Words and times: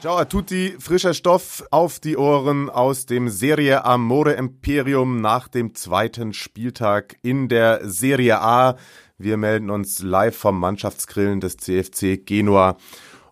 Ciao 0.00 0.16
a 0.16 0.24
tutti, 0.24 0.76
frischer 0.78 1.12
Stoff 1.12 1.62
auf 1.70 2.00
die 2.00 2.16
Ohren 2.16 2.70
aus 2.70 3.04
dem 3.04 3.28
Serie 3.28 3.84
Amore 3.84 4.32
Imperium 4.32 5.20
nach 5.20 5.46
dem 5.46 5.74
zweiten 5.74 6.32
Spieltag 6.32 7.18
in 7.20 7.48
der 7.50 7.80
Serie 7.86 8.40
A. 8.40 8.76
Wir 9.18 9.36
melden 9.36 9.68
uns 9.68 10.02
live 10.02 10.34
vom 10.34 10.58
Mannschaftsgrillen 10.58 11.40
des 11.40 11.58
CFC 11.58 12.24
Genua. 12.24 12.78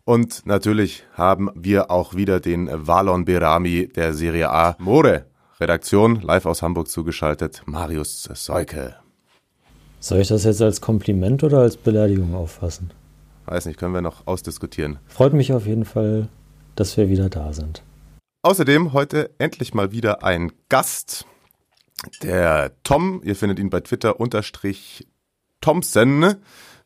Und 0.04 0.44
natürlich 0.44 1.04
haben 1.14 1.48
wir 1.54 1.90
auch 1.90 2.14
wieder 2.14 2.38
den 2.38 2.68
Valon 2.70 3.24
Berami 3.24 3.88
der 3.88 4.12
Serie 4.12 4.50
A 4.50 4.76
More 4.78 5.24
Redaktion 5.58 6.16
live 6.20 6.44
aus 6.44 6.60
Hamburg 6.60 6.88
zugeschaltet, 6.88 7.62
Marius 7.64 8.28
Seuke. 8.34 8.96
Soll 10.00 10.18
ich 10.18 10.28
das 10.28 10.44
jetzt 10.44 10.60
als 10.60 10.82
Kompliment 10.82 11.42
oder 11.42 11.60
als 11.60 11.78
Beleidigung 11.78 12.34
auffassen? 12.34 12.90
Weiß 13.46 13.64
nicht, 13.64 13.78
können 13.78 13.94
wir 13.94 14.02
noch 14.02 14.26
ausdiskutieren. 14.26 14.98
Freut 15.06 15.32
mich 15.32 15.54
auf 15.54 15.66
jeden 15.66 15.86
Fall, 15.86 16.28
dass 16.78 16.96
wir 16.96 17.08
wieder 17.08 17.28
da 17.28 17.52
sind. 17.52 17.82
Außerdem 18.42 18.92
heute 18.92 19.30
endlich 19.38 19.74
mal 19.74 19.90
wieder 19.90 20.22
ein 20.22 20.52
Gast. 20.68 21.26
Der 22.22 22.72
Tom, 22.84 23.20
ihr 23.24 23.34
findet 23.34 23.58
ihn 23.58 23.70
bei 23.70 23.80
Twitter 23.80 24.20
unterstrich 24.20 25.06
Thompson, 25.60 26.36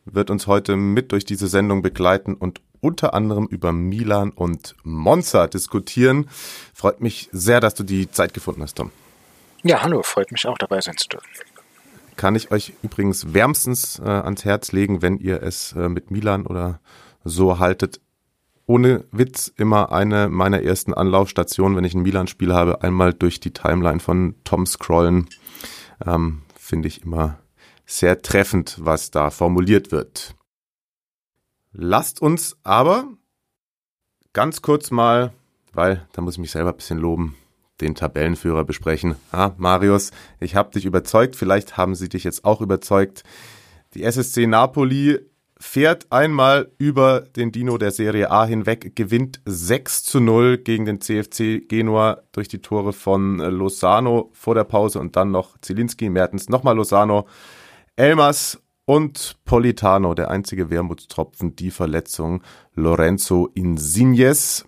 wird 0.06 0.30
uns 0.30 0.46
heute 0.46 0.76
mit 0.76 1.12
durch 1.12 1.26
diese 1.26 1.46
Sendung 1.46 1.82
begleiten 1.82 2.34
und 2.34 2.62
unter 2.80 3.12
anderem 3.14 3.46
über 3.46 3.72
Milan 3.72 4.30
und 4.30 4.74
Monza 4.82 5.46
diskutieren. 5.46 6.28
Freut 6.74 7.00
mich 7.00 7.28
sehr, 7.30 7.60
dass 7.60 7.74
du 7.74 7.84
die 7.84 8.10
Zeit 8.10 8.32
gefunden 8.34 8.62
hast, 8.62 8.78
Tom. 8.78 8.90
Ja, 9.62 9.82
hallo, 9.82 10.02
freut 10.02 10.32
mich 10.32 10.46
auch 10.46 10.58
dabei 10.58 10.80
sein 10.80 10.96
zu 10.96 11.08
dürfen. 11.08 11.28
Kann 12.16 12.34
ich 12.34 12.50
euch 12.50 12.72
übrigens 12.82 13.32
wärmstens 13.34 13.98
äh, 13.98 14.08
ans 14.08 14.44
Herz 14.44 14.72
legen, 14.72 15.02
wenn 15.02 15.18
ihr 15.18 15.42
es 15.42 15.72
äh, 15.72 15.88
mit 15.88 16.10
Milan 16.10 16.46
oder 16.46 16.80
so 17.24 17.58
haltet, 17.58 18.00
ohne 18.72 19.04
Witz 19.12 19.52
immer 19.54 19.92
eine 19.92 20.30
meiner 20.30 20.62
ersten 20.62 20.94
Anlaufstationen, 20.94 21.76
wenn 21.76 21.84
ich 21.84 21.92
ein 21.92 22.00
Milan-Spiel 22.00 22.54
habe, 22.54 22.82
einmal 22.82 23.12
durch 23.12 23.38
die 23.38 23.52
Timeline 23.52 24.00
von 24.00 24.34
Tom 24.44 24.64
scrollen. 24.64 25.28
Ähm, 26.06 26.40
Finde 26.56 26.88
ich 26.88 27.02
immer 27.02 27.38
sehr 27.84 28.22
treffend, 28.22 28.78
was 28.80 29.10
da 29.10 29.28
formuliert 29.28 29.92
wird. 29.92 30.34
Lasst 31.72 32.22
uns 32.22 32.56
aber 32.62 33.08
ganz 34.32 34.62
kurz 34.62 34.90
mal, 34.90 35.34
weil 35.74 36.06
da 36.14 36.22
muss 36.22 36.34
ich 36.34 36.40
mich 36.40 36.52
selber 36.52 36.70
ein 36.70 36.76
bisschen 36.76 36.98
loben, 36.98 37.36
den 37.82 37.94
Tabellenführer 37.94 38.64
besprechen. 38.64 39.16
Ah, 39.32 39.52
Marius, 39.58 40.12
ich 40.40 40.56
habe 40.56 40.70
dich 40.70 40.86
überzeugt, 40.86 41.36
vielleicht 41.36 41.76
haben 41.76 41.94
sie 41.94 42.08
dich 42.08 42.24
jetzt 42.24 42.46
auch 42.46 42.62
überzeugt. 42.62 43.22
Die 43.92 44.02
SSC 44.02 44.46
Napoli 44.46 45.20
fährt 45.62 46.10
einmal 46.10 46.72
über 46.78 47.20
den 47.20 47.52
Dino 47.52 47.78
der 47.78 47.92
Serie 47.92 48.32
A 48.32 48.44
hinweg, 48.44 48.96
gewinnt 48.96 49.40
6 49.46 50.02
zu 50.02 50.18
0 50.18 50.58
gegen 50.58 50.86
den 50.86 51.00
CFC 51.00 51.68
Genua 51.68 52.22
durch 52.32 52.48
die 52.48 52.60
Tore 52.60 52.92
von 52.92 53.38
Lozano 53.38 54.30
vor 54.32 54.56
der 54.56 54.64
Pause 54.64 54.98
und 54.98 55.14
dann 55.14 55.30
noch 55.30 55.56
Zielinski, 55.60 56.10
Mertens, 56.10 56.48
nochmal 56.48 56.74
Lozano, 56.74 57.28
Elmas 57.94 58.60
und 58.86 59.36
Politano, 59.44 60.14
der 60.14 60.32
einzige 60.32 60.68
Wermutstropfen, 60.68 61.54
die 61.54 61.70
Verletzung 61.70 62.42
Lorenzo 62.74 63.48
Insignes. 63.54 64.66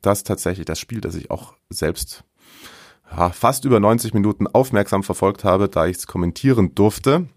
Das 0.00 0.20
ist 0.20 0.26
tatsächlich 0.26 0.64
das 0.64 0.78
Spiel, 0.78 1.02
das 1.02 1.16
ich 1.16 1.30
auch 1.30 1.52
selbst 1.68 2.24
ja, 3.14 3.28
fast 3.28 3.66
über 3.66 3.78
90 3.78 4.14
Minuten 4.14 4.46
aufmerksam 4.46 5.02
verfolgt 5.02 5.44
habe, 5.44 5.68
da 5.68 5.86
ich 5.86 5.98
es 5.98 6.06
kommentieren 6.06 6.74
durfte. 6.74 7.28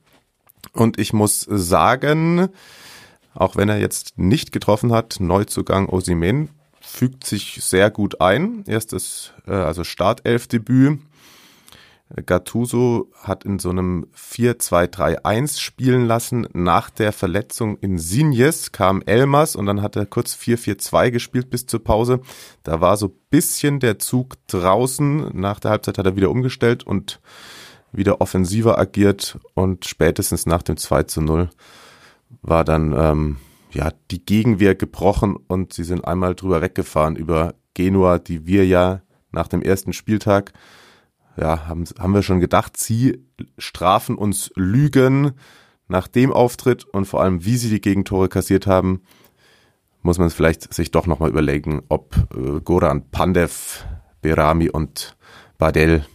Und 0.71 0.97
ich 0.97 1.11
muss 1.11 1.41
sagen, 1.41 2.49
auch 3.33 3.55
wenn 3.55 3.69
er 3.69 3.79
jetzt 3.79 4.17
nicht 4.17 4.51
getroffen 4.51 4.91
hat, 4.91 5.17
Neuzugang 5.19 5.89
Osimen 5.89 6.49
fügt 6.81 7.25
sich 7.25 7.63
sehr 7.63 7.89
gut 7.89 8.21
ein. 8.21 8.63
Erstes, 8.67 9.31
äh, 9.47 9.53
also 9.53 9.83
Startelfdebüt. 9.83 10.99
Gattuso 12.25 13.09
hat 13.15 13.43
in 13.43 13.57
so 13.57 13.71
einem 13.71 14.05
4-2-3-1 14.15 15.59
spielen 15.59 16.05
lassen. 16.05 16.47
Nach 16.53 16.91
der 16.91 17.11
Verletzung 17.11 17.77
in 17.79 17.97
Sinjes 17.97 18.71
kam 18.71 19.01
Elmas 19.05 19.55
und 19.55 19.65
dann 19.65 19.81
hat 19.81 19.95
er 19.95 20.05
kurz 20.05 20.35
4-4-2 20.35 21.09
gespielt 21.09 21.49
bis 21.49 21.65
zur 21.65 21.83
Pause. 21.83 22.19
Da 22.61 22.81
war 22.81 22.97
so 22.97 23.15
bisschen 23.29 23.79
der 23.79 23.97
Zug 23.97 24.35
draußen. 24.47 25.31
Nach 25.33 25.59
der 25.59 25.71
Halbzeit 25.71 25.97
hat 25.97 26.05
er 26.05 26.15
wieder 26.15 26.29
umgestellt 26.29 26.83
und 26.83 27.19
wieder 27.91 28.21
offensiver 28.21 28.77
agiert 28.77 29.39
und 29.55 29.85
spätestens 29.85 30.45
nach 30.45 30.61
dem 30.61 30.77
2 30.77 31.05
0 31.17 31.49
war 32.41 32.63
dann 32.63 32.93
ähm, 32.97 33.37
ja 33.71 33.91
die 34.11 34.25
Gegenwehr 34.25 34.75
gebrochen 34.75 35.35
und 35.35 35.73
sie 35.73 35.83
sind 35.83 36.05
einmal 36.05 36.35
drüber 36.35 36.61
weggefahren 36.61 37.15
über 37.15 37.55
Genua, 37.73 38.19
die 38.19 38.45
wir 38.45 38.65
ja 38.65 39.01
nach 39.31 39.47
dem 39.47 39.61
ersten 39.61 39.93
Spieltag 39.93 40.53
ja, 41.37 41.67
haben, 41.67 41.85
haben 41.99 42.13
wir 42.13 42.21
schon 42.21 42.39
gedacht, 42.39 42.77
sie 42.77 43.25
strafen 43.57 44.15
uns 44.15 44.51
Lügen. 44.55 45.31
Nach 45.89 46.07
dem 46.07 46.31
Auftritt 46.31 46.85
und 46.85 47.05
vor 47.05 47.21
allem, 47.21 47.43
wie 47.43 47.57
sie 47.57 47.69
die 47.69 47.81
Gegentore 47.81 48.29
kassiert 48.29 48.67
haben, 48.67 49.01
muss 50.01 50.17
man 50.17 50.29
vielleicht 50.29 50.73
sich 50.73 50.91
doch 50.91 51.07
nochmal 51.07 51.29
überlegen, 51.29 51.83
ob 51.89 52.15
äh, 52.35 52.61
Goran 52.61 53.09
Pandev, 53.11 53.85
Berami 54.21 54.69
und 54.69 55.17
Badel 55.57 56.05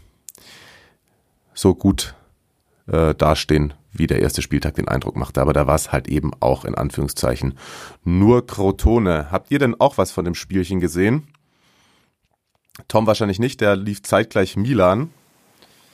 so 1.53 1.75
gut 1.75 2.15
äh, 2.87 3.15
dastehen, 3.15 3.75
wie 3.93 4.07
der 4.07 4.21
erste 4.21 4.43
Spieltag 4.43 4.75
den 4.75 4.89
Eindruck 4.89 5.17
machte. 5.17 5.41
Aber 5.41 5.53
da 5.53 5.67
war 5.67 5.75
es 5.75 5.93
halt 5.93 6.09
eben 6.09 6.33
auch 6.41 6.65
in 6.65 6.75
Anführungszeichen 6.75 7.59
nur 8.05 8.47
Crotone. 8.47 9.31
Habt 9.31 9.51
ihr 9.51 9.59
denn 9.59 9.79
auch 9.81 9.99
was 9.99 10.13
von 10.13 10.25
dem 10.25 10.35
Spielchen 10.35 10.81
gesehen? 10.81 11.29
Tom 12.87 13.07
wahrscheinlich 13.07 13.39
nicht, 13.39 13.61
der 13.61 13.77
lief 13.77 14.03
zeitgleich 14.03 14.57
Milan. 14.57 15.11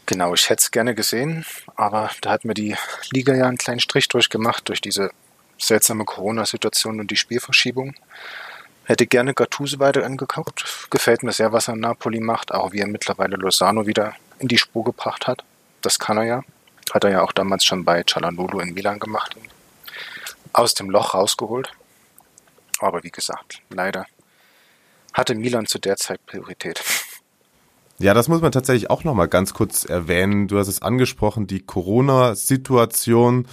Genau, 0.07 0.35
ich 0.35 0.51
hätte 0.51 0.61
es 0.61 0.71
gerne 0.71 0.95
gesehen, 0.95 1.47
aber 1.77 2.11
da 2.21 2.31
hat 2.31 2.45
mir 2.45 2.53
die 2.53 2.77
Liga 3.11 3.35
ja 3.35 3.47
einen 3.47 3.57
kleinen 3.57 3.81
Strich 3.81 4.07
durchgemacht 4.09 4.69
durch 4.69 4.83
diese 4.83 5.11
seltsame 5.59 6.05
Corona-Situation 6.05 7.01
und 7.01 7.11
die 7.11 7.17
Spielverschiebung. 7.17 7.95
Hätte 8.85 9.07
gerne 9.07 9.33
Gattuso 9.33 9.79
weiter 9.79 10.05
angeguckt. 10.05 10.91
Gefällt 10.91 11.23
mir 11.23 11.33
sehr, 11.33 11.53
was 11.53 11.69
er 11.69 11.75
in 11.75 11.81
Napoli 11.81 12.21
macht, 12.21 12.53
auch 12.53 12.73
wie 12.73 12.81
er 12.81 12.87
mittlerweile 12.87 13.37
Lozano 13.37 13.87
wieder 13.87 14.15
in 14.41 14.49
die 14.49 14.59
Spur 14.59 14.85
gebracht 14.85 15.27
hat. 15.27 15.43
Das 15.81 15.99
kann 15.99 16.19
er 16.19 16.25
ja. 16.25 16.45
Hat 16.93 17.05
er 17.05 17.11
ja 17.11 17.23
auch 17.23 17.33
damals 17.33 17.65
schon 17.65 17.85
bei 17.85 18.03
Cialanolo 18.03 18.61
in 18.61 18.75
Milan 18.75 18.99
gemacht. 18.99 19.37
Aus 20.53 20.75
dem 20.75 20.91
Loch 20.91 21.15
rausgeholt. 21.15 21.73
Aber 22.81 23.03
wie 23.03 23.11
gesagt, 23.11 23.63
leider 23.71 24.07
hatte 25.13 25.35
Milan 25.35 25.67
zu 25.67 25.79
der 25.79 25.97
Zeit 25.97 26.25
Priorität. 26.27 26.83
Ja, 27.99 28.13
das 28.13 28.29
muss 28.29 28.41
man 28.43 28.53
tatsächlich 28.53 28.91
auch 28.91 29.05
noch 29.05 29.15
mal 29.15 29.29
ganz 29.29 29.55
kurz 29.55 29.85
erwähnen. 29.85 30.49
Du 30.49 30.59
hast 30.59 30.69
es 30.69 30.83
angesprochen, 30.83 31.47
die 31.47 31.61
Corona-Situation. 31.61 33.47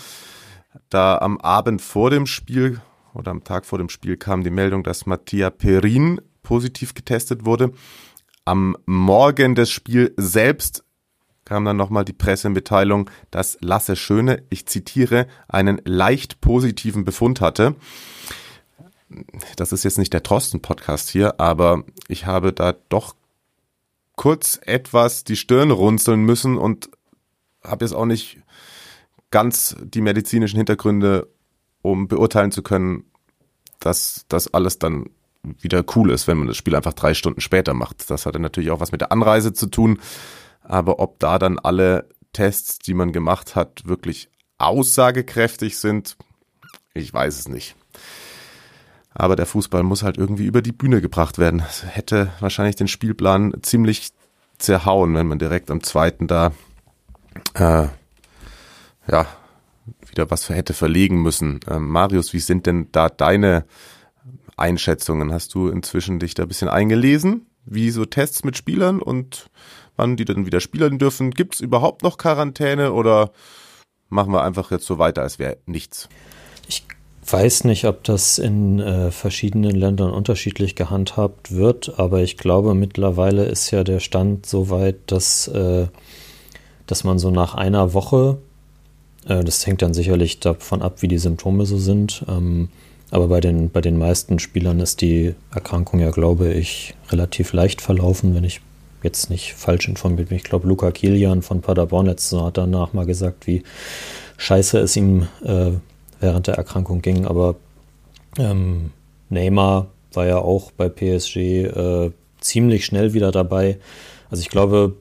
Da 0.90 1.18
am 1.20 1.38
Abend 1.40 1.82
vor 1.82 2.10
dem 2.10 2.26
Spiel 2.26 2.82
oder 3.14 3.32
am 3.32 3.44
Tag 3.44 3.66
vor 3.66 3.78
dem 3.78 3.90
Spiel 3.90 4.18
kam 4.18 4.44
die 4.44 4.50
Meldung, 4.50 4.84
dass 4.84 5.06
Mattia 5.06 5.50
Perin 5.50 6.22
positiv 6.44 6.94
getestet 6.94 7.46
wurde. 7.46 7.72
Am 8.46 8.76
Morgen 8.86 9.54
des 9.54 9.70
Spiels 9.70 10.14
selbst 10.18 10.84
kam 11.52 11.66
dann 11.66 11.76
nochmal 11.76 12.06
die 12.06 12.14
Pressemitteilung, 12.14 13.10
dass 13.30 13.58
Lasse 13.60 13.98
Schöne, 13.98 14.44
ich 14.50 14.68
zitiere, 14.68 15.28
einen 15.50 15.82
leicht 15.84 16.40
positiven 16.40 17.04
Befund 17.04 17.42
hatte 17.42 17.76
das 19.58 19.72
ist 19.72 19.84
jetzt 19.84 19.98
nicht 19.98 20.14
der 20.14 20.24
Trosten-Podcast 20.24 21.10
hier, 21.10 21.40
aber 21.40 21.84
ich 22.08 22.26
habe 22.26 22.54
da 22.54 22.74
doch 22.90 23.16
kurz 24.16 24.60
etwas 24.64 25.26
die 25.26 25.36
Stirn 25.36 25.72
runzeln 25.72 26.22
müssen 26.22 26.58
und 26.58 26.90
habe 27.64 27.84
jetzt 27.84 27.94
auch 27.94 28.06
nicht 28.06 28.40
ganz 29.32 29.76
die 29.82 30.02
medizinischen 30.02 30.58
Hintergründe, 30.58 31.28
um 31.82 32.08
beurteilen 32.08 32.52
zu 32.52 32.64
können, 32.64 33.04
dass 33.80 34.26
das 34.30 34.54
alles 34.54 34.80
dann 34.80 35.10
wieder 35.44 35.84
cool 35.96 36.12
ist, 36.12 36.28
wenn 36.28 36.38
man 36.38 36.48
das 36.48 36.58
Spiel 36.58 36.76
einfach 36.76 36.94
drei 36.94 37.14
Stunden 37.14 37.42
später 37.42 37.74
macht. 37.74 38.10
Das 38.10 38.26
hatte 38.26 38.40
natürlich 38.40 38.72
auch 38.72 38.80
was 38.80 38.92
mit 38.92 39.02
der 39.02 39.12
Anreise 39.12 39.54
zu 39.54 39.68
tun. 39.68 40.00
Aber 40.62 41.00
ob 41.00 41.20
da 41.20 41.40
dann 41.40 41.60
alle 41.60 42.10
Tests, 42.34 42.80
die 42.80 42.94
man 42.94 43.12
gemacht 43.12 43.56
hat, 43.56 43.86
wirklich 43.86 44.30
aussagekräftig 44.58 45.78
sind, 45.78 46.18
ich 46.94 47.14
weiß 47.14 47.40
es 47.40 47.48
nicht. 47.48 47.76
Aber 49.14 49.36
der 49.36 49.46
Fußball 49.46 49.84
muss 49.84 50.04
halt 50.04 50.18
irgendwie 50.18 50.46
über 50.46 50.62
die 50.62 50.72
Bühne 50.72 51.02
gebracht 51.02 51.38
werden. 51.38 51.60
Das 51.60 51.86
hätte 51.86 52.32
wahrscheinlich 52.40 52.78
den 52.78 52.88
Spielplan 52.88 53.54
ziemlich 53.62 54.12
zerhauen, 54.58 55.16
wenn 55.16 55.28
man 55.28 55.40
direkt 55.40 55.70
am 55.70 55.84
zweiten 55.84 56.28
da 56.28 56.54
äh, 57.56 57.88
ja 59.08 59.28
wieder 60.08 60.30
was 60.30 60.50
hätte 60.50 60.74
verlegen 60.74 61.22
müssen. 61.22 61.60
Ähm, 61.68 61.90
Marius, 61.90 62.34
wie 62.34 62.40
sind 62.40 62.66
denn 62.66 62.90
da 62.92 63.10
deine 63.10 63.66
Einschätzungen? 64.58 65.34
Hast 65.34 65.54
du 65.54 65.70
inzwischen 65.70 66.20
dich 66.20 66.34
da 66.34 66.44
ein 66.44 66.48
bisschen 66.48 66.70
eingelesen? 66.70 67.48
Wie 67.66 67.92
so 67.92 68.06
Tests 68.06 68.44
mit 68.44 68.58
Spielern 68.58 69.02
und 69.02 69.50
wann 70.02 70.18
die 70.18 70.26
dann 70.26 70.48
wieder 70.48 70.60
spielen 70.60 70.98
dürfen? 70.98 71.30
Gibt 71.30 71.56
es 71.56 71.62
überhaupt 71.62 72.02
noch 72.02 72.18
Quarantäne 72.18 72.92
oder 72.92 73.30
machen 74.10 74.34
wir 74.34 74.44
einfach 74.44 74.72
jetzt 74.72 74.86
so 74.86 74.98
weiter, 74.98 75.22
als 75.22 75.38
wäre 75.38 75.58
nichts? 75.68 76.10
Ich 76.68 76.84
weiß 77.30 77.66
nicht, 77.66 77.86
ob 77.86 78.04
das 78.04 78.40
in 78.40 78.80
äh, 78.80 79.12
verschiedenen 79.12 79.76
Ländern 79.76 80.12
unterschiedlich 80.12 80.76
gehandhabt 80.76 81.52
wird, 81.52 82.00
aber 82.00 82.22
ich 82.24 82.38
glaube, 82.38 82.74
mittlerweile 82.74 83.46
ist 83.46 83.70
ja 83.70 83.84
der 83.84 84.00
Stand 84.00 84.48
so 84.48 84.72
weit, 84.72 84.98
dass, 85.06 85.48
äh, 85.48 85.86
dass 86.88 87.04
man 87.04 87.20
so 87.20 87.30
nach 87.30 87.54
einer 87.54 87.94
Woche, 87.94 88.40
äh, 89.28 89.44
das 89.44 89.68
hängt 89.68 89.84
dann 89.84 89.94
sicherlich 89.94 90.40
davon 90.40 90.82
ab, 90.82 91.04
wie 91.04 91.08
die 91.08 91.20
Symptome 91.20 91.68
so 91.68 91.78
sind, 91.78 92.26
ähm, 92.28 92.70
aber 93.12 93.28
bei 93.28 93.40
den, 93.40 93.70
bei 93.70 93.82
den 93.82 94.00
meisten 94.00 94.40
Spielern 94.40 94.80
ist 94.80 95.02
die 95.02 95.36
Erkrankung 95.54 96.00
ja, 96.00 96.10
glaube 96.10 96.52
ich, 96.54 96.96
relativ 97.10 97.54
leicht 97.54 97.82
verlaufen, 97.82 98.34
wenn 98.34 98.46
ich 98.46 98.62
jetzt 99.04 99.30
nicht 99.30 99.54
falsch 99.54 99.88
informiert 99.88 100.30
bin. 100.30 100.38
Ich 100.38 100.44
glaube, 100.44 100.68
Luca 100.68 100.92
Kilian 100.92 101.42
von 101.42 101.62
Paderborn 101.62 102.08
letztes 102.08 102.32
Jahr 102.32 102.48
hat 102.48 102.58
danach 102.58 102.94
mal 102.94 103.06
gesagt, 103.06 103.48
wie 103.48 103.64
scheiße 104.38 104.80
es 104.80 104.96
ihm 104.96 105.28
äh, 105.44 105.72
während 106.20 106.48
der 106.48 106.56
Erkrankung 106.56 107.02
ging. 107.02 107.26
Aber 107.26 107.56
ähm, 108.38 108.92
Neymar 109.30 109.88
war 110.14 110.26
ja 110.26 110.38
auch 110.38 110.72
bei 110.72 110.90
PSG 110.90 111.38
äh, 111.38 112.12
ziemlich 112.40 112.86
schnell 112.86 113.14
wieder 113.14 113.32
dabei. 113.32 113.78
Also 114.30 114.42
ich 114.42 114.50
glaube, 114.50 114.96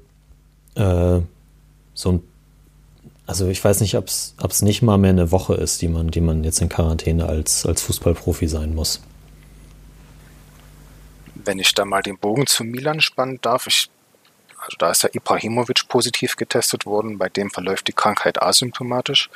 äh, 0.75 1.21
so 1.95 2.13
ein 2.13 2.23
also 3.31 3.47
ich 3.47 3.63
weiß 3.63 3.81
nicht, 3.81 3.97
ob 3.97 4.07
es 4.09 4.63
nicht 4.63 4.83
mal 4.83 4.99
mehr 4.99 5.11
eine 5.11 5.31
Woche 5.31 5.55
ist, 5.55 5.83
die 5.83 5.87
man, 5.87 6.11
die 6.11 6.21
man 6.21 6.43
jetzt 6.43 6.61
in 6.61 6.69
Quarantäne 6.69 7.27
als, 7.27 7.65
als 7.65 7.81
Fußballprofi 7.83 8.49
sein 8.49 8.75
muss. 8.75 9.03
Wenn 11.45 11.59
ich 11.59 11.75
da 11.75 11.85
mal 11.85 12.03
den 12.03 12.19
Bogen 12.19 12.47
zu 12.47 12.65
Milan 12.65 13.01
spannen 13.01 13.41
darf, 13.41 13.67
ich, 13.67 13.91
also 14.59 14.77
da 14.79 14.91
ist 14.91 15.03
ja 15.03 15.11
Ibrahimovic 15.13 15.89
positiv 15.89 16.37
getestet 16.37 16.87
worden, 16.87 17.19
bei 17.19 17.29
dem 17.29 17.51
verläuft 17.51 17.89
die 17.89 17.93
Krankheit 17.93 18.43
asymptomatisch. 18.43 19.31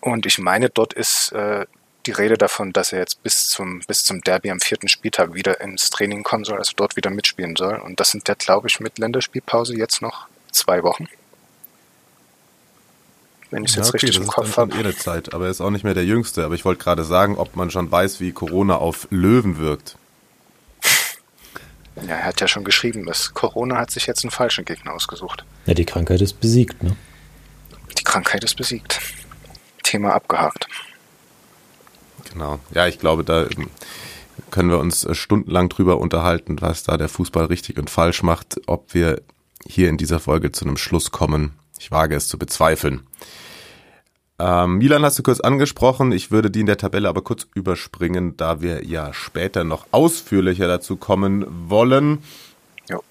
Und 0.00 0.26
ich 0.26 0.38
meine, 0.38 0.68
dort 0.70 0.92
ist 0.92 1.32
äh, 1.32 1.66
die 2.06 2.12
Rede 2.12 2.38
davon, 2.38 2.72
dass 2.72 2.92
er 2.92 3.00
jetzt 3.00 3.22
bis 3.22 3.48
zum, 3.48 3.80
bis 3.86 4.04
zum 4.04 4.20
Derby 4.20 4.50
am 4.50 4.60
vierten 4.60 4.88
Spieltag 4.88 5.34
wieder 5.34 5.60
ins 5.60 5.90
Training 5.90 6.22
kommen 6.22 6.44
soll, 6.44 6.58
also 6.58 6.72
dort 6.76 6.96
wieder 6.96 7.10
mitspielen 7.10 7.56
soll. 7.56 7.76
Und 7.76 7.98
das 7.98 8.10
sind 8.10 8.28
ja, 8.28 8.34
glaube 8.34 8.68
ich, 8.68 8.80
mit 8.80 8.98
Länderspielpause 8.98 9.76
jetzt 9.76 10.02
noch 10.02 10.26
zwei 10.52 10.82
Wochen 10.82 11.08
wenn 13.50 13.64
ich 13.64 13.70
es 13.70 13.76
ja, 13.76 13.82
jetzt 13.82 13.94
okay, 13.94 14.06
richtig 14.06 14.22
im 14.22 14.26
Kopf 14.26 14.56
habe. 14.56 14.74
Eh 14.74 14.80
eine 14.80 14.94
Zeit, 14.94 15.32
aber 15.34 15.44
er 15.44 15.50
ist 15.50 15.60
auch 15.60 15.70
nicht 15.70 15.84
mehr 15.84 15.94
der 15.94 16.04
Jüngste. 16.04 16.44
Aber 16.44 16.54
ich 16.54 16.64
wollte 16.64 16.82
gerade 16.82 17.04
sagen, 17.04 17.36
ob 17.36 17.56
man 17.56 17.70
schon 17.70 17.90
weiß, 17.90 18.20
wie 18.20 18.32
Corona 18.32 18.76
auf 18.76 19.06
Löwen 19.10 19.58
wirkt. 19.58 19.96
Ja, 21.96 22.14
er 22.14 22.24
hat 22.24 22.40
ja 22.40 22.48
schon 22.48 22.64
geschrieben, 22.64 23.06
dass 23.06 23.32
Corona 23.32 23.78
hat 23.78 23.90
sich 23.90 24.06
jetzt 24.06 24.24
einen 24.24 24.30
falschen 24.30 24.64
Gegner 24.64 24.92
ausgesucht. 24.92 25.44
Ja, 25.66 25.74
die 25.74 25.86
Krankheit 25.86 26.20
ist 26.20 26.40
besiegt, 26.40 26.82
ne? 26.82 26.94
Die 27.98 28.04
Krankheit 28.04 28.44
ist 28.44 28.56
besiegt. 28.56 29.00
Thema 29.82 30.12
abgehakt. 30.12 30.66
Genau. 32.32 32.58
Ja, 32.72 32.86
ich 32.86 32.98
glaube, 32.98 33.24
da 33.24 33.46
können 34.50 34.68
wir 34.68 34.78
uns 34.78 35.06
stundenlang 35.12 35.68
drüber 35.68 35.98
unterhalten, 35.98 36.60
was 36.60 36.82
da 36.82 36.96
der 36.96 37.08
Fußball 37.08 37.46
richtig 37.46 37.78
und 37.78 37.88
falsch 37.88 38.22
macht, 38.22 38.60
ob 38.66 38.92
wir 38.92 39.22
hier 39.66 39.88
in 39.88 39.96
dieser 39.96 40.20
Folge 40.20 40.52
zu 40.52 40.64
einem 40.64 40.76
Schluss 40.76 41.10
kommen, 41.10 41.52
ich 41.78 41.90
wage 41.90 42.14
es 42.14 42.28
zu 42.28 42.38
bezweifeln. 42.38 43.06
Ähm, 44.38 44.78
Milan 44.78 45.04
hast 45.04 45.18
du 45.18 45.22
kurz 45.22 45.40
angesprochen. 45.40 46.12
Ich 46.12 46.30
würde 46.30 46.50
die 46.50 46.60
in 46.60 46.66
der 46.66 46.76
Tabelle 46.76 47.08
aber 47.08 47.22
kurz 47.22 47.46
überspringen, 47.54 48.36
da 48.36 48.60
wir 48.60 48.84
ja 48.84 49.12
später 49.12 49.64
noch 49.64 49.86
ausführlicher 49.92 50.66
dazu 50.68 50.96
kommen 50.96 51.46
wollen. 51.68 52.18
Jo. 52.88 53.02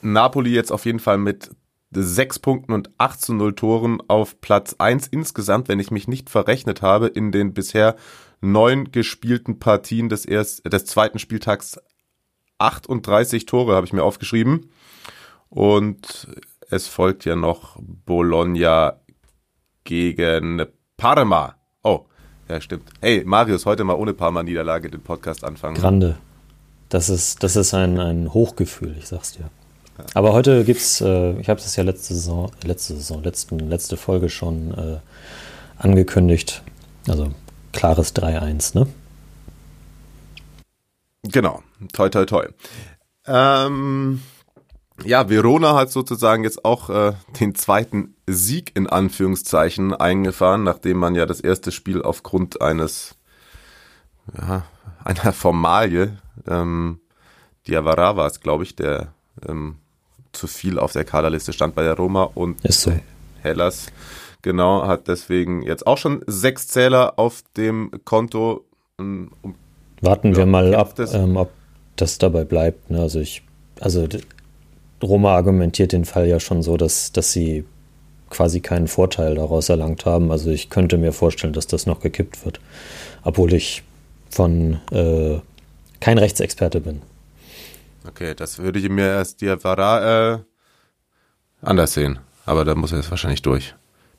Napoli 0.00 0.50
jetzt 0.50 0.72
auf 0.72 0.86
jeden 0.86 1.00
Fall 1.00 1.18
mit 1.18 1.50
sechs 1.90 2.38
Punkten 2.38 2.72
und 2.72 2.90
8 2.98 3.20
zu 3.20 3.34
0 3.34 3.54
Toren 3.54 4.02
auf 4.08 4.40
Platz 4.40 4.74
1 4.78 5.06
insgesamt, 5.08 5.68
wenn 5.68 5.78
ich 5.80 5.90
mich 5.90 6.08
nicht 6.08 6.30
verrechnet 6.30 6.82
habe, 6.82 7.06
in 7.06 7.30
den 7.30 7.54
bisher 7.54 7.96
neun 8.40 8.90
gespielten 8.90 9.58
Partien 9.58 10.08
des, 10.08 10.24
erst, 10.24 10.70
des 10.70 10.86
zweiten 10.86 11.18
Spieltags 11.18 11.78
38 12.58 13.46
Tore, 13.46 13.74
habe 13.74 13.86
ich 13.86 13.92
mir 13.92 14.02
aufgeschrieben. 14.02 14.70
Und 15.50 16.28
es 16.70 16.88
folgt 16.88 17.24
ja 17.24 17.36
noch 17.36 17.78
Bologna 17.80 19.00
gegen 19.84 20.66
Parma. 20.96 21.54
Oh, 21.82 22.00
ja, 22.48 22.60
stimmt. 22.60 22.90
Hey, 23.00 23.22
Marius, 23.24 23.66
heute 23.66 23.84
mal 23.84 23.94
ohne 23.94 24.14
Parma-Niederlage 24.14 24.90
den 24.90 25.02
Podcast 25.02 25.44
anfangen. 25.44 25.76
Grande. 25.76 26.16
Das 26.88 27.08
ist, 27.08 27.42
das 27.42 27.56
ist 27.56 27.74
ein, 27.74 27.98
ein 27.98 28.32
Hochgefühl, 28.32 28.96
ich 28.98 29.08
sag's 29.08 29.32
dir. 29.32 29.50
Aber 30.14 30.32
heute 30.32 30.64
gibt's, 30.64 31.00
äh, 31.00 31.38
ich 31.40 31.48
habe 31.48 31.60
es 31.60 31.76
ja 31.76 31.84
letzte 31.84 32.14
Saison, 32.14 32.50
letzte 32.64 32.94
Saison, 32.94 33.22
letzten, 33.22 33.58
letzte 33.58 33.96
Folge 33.96 34.28
schon 34.28 34.74
äh, 34.74 34.98
angekündigt. 35.78 36.62
Also 37.08 37.32
klares 37.72 38.14
3-1, 38.14 38.78
ne? 38.78 38.86
Genau. 41.22 41.62
Toi, 41.92 42.08
toi, 42.08 42.26
toi. 42.26 42.46
Ähm, 43.26 44.20
ja, 45.02 45.28
Verona 45.28 45.74
hat 45.74 45.90
sozusagen 45.90 46.44
jetzt 46.44 46.64
auch 46.64 46.88
äh, 46.88 47.12
den 47.40 47.54
zweiten 47.54 48.14
Sieg 48.26 48.72
in 48.76 48.86
Anführungszeichen 48.86 49.92
eingefahren, 49.92 50.62
nachdem 50.62 50.98
man 50.98 51.14
ja 51.14 51.26
das 51.26 51.40
erste 51.40 51.72
Spiel 51.72 52.02
aufgrund 52.02 52.62
eines 52.62 53.16
ja, 54.38 54.64
einer 55.04 55.32
Formalie, 55.32 56.16
ähm, 56.46 57.00
Diawara 57.66 58.16
war 58.16 58.26
es, 58.26 58.40
glaube 58.40 58.64
ich, 58.64 58.76
der 58.76 59.14
ähm, 59.46 59.76
zu 60.32 60.46
viel 60.46 60.78
auf 60.78 60.92
der 60.92 61.04
Kaderliste 61.04 61.52
stand 61.52 61.74
bei 61.74 61.82
der 61.82 61.94
Roma 61.94 62.24
und 62.34 62.60
so. 62.70 62.92
Hellas, 63.40 63.86
genau, 64.42 64.86
hat 64.86 65.08
deswegen 65.08 65.62
jetzt 65.62 65.86
auch 65.86 65.98
schon 65.98 66.22
sechs 66.26 66.68
Zähler 66.68 67.18
auf 67.18 67.42
dem 67.56 67.90
Konto. 68.04 68.64
Ähm, 68.98 69.30
um, 69.42 69.54
Warten 70.00 70.32
ja, 70.32 70.38
wir 70.38 70.46
mal 70.46 70.74
ab, 70.74 70.94
ähm, 70.98 71.36
ob 71.36 71.50
das 71.96 72.18
dabei 72.18 72.44
bleibt. 72.44 72.90
Ne? 72.90 73.00
Also 73.00 73.20
ich, 73.20 73.42
also 73.80 74.06
Roma 75.04 75.34
argumentiert 75.34 75.92
den 75.92 76.04
Fall 76.04 76.26
ja 76.26 76.40
schon 76.40 76.62
so, 76.62 76.76
dass, 76.76 77.12
dass 77.12 77.32
sie 77.32 77.64
quasi 78.30 78.60
keinen 78.60 78.88
Vorteil 78.88 79.36
daraus 79.36 79.68
erlangt 79.68 80.06
haben. 80.06 80.30
Also 80.30 80.50
ich 80.50 80.70
könnte 80.70 80.98
mir 80.98 81.12
vorstellen, 81.12 81.52
dass 81.52 81.66
das 81.66 81.86
noch 81.86 82.00
gekippt 82.00 82.44
wird. 82.44 82.60
Obwohl 83.22 83.52
ich 83.52 83.82
von 84.30 84.80
äh, 84.90 85.38
kein 86.00 86.18
Rechtsexperte 86.18 86.80
bin. 86.80 87.02
Okay, 88.06 88.34
das 88.34 88.58
würde 88.58 88.78
ich 88.78 88.88
mir 88.88 89.06
erst 89.06 89.40
Diawara 89.40 90.34
äh, 90.34 90.38
anders 91.62 91.94
sehen. 91.94 92.18
Aber 92.44 92.64
da 92.64 92.74
muss 92.74 92.92
er 92.92 92.98
jetzt 92.98 93.10
wahrscheinlich 93.10 93.42
durch. 93.42 93.74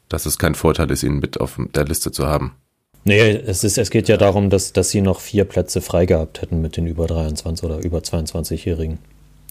Dass 0.10 0.26
es 0.26 0.40
kein 0.40 0.56
Vorteil 0.56 0.90
ist, 0.92 1.04
ihn 1.04 1.20
mit 1.20 1.40
auf 1.40 1.60
der 1.76 1.86
Liste 1.86 2.12
zu 2.12 2.26
haben. 2.26 2.56
Nee, 3.04 3.20
es, 3.20 3.64
ist, 3.64 3.78
es 3.78 3.92
geht 3.92 4.08
ja 4.08 4.18
darum, 4.18 4.50
dass, 4.50 4.74
dass 4.74 4.90
sie 4.90 5.02
noch 5.02 5.20
vier 5.20 5.46
Plätze 5.46 5.80
frei 5.82 6.08
gehabt 6.08 6.42
hätten 6.42 6.62
mit 6.62 6.76
den 6.76 6.88
über 6.88 7.06
23 7.06 7.64
oder 7.64 7.84
über 7.84 8.00
22-Jährigen. 8.00 8.98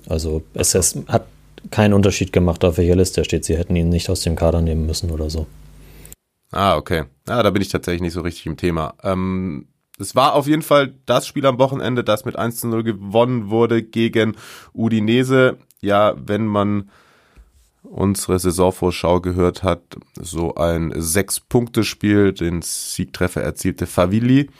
Also 0.09 0.43
es, 0.55 0.75
es 0.75 0.99
hat 1.09 1.27
keinen 1.71 1.95
Unterschied 1.95 2.33
gemacht, 2.33 2.65
auf 2.65 2.79
welcher 2.79 2.97
Liste 2.97 3.23
er 3.23 3.25
steht. 3.25 3.45
Sie 3.45 3.57
hätten 3.57 3.77
ihn 3.77 3.89
nicht 3.89 4.11
aus 4.11 4.21
dem 4.21 4.37
Kader 4.37 4.61
nehmen 4.61 4.87
müssen 4.87 5.11
oder 5.11 5.31
so. 5.31 5.47
Ah, 6.51 6.77
okay. 6.77 7.05
Ja, 7.29 7.43
da 7.43 7.51
bin 7.51 7.63
ich 7.63 7.69
tatsächlich 7.69 8.03
nicht 8.03 8.13
so 8.13 8.21
richtig 8.21 8.47
im 8.47 8.57
Thema. 8.57 8.95
Ähm, 9.03 9.67
es 9.99 10.15
war 10.15 10.35
auf 10.35 10.47
jeden 10.47 10.63
Fall 10.63 10.95
das 11.07 11.27
Spiel 11.27 11.47
am 11.47 11.59
Wochenende, 11.59 12.05
das 12.05 12.25
mit 12.25 12.37
1 12.37 12.61
zu 12.61 12.69
0 12.69 12.83
gewonnen 12.83 13.51
wurde 13.51 13.83
gegen 13.83 14.37
Udinese. 14.73 15.59
Ja, 15.81 16.15
wenn 16.17 16.47
man 16.47 16.91
unsere 17.83 18.39
Saisonvorschau 18.39 19.21
gehört 19.21 19.63
hat, 19.63 19.83
so 20.21 20.55
ein 20.55 20.93
Sechs-Punkte-Spiel, 20.97 22.33
den 22.33 22.63
Siegtreffer 22.63 23.43
erzielte 23.43 23.87
Favilli. 23.87 24.51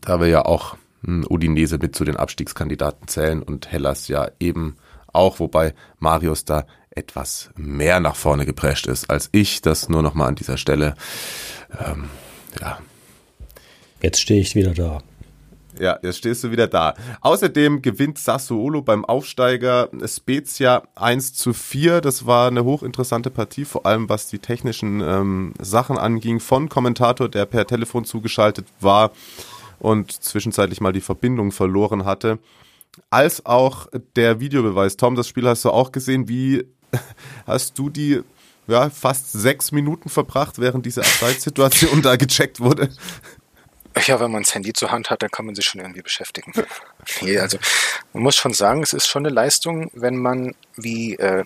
Da 0.00 0.20
wir 0.20 0.26
ja 0.26 0.44
auch 0.44 0.76
Udinese 1.06 1.78
mit 1.78 1.94
zu 1.94 2.04
den 2.04 2.16
Abstiegskandidaten 2.16 3.08
zählen 3.08 3.42
und 3.42 3.70
Hellas 3.70 4.08
ja 4.08 4.28
eben 4.40 4.76
auch, 5.06 5.40
wobei 5.40 5.74
Marius 5.98 6.44
da 6.44 6.66
etwas 6.90 7.50
mehr 7.56 8.00
nach 8.00 8.16
vorne 8.16 8.46
geprescht 8.46 8.86
ist 8.86 9.10
als 9.10 9.28
ich. 9.32 9.62
Das 9.62 9.88
nur 9.88 10.02
nochmal 10.02 10.28
an 10.28 10.34
dieser 10.34 10.56
Stelle. 10.56 10.94
Ähm, 11.78 12.08
ja. 12.60 12.78
Jetzt 14.02 14.20
stehe 14.20 14.40
ich 14.40 14.54
wieder 14.54 14.72
da. 14.72 15.02
Ja, 15.78 15.98
jetzt 16.02 16.18
stehst 16.18 16.42
du 16.42 16.50
wieder 16.50 16.68
da. 16.68 16.94
Außerdem 17.20 17.82
gewinnt 17.82 18.18
Sassuolo 18.18 18.80
beim 18.80 19.04
Aufsteiger 19.04 19.90
Spezia 20.06 20.82
1 20.94 21.34
zu 21.34 21.52
4. 21.52 22.00
Das 22.00 22.26
war 22.26 22.48
eine 22.48 22.64
hochinteressante 22.64 23.30
Partie, 23.30 23.66
vor 23.66 23.84
allem 23.84 24.08
was 24.08 24.28
die 24.28 24.38
technischen 24.38 25.00
ähm, 25.00 25.52
Sachen 25.60 25.98
anging. 25.98 26.40
Von 26.40 26.68
Kommentator, 26.68 27.28
der 27.28 27.44
per 27.44 27.66
Telefon 27.66 28.06
zugeschaltet 28.06 28.66
war, 28.80 29.12
und 29.78 30.12
zwischenzeitlich 30.12 30.80
mal 30.80 30.92
die 30.92 31.00
Verbindung 31.00 31.52
verloren 31.52 32.04
hatte, 32.04 32.38
als 33.10 33.44
auch 33.44 33.88
der 34.16 34.40
Videobeweis. 34.40 34.96
Tom, 34.96 35.14
das 35.14 35.28
Spiel 35.28 35.46
hast 35.46 35.64
du 35.64 35.70
auch 35.70 35.92
gesehen. 35.92 36.28
Wie 36.28 36.64
hast 37.46 37.78
du 37.78 37.90
die 37.90 38.22
ja, 38.66 38.90
fast 38.90 39.32
sechs 39.32 39.72
Minuten 39.72 40.08
verbracht, 40.08 40.58
während 40.58 40.86
diese 40.86 41.02
Abseitssituation 41.02 42.02
da 42.02 42.16
gecheckt 42.16 42.60
wurde? 42.60 42.90
Ja, 44.04 44.20
wenn 44.20 44.30
man 44.30 44.42
das 44.42 44.54
Handy 44.54 44.72
zur 44.72 44.90
Hand 44.90 45.08
hat, 45.08 45.22
dann 45.22 45.30
kann 45.30 45.46
man 45.46 45.54
sich 45.54 45.64
schon 45.64 45.80
irgendwie 45.80 46.02
beschäftigen. 46.02 46.52
nee, 47.22 47.38
also 47.38 47.58
man 48.12 48.24
muss 48.24 48.36
schon 48.36 48.52
sagen, 48.52 48.82
es 48.82 48.92
ist 48.92 49.06
schon 49.06 49.24
eine 49.24 49.34
Leistung, 49.34 49.90
wenn 49.94 50.16
man 50.16 50.54
wie 50.76 51.14
äh, 51.14 51.44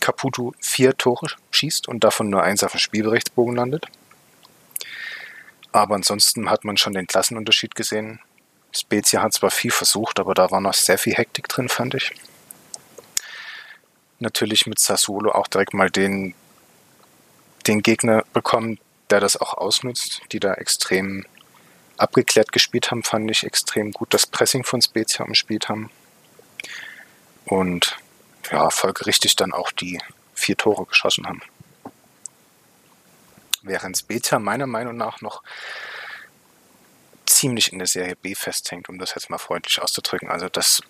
Caputo 0.00 0.52
vier 0.60 0.96
Tore 0.96 1.28
schießt 1.52 1.88
und 1.88 2.04
davon 2.04 2.28
nur 2.28 2.42
eins 2.42 2.62
auf 2.62 2.72
dem 2.72 2.80
Spielberichtsbogen 2.80 3.56
landet. 3.56 3.86
Aber 5.76 5.94
ansonsten 5.94 6.48
hat 6.48 6.64
man 6.64 6.78
schon 6.78 6.94
den 6.94 7.06
Klassenunterschied 7.06 7.74
gesehen. 7.74 8.18
Spezia 8.72 9.20
hat 9.20 9.34
zwar 9.34 9.50
viel 9.50 9.70
versucht, 9.70 10.18
aber 10.18 10.32
da 10.32 10.50
war 10.50 10.62
noch 10.62 10.72
sehr 10.72 10.96
viel 10.96 11.12
Hektik 11.12 11.48
drin, 11.48 11.68
fand 11.68 11.94
ich. 11.94 12.12
Natürlich 14.18 14.66
mit 14.66 14.78
Sassuolo 14.78 15.32
auch 15.32 15.48
direkt 15.48 15.74
mal 15.74 15.90
den, 15.90 16.34
den 17.66 17.82
Gegner 17.82 18.24
bekommen, 18.32 18.78
der 19.10 19.20
das 19.20 19.36
auch 19.36 19.52
ausnutzt, 19.52 20.22
die 20.32 20.40
da 20.40 20.54
extrem 20.54 21.26
abgeklärt 21.98 22.52
gespielt 22.52 22.90
haben, 22.90 23.02
fand 23.02 23.30
ich 23.30 23.44
extrem 23.44 23.92
gut 23.92 24.14
das 24.14 24.26
Pressing 24.26 24.64
von 24.64 24.80
Spezia 24.80 25.26
umspielt 25.26 25.68
haben. 25.68 25.90
Und 27.44 27.98
ja, 28.50 28.70
folgerichtig 28.70 29.36
dann 29.36 29.52
auch 29.52 29.72
die 29.72 30.00
vier 30.32 30.56
Tore 30.56 30.86
geschossen 30.86 31.26
haben. 31.26 31.42
Während 33.66 33.98
Spezia 33.98 34.38
meiner 34.38 34.66
Meinung 34.66 34.96
nach 34.96 35.20
noch 35.20 35.42
ziemlich 37.26 37.72
in 37.72 37.78
der 37.78 37.88
Serie 37.88 38.16
B 38.16 38.34
festhängt, 38.34 38.88
um 38.88 38.98
das 38.98 39.14
jetzt 39.14 39.28
mal 39.28 39.38
freundlich 39.38 39.82
auszudrücken. 39.82 40.28
Also 40.28 40.48
das 40.48 40.82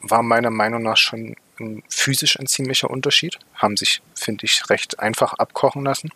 war 0.00 0.22
meiner 0.22 0.50
Meinung 0.50 0.82
nach 0.82 0.96
schon 0.96 1.36
ein, 1.60 1.82
physisch 1.88 2.38
ein 2.38 2.46
ziemlicher 2.46 2.90
Unterschied. 2.90 3.38
Haben 3.54 3.76
sich, 3.76 4.02
finde 4.14 4.44
ich, 4.44 4.68
recht 4.68 4.98
einfach 4.98 5.34
abkochen 5.34 5.84
lassen. 5.84 6.10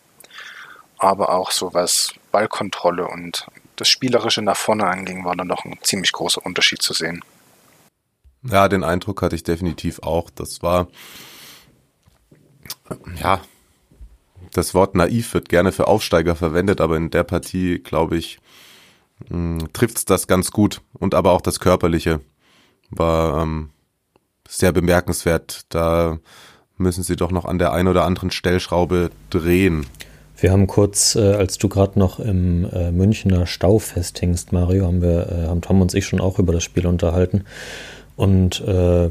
Aber 0.99 1.31
auch 1.31 1.51
so 1.51 1.73
was 1.73 2.13
Ballkontrolle 2.33 3.07
und 3.07 3.47
das 3.77 3.89
Spielerische 3.89 4.43
nach 4.43 4.57
vorne 4.57 4.87
anging, 4.87 5.25
war 5.25 5.35
da 5.37 5.45
noch 5.45 5.65
ein 5.65 5.79
ziemlich 5.83 6.13
großer 6.13 6.45
Unterschied 6.45 6.83
zu 6.83 6.93
sehen. 6.93 7.25
Ja, 8.43 8.69
den 8.69 8.85
Eindruck 8.85 9.23
hatte 9.23 9.37
ich 9.37 9.43
definitiv 9.43 10.01
auch. 10.01 10.29
Das 10.31 10.63
war, 10.63 10.89
ja, 13.17 13.41
das 14.53 14.75
Wort 14.75 14.95
naiv 14.95 15.35
wird 15.35 15.49
gerne 15.49 15.73
für 15.73 15.89
Aufsteiger 15.89 16.35
verwendet, 16.37 16.81
aber 16.81 16.97
in 16.97 17.11
der 17.11 17.25
Partie, 17.25 17.79
glaube 17.79 18.17
ich, 18.17 18.39
hm, 19.29 19.69
trifft 19.73 19.99
es 19.99 20.05
das 20.05 20.27
ganz 20.27 20.51
gut. 20.51 20.81
Und 20.93 21.15
aber 21.15 21.33
auch 21.33 21.41
das 21.41 21.61
Körperliche 21.61 22.21
war 22.91 23.43
ähm, 23.43 23.71
sehr 24.49 24.73
bemerkenswert. 24.73 25.63
Da 25.69 26.19
müssen 26.77 27.03
sie 27.03 27.17
doch 27.17 27.31
noch 27.31 27.45
an 27.45 27.59
der 27.59 27.73
einen 27.73 27.89
oder 27.89 28.05
anderen 28.05 28.31
Stellschraube 28.31 29.11
drehen. 29.29 29.87
Wir 30.37 30.53
haben 30.53 30.67
kurz, 30.67 31.17
äh, 31.17 31.35
als 31.35 31.59
du 31.59 31.69
gerade 31.69 31.99
noch 31.99 32.19
im 32.19 32.65
äh, 32.73 32.91
Münchner 32.91 33.47
Stau 33.47 33.79
festhingst, 33.79 34.53
Mario, 34.53 34.87
haben 34.87 35.03
wir, 35.03 35.29
äh, 35.29 35.47
haben 35.49 35.61
Tom 35.61 35.83
und 35.83 35.95
ich 35.95 36.07
schon 36.07 36.21
auch 36.21 36.39
über 36.39 36.53
das 36.53 36.65
Spiel 36.65 36.87
unterhalten. 36.87 37.45
Und 38.17 38.61
äh, 38.63 39.11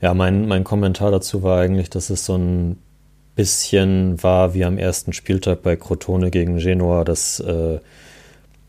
ja, 0.00 0.14
mein, 0.14 0.48
mein 0.48 0.64
Kommentar 0.64 1.10
dazu 1.10 1.42
war 1.42 1.60
eigentlich, 1.60 1.90
dass 1.90 2.08
es 2.08 2.24
so 2.24 2.36
ein 2.36 2.78
bisschen 3.40 4.22
war 4.22 4.52
wie 4.52 4.66
am 4.66 4.76
ersten 4.76 5.14
Spieltag 5.14 5.62
bei 5.62 5.74
Crotone 5.74 6.30
gegen 6.30 6.58
Genua, 6.58 7.04
dass 7.04 7.40
äh, 7.40 7.78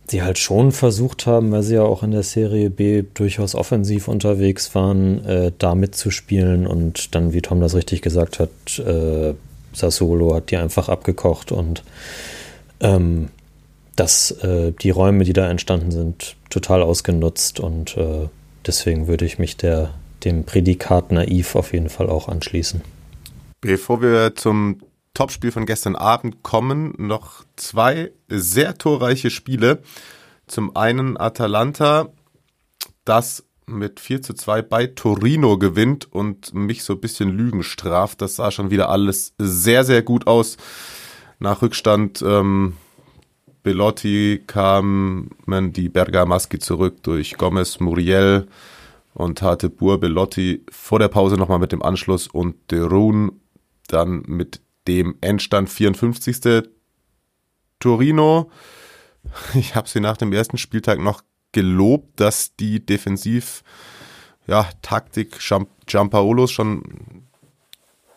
sie 0.08 0.24
halt 0.24 0.38
schon 0.38 0.72
versucht 0.72 1.26
haben, 1.26 1.52
weil 1.52 1.62
sie 1.62 1.76
ja 1.76 1.82
auch 1.82 2.04
in 2.04 2.12
der 2.12 2.24
Serie 2.24 2.70
B 2.70 3.04
durchaus 3.14 3.54
offensiv 3.54 4.08
unterwegs 4.08 4.74
waren, 4.74 5.26
äh, 5.26 5.52
da 5.58 5.76
mitzuspielen 5.76 6.68
und 6.68 7.14
dann, 7.16 7.34
wie 7.34 7.42
Tom 7.42 7.60
das 7.60 7.76
richtig 7.76 8.02
gesagt 8.02 8.40
hat, 8.40 8.50
äh, 8.80 9.34
Sassuolo 9.74 10.36
hat 10.36 10.52
die 10.52 10.58
einfach 10.58 10.88
abgekocht 10.88 11.52
und 11.52 11.84
ähm, 12.80 13.28
dass 13.98 14.32
äh, 14.32 14.72
die 14.72 14.92
Räume, 14.92 15.26
die 15.26 15.34
da 15.34 15.50
entstanden 15.50 15.92
sind, 15.92 16.38
total 16.50 16.82
ausgenutzt 16.82 17.60
und 17.60 17.98
äh, 17.98 18.30
deswegen 18.66 19.08
würde 19.08 19.26
ich 19.26 19.38
mich 19.38 19.58
der, 19.58 19.96
dem 20.24 20.46
Prädikat 20.46 21.12
naiv 21.12 21.58
auf 21.58 21.74
jeden 21.74 21.90
Fall 21.90 22.10
auch 22.10 22.30
anschließen. 22.30 23.01
Bevor 23.62 24.02
wir 24.02 24.34
zum 24.36 24.80
Topspiel 25.14 25.52
von 25.52 25.68
gestern 25.68 25.96
Abend 25.96 26.42
kommen, 26.42 26.96
noch 26.98 27.44
zwei 27.56 28.12
sehr 28.28 28.76
torreiche 28.78 29.30
Spiele. 29.30 29.84
Zum 30.48 30.76
einen 30.76 31.16
Atalanta, 31.16 32.10
das 33.06 33.46
mit 33.68 34.00
4 34.00 34.24
zu 34.24 34.34
2 34.34 34.64
bei 34.64 34.88
Torino 34.88 35.60
gewinnt 35.60 36.12
und 36.12 36.54
mich 36.54 36.84
so 36.84 36.94
ein 36.94 37.02
bisschen 37.02 37.30
Lügen 37.30 37.62
straft. 37.62 38.22
Das 38.22 38.36
sah 38.36 38.50
schon 38.50 38.72
wieder 38.72 38.90
alles 38.90 39.34
sehr, 39.38 39.84
sehr 39.84 40.02
gut 40.02 40.26
aus. 40.28 40.58
Nach 41.40 41.62
Rückstand 41.62 42.24
ähm, 42.26 42.78
Belotti 43.64 44.44
kamen 44.48 45.30
die 45.74 45.90
Bergamaschi 45.90 46.60
zurück 46.60 47.04
durch 47.04 47.38
Gomez, 47.38 47.80
Muriel 47.80 48.48
und 49.14 49.42
hatte 49.42 49.70
Bur 49.70 50.00
Belotti 50.00 50.66
vor 50.72 51.00
der 51.00 51.10
Pause 51.10 51.36
nochmal 51.36 51.60
mit 51.60 51.72
dem 51.72 51.84
Anschluss 51.84 52.28
und 52.28 52.56
Derun 52.72 53.41
dann 53.94 54.24
mit 54.28 54.62
dem 54.88 55.18
Endstand 55.22 55.70
54. 55.70 56.70
Torino. 57.80 58.52
Ich 59.54 59.76
habe 59.76 59.88
sie 59.88 60.00
nach 60.00 60.18
dem 60.18 60.34
ersten 60.34 60.58
Spieltag 60.58 61.00
noch 61.00 61.22
gelobt, 61.52 62.20
dass 62.20 62.56
die 62.56 62.84
defensiv 62.84 63.64
ja, 64.48 64.68
Taktik 64.82 65.40
Giampaolos 65.86 66.52
schon 66.52 67.28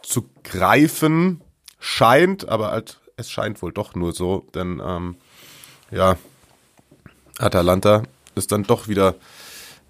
zu 0.03 0.29
greifen 0.43 1.43
scheint, 1.79 2.49
aber 2.49 2.71
halt, 2.71 3.01
es 3.17 3.31
scheint 3.31 3.61
wohl 3.61 3.73
doch 3.73 3.95
nur 3.95 4.13
so, 4.13 4.47
denn 4.55 4.81
ähm, 4.85 5.17
ja, 5.91 6.17
Atalanta 7.39 8.03
ist 8.35 8.53
dann 8.53 8.63
doch 8.65 8.89
wieder 8.89 9.15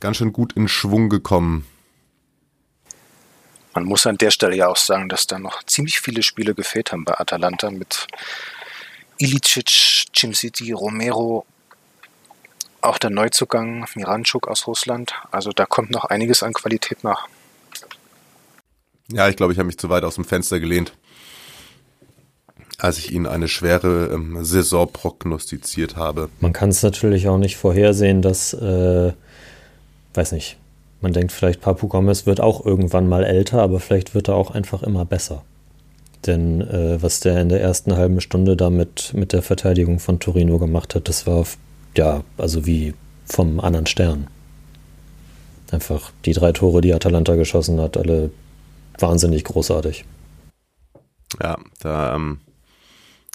ganz 0.00 0.17
schön 0.17 0.33
gut 0.33 0.53
in 0.55 0.69
Schwung 0.69 1.09
gekommen. 1.09 1.67
Man 3.75 3.85
muss 3.85 4.07
an 4.07 4.19
der 4.19 4.31
Stelle 4.31 4.57
ja 4.57 4.69
auch 4.69 4.76
sagen, 4.76 5.09
dass 5.09 5.26
da 5.26 5.38
noch 5.38 5.64
ziemlich 5.64 6.00
viele 6.00 6.23
Spiele 6.23 6.54
gefehlt 6.54 6.93
haben 6.93 7.04
bei 7.04 7.19
Atalanta 7.19 7.71
mit 7.71 8.07
Ilicic, 9.19 10.07
Cimciti, 10.14 10.73
Romero, 10.73 11.45
auch 12.81 12.99
der 12.99 13.11
Neuzugang 13.11 13.87
Miranchuk 13.97 14.47
aus 14.47 14.66
Russland. 14.66 15.14
Also 15.33 15.50
da 15.50 15.66
kommt 15.66 15.90
noch 15.90 16.04
einiges 16.04 16.43
an 16.43 16.52
Qualität 16.52 17.02
nach. 17.02 17.26
Ja, 19.11 19.28
ich 19.28 19.37
glaube, 19.37 19.52
ich 19.52 19.59
habe 19.59 19.66
mich 19.66 19.78
zu 19.78 19.88
weit 19.88 20.04
aus 20.04 20.14
dem 20.14 20.25
Fenster 20.25 20.61
gelehnt, 20.61 20.93
als 22.78 22.99
ich 22.99 23.12
Ihnen 23.12 23.26
eine 23.26 23.49
schwere 23.49 24.11
ähm, 24.12 24.45
Saison 24.45 24.90
prognostiziert 24.90 25.97
habe. 25.97 26.31
Man 26.40 26.52
kann 26.52 26.71
es 26.71 26.83
natürlich 26.83 27.28
auch 27.28 27.38
nicht 27.38 27.57
vorhersehen, 27.57 28.23
dass, 28.23 28.54
äh, 28.54 29.12
weiß 30.14 30.33
nicht, 30.33 30.59
man 31.04 31.12
denkt 31.12 31.30
vielleicht, 31.30 31.61
Papu 31.61 31.87
Gomez 31.87 32.26
wird 32.26 32.40
auch 32.40 32.64
irgendwann 32.64 33.08
mal 33.08 33.25
älter, 33.25 33.62
aber 33.62 33.78
vielleicht 33.78 34.14
wird 34.14 34.28
er 34.28 34.34
auch 34.34 34.50
einfach 34.50 34.82
immer 34.82 35.04
besser. 35.04 35.44
Denn 36.26 36.62
äh, 36.62 37.00
was 37.00 37.20
der 37.20 37.40
in 37.40 37.50
der 37.50 37.61
ersten 37.61 37.94
halben 37.96 38.20
Stunde 38.20 38.56
da 38.56 38.70
mit, 38.70 39.12
mit 39.14 39.32
der 39.32 39.42
Verteidigung 39.42 40.00
von 40.00 40.18
Torino 40.18 40.58
gemacht 40.58 40.94
hat, 40.94 41.08
das 41.08 41.26
war 41.26 41.44
ja, 41.96 42.25
also 42.38 42.66
wie 42.66 42.94
vom 43.26 43.61
anderen 43.61 43.87
Stern. 43.87 44.26
Einfach 45.70 46.11
die 46.25 46.32
drei 46.32 46.52
Tore, 46.52 46.80
die 46.80 46.94
Atalanta 46.94 47.37
geschossen 47.37 47.80
hat, 47.80 47.96
alle 47.96 48.30
wahnsinnig 48.99 49.44
großartig. 49.44 50.04
Ja, 51.42 51.58
da, 51.80 52.14
ähm, 52.14 52.40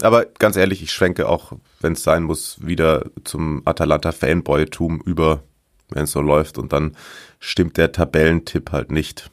aber 0.01 0.25
ganz 0.25 0.55
ehrlich, 0.55 0.81
ich 0.81 0.91
schwenke 0.91 1.29
auch, 1.29 1.51
wenn 1.81 1.93
es 1.93 2.03
sein 2.03 2.23
muss, 2.23 2.57
wieder 2.65 3.05
zum 3.23 3.61
Atalanta-Fanboy-Tum 3.65 5.01
über, 5.05 5.43
wenn 5.89 6.03
es 6.03 6.11
so 6.11 6.21
läuft 6.21 6.57
und 6.57 6.73
dann 6.73 6.95
stimmt 7.39 7.77
der 7.77 7.91
Tabellentipp 7.91 8.71
halt 8.71 8.91
nicht. 8.91 9.29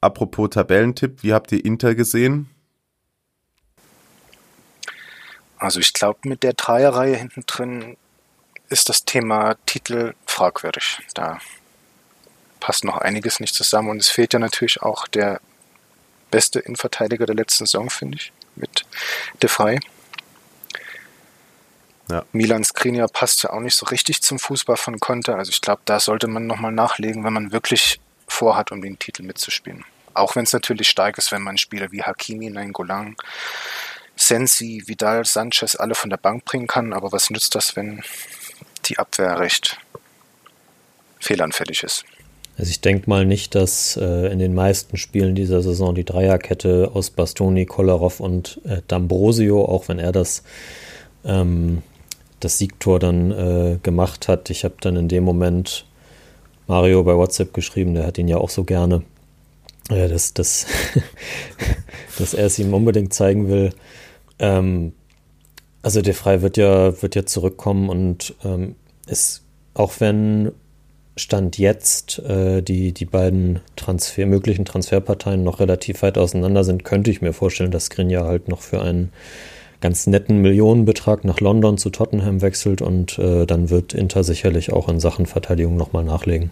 Apropos 0.00 0.50
Tabellentipp, 0.50 1.22
wie 1.22 1.32
habt 1.32 1.50
ihr 1.52 1.64
Inter 1.64 1.94
gesehen? 1.94 2.50
Also 5.56 5.80
ich 5.80 5.94
glaube, 5.94 6.20
mit 6.24 6.42
der 6.42 6.52
Dreierreihe 6.52 7.16
hinten 7.16 7.44
drin 7.46 7.96
ist 8.68 8.88
das 8.88 9.04
Thema 9.04 9.56
Titel 9.66 10.14
fragwürdig. 10.26 10.98
Da 11.14 11.38
passt 12.60 12.84
noch 12.84 12.98
einiges 12.98 13.40
nicht 13.40 13.54
zusammen 13.54 13.90
und 13.90 13.98
es 13.98 14.08
fehlt 14.08 14.32
ja 14.32 14.38
natürlich 14.38 14.82
auch 14.82 15.08
der 15.08 15.40
beste 16.30 16.60
Innenverteidiger 16.60 17.26
der 17.26 17.36
letzten 17.36 17.66
Saison, 17.66 17.88
finde 17.90 18.18
ich, 18.18 18.32
mit 18.56 18.84
De 19.42 19.48
Frey. 19.48 19.80
Ja. 22.10 22.24
Milan 22.32 22.64
Skriniar 22.64 23.08
passt 23.08 23.42
ja 23.42 23.50
auch 23.50 23.60
nicht 23.60 23.74
so 23.74 23.86
richtig 23.86 24.22
zum 24.22 24.38
Fußball 24.38 24.76
von 24.76 25.00
Conte. 25.00 25.34
Also 25.36 25.50
ich 25.50 25.60
glaube, 25.60 25.82
da 25.84 26.00
sollte 26.00 26.26
man 26.26 26.46
nochmal 26.46 26.72
nachlegen, 26.72 27.24
wenn 27.24 27.32
man 27.32 27.52
wirklich 27.52 28.00
vorhat, 28.28 28.72
um 28.72 28.82
den 28.82 28.98
Titel 28.98 29.22
mitzuspielen. 29.22 29.84
Auch 30.12 30.36
wenn 30.36 30.44
es 30.44 30.52
natürlich 30.52 30.88
stark 30.88 31.18
ist, 31.18 31.32
wenn 31.32 31.42
man 31.42 31.58
Spieler 31.58 31.90
wie 31.92 32.02
Hakimi, 32.02 32.50
Golang 32.72 33.16
Sensi, 34.16 34.82
Vidal, 34.86 35.24
Sanchez 35.24 35.74
alle 35.76 35.94
von 35.94 36.10
der 36.10 36.18
Bank 36.18 36.44
bringen 36.44 36.66
kann. 36.66 36.92
Aber 36.92 37.10
was 37.12 37.30
nützt 37.30 37.54
das, 37.54 37.74
wenn 37.76 38.02
die 38.86 38.98
Abwehr 38.98 39.38
recht 39.40 39.78
fehlanfällig 41.20 41.82
ist? 41.82 42.04
Also 42.56 42.70
ich 42.70 42.80
denke 42.80 43.10
mal 43.10 43.26
nicht, 43.26 43.56
dass 43.56 43.96
äh, 43.96 44.30
in 44.30 44.38
den 44.38 44.54
meisten 44.54 44.96
Spielen 44.96 45.34
dieser 45.34 45.60
Saison 45.62 45.94
die 45.94 46.04
Dreierkette 46.04 46.92
aus 46.94 47.10
Bastoni, 47.10 47.66
Kolarov 47.66 48.20
und 48.20 48.60
äh, 48.64 48.80
D'Ambrosio, 48.88 49.64
auch 49.64 49.88
wenn 49.88 49.98
er 49.98 50.12
das, 50.12 50.44
ähm, 51.24 51.82
das 52.44 52.58
Siegtor 52.58 52.98
dann 52.98 53.30
äh, 53.30 53.78
gemacht 53.82 54.28
hat. 54.28 54.50
Ich 54.50 54.64
habe 54.64 54.74
dann 54.80 54.96
in 54.96 55.08
dem 55.08 55.24
Moment 55.24 55.86
Mario 56.66 57.02
bei 57.02 57.16
WhatsApp 57.16 57.52
geschrieben, 57.52 57.94
der 57.94 58.06
hat 58.06 58.18
ihn 58.18 58.28
ja 58.28 58.38
auch 58.38 58.50
so 58.50 58.64
gerne, 58.64 59.02
äh, 59.90 60.08
dass, 60.08 60.34
dass, 60.34 60.66
dass 62.18 62.34
er 62.34 62.46
es 62.46 62.58
ihm 62.58 62.72
unbedingt 62.72 63.12
zeigen 63.12 63.48
will. 63.48 63.70
Ähm, 64.38 64.92
also 65.82 66.00
der 66.00 66.14
Frei 66.14 66.42
wird 66.42 66.56
ja, 66.56 67.02
wird 67.02 67.14
ja 67.14 67.26
zurückkommen 67.26 67.88
und 67.88 68.34
ähm, 68.44 68.76
ist, 69.06 69.42
auch 69.74 70.00
wenn 70.00 70.52
Stand 71.16 71.58
jetzt 71.58 72.18
äh, 72.20 72.62
die, 72.62 72.92
die 72.92 73.04
beiden 73.04 73.60
Transfer, 73.76 74.26
möglichen 74.26 74.64
Transferparteien 74.64 75.44
noch 75.44 75.60
relativ 75.60 76.02
weit 76.02 76.18
auseinander 76.18 76.64
sind, 76.64 76.84
könnte 76.84 77.10
ich 77.10 77.22
mir 77.22 77.32
vorstellen, 77.32 77.70
dass 77.70 77.86
Skriniar 77.86 78.26
halt 78.26 78.48
noch 78.48 78.62
für 78.62 78.80
einen 78.82 79.12
ganz 79.84 80.06
netten 80.06 80.40
Millionenbetrag 80.40 81.24
nach 81.24 81.40
London 81.40 81.76
zu 81.76 81.90
Tottenham 81.90 82.40
wechselt 82.40 82.80
und 82.80 83.18
äh, 83.18 83.44
dann 83.44 83.68
wird 83.68 83.92
Inter 83.92 84.24
sicherlich 84.24 84.72
auch 84.72 84.88
in 84.88 84.98
Sachen 84.98 85.26
Verteidigung 85.26 85.76
nochmal 85.76 86.04
nachlegen. 86.04 86.50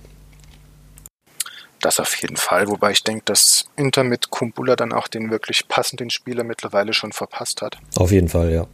Das 1.80 1.98
auf 1.98 2.14
jeden 2.16 2.36
Fall, 2.36 2.68
wobei 2.68 2.90
ich 2.90 3.04
denke, 3.04 3.22
dass 3.24 3.70
Inter 3.74 4.04
mit 4.04 4.28
Kumbula 4.28 4.76
dann 4.76 4.92
auch 4.92 5.08
den 5.08 5.30
wirklich 5.30 5.66
passenden 5.66 6.10
Spieler 6.10 6.44
mittlerweile 6.44 6.92
schon 6.92 7.12
verpasst 7.12 7.62
hat. 7.62 7.78
Auf 7.96 8.12
jeden 8.12 8.28
Fall, 8.28 8.52
ja. 8.52 8.66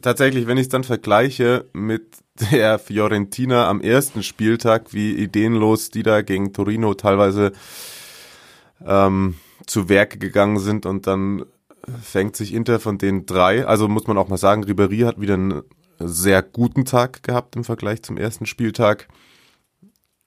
Tatsächlich, 0.00 0.46
wenn 0.46 0.56
ich 0.56 0.62
es 0.62 0.68
dann 0.70 0.82
vergleiche 0.82 1.66
mit 1.74 2.06
der 2.50 2.78
Fiorentina 2.78 3.68
am 3.68 3.82
ersten 3.82 4.22
Spieltag, 4.22 4.94
wie 4.94 5.12
ideenlos 5.12 5.90
die 5.90 6.04
da 6.04 6.22
gegen 6.22 6.54
Torino 6.54 6.94
teilweise 6.94 7.52
ähm, 8.82 9.34
zu 9.66 9.90
Werke 9.90 10.16
gegangen 10.16 10.58
sind 10.58 10.86
und 10.86 11.06
dann 11.06 11.44
fängt 12.02 12.36
sich 12.36 12.54
Inter 12.54 12.80
von 12.80 12.98
den 12.98 13.26
drei, 13.26 13.66
also 13.66 13.88
muss 13.88 14.06
man 14.06 14.18
auch 14.18 14.28
mal 14.28 14.36
sagen, 14.36 14.64
Ribery 14.64 15.00
hat 15.00 15.20
wieder 15.20 15.34
einen 15.34 15.62
sehr 15.98 16.42
guten 16.42 16.84
Tag 16.84 17.22
gehabt 17.22 17.56
im 17.56 17.64
Vergleich 17.64 18.02
zum 18.02 18.16
ersten 18.16 18.46
Spieltag. 18.46 19.08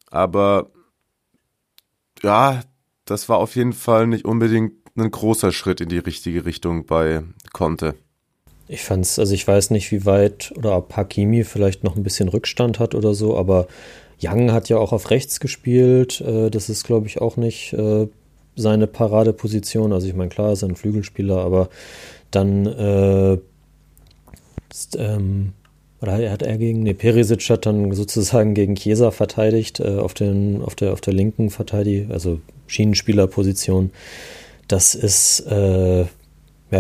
Aber 0.10 0.72
ja, 2.22 2.62
das 3.06 3.28
war 3.30 3.38
auf 3.38 3.56
jeden 3.56 3.74
Fall 3.74 4.08
nicht 4.08 4.26
unbedingt 4.26 4.74
ein 4.96 5.10
großer 5.10 5.52
Schritt 5.52 5.82
in 5.82 5.90
die 5.90 5.98
richtige 5.98 6.46
Richtung 6.46 6.86
bei 6.86 7.24
Conte. 7.52 7.96
Ich 8.68 8.84
fand's, 8.84 9.20
also 9.20 9.34
ich 9.34 9.48
weiß 9.48 9.72
nicht, 9.72 9.92
wie 9.92 10.06
weit 10.06 10.54
oder 10.56 10.78
ob 10.78 10.96
Hakimi 10.96 11.44
vielleicht 11.44 11.84
noch 11.84 11.96
ein 11.96 12.04
bisschen 12.04 12.30
Rückstand 12.30 12.80
hat 12.80 12.96
oder 12.96 13.14
so, 13.14 13.38
aber 13.38 13.68
Young 14.22 14.52
hat 14.52 14.70
ja 14.70 14.78
auch 14.78 14.94
auf 14.94 15.10
rechts 15.10 15.40
gespielt. 15.40 16.22
Äh, 16.22 16.50
das 16.50 16.70
ist, 16.70 16.86
glaube 16.86 17.08
ich, 17.08 17.20
auch 17.20 17.36
nicht 17.36 17.74
äh, 17.74 18.08
seine 18.56 18.88
Paradeposition. 18.88 19.94
Also 19.94 20.08
ich 20.08 20.16
meine, 20.16 20.30
klar, 20.30 20.54
ist 20.54 20.64
er 20.64 20.70
ein 20.70 20.76
Flügelspieler, 20.76 21.38
aber 21.38 21.70
dann 22.32 22.66
äh, 22.66 23.38
ist, 24.72 24.98
ähm, 25.00 25.54
oder 26.02 26.20
er 26.20 26.32
hat 26.32 26.42
er 26.42 26.58
gegen, 26.58 26.84
nee, 26.84 26.94
Perisic 26.94 27.50
hat 27.50 27.66
dann 27.66 27.94
sozusagen 27.94 28.54
gegen 28.54 28.76
Chiesa 28.76 29.12
verteidigt, 29.12 29.80
äh, 29.80 29.98
auf, 29.98 30.14
den, 30.14 30.62
auf, 30.62 30.76
der, 30.76 30.92
auf 30.94 31.02
der 31.02 31.14
linken 31.14 31.50
Verteidigung, 31.50 32.12
also 32.12 32.42
Schienenspielerposition. 32.68 33.92
Das 34.68 34.96
ist, 34.96 35.42
äh, 35.42 36.02
ja, 36.02 36.08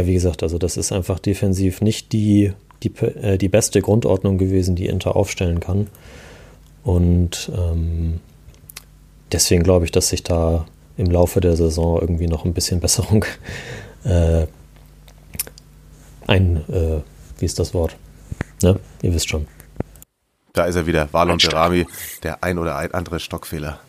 wie 0.07 0.13
gesagt, 0.13 0.43
also 0.43 0.57
das 0.57 0.75
ist 0.75 0.91
einfach 0.91 1.19
defensiv 1.19 1.81
nicht 1.81 2.11
die, 2.11 2.51
die, 2.83 2.91
äh, 2.97 3.37
die 3.37 3.49
beste 3.49 3.81
Grundordnung 3.81 4.37
gewesen, 4.37 4.75
die 4.75 4.87
Inter 4.87 5.15
aufstellen 5.15 5.59
kann. 5.59 5.87
Und 6.83 7.49
ähm, 7.55 8.19
deswegen 9.31 9.63
glaube 9.63 9.85
ich, 9.85 9.91
dass 9.91 10.09
sich 10.09 10.23
da 10.23 10.65
im 10.97 11.07
Laufe 11.07 11.41
der 11.41 11.55
Saison 11.55 11.99
irgendwie 11.99 12.27
noch 12.27 12.45
ein 12.45 12.53
bisschen 12.53 12.79
Besserung 12.79 13.25
äh, 14.03 14.47
ein, 16.27 16.57
äh, 16.69 17.01
wie 17.39 17.45
ist 17.45 17.59
das 17.59 17.73
Wort? 17.73 17.95
Ne? 18.61 18.79
Ihr 19.01 19.13
wisst 19.13 19.29
schon. 19.29 19.47
Da 20.53 20.65
ist 20.65 20.75
er 20.75 20.85
wieder, 20.85 21.11
Valon 21.11 21.39
Berami, 21.39 21.87
der 22.21 22.43
ein 22.43 22.57
oder 22.59 22.77
ein 22.77 22.93
andere 22.93 23.19
Stockfehler. 23.19 23.79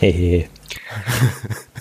Hehe. 0.00 0.48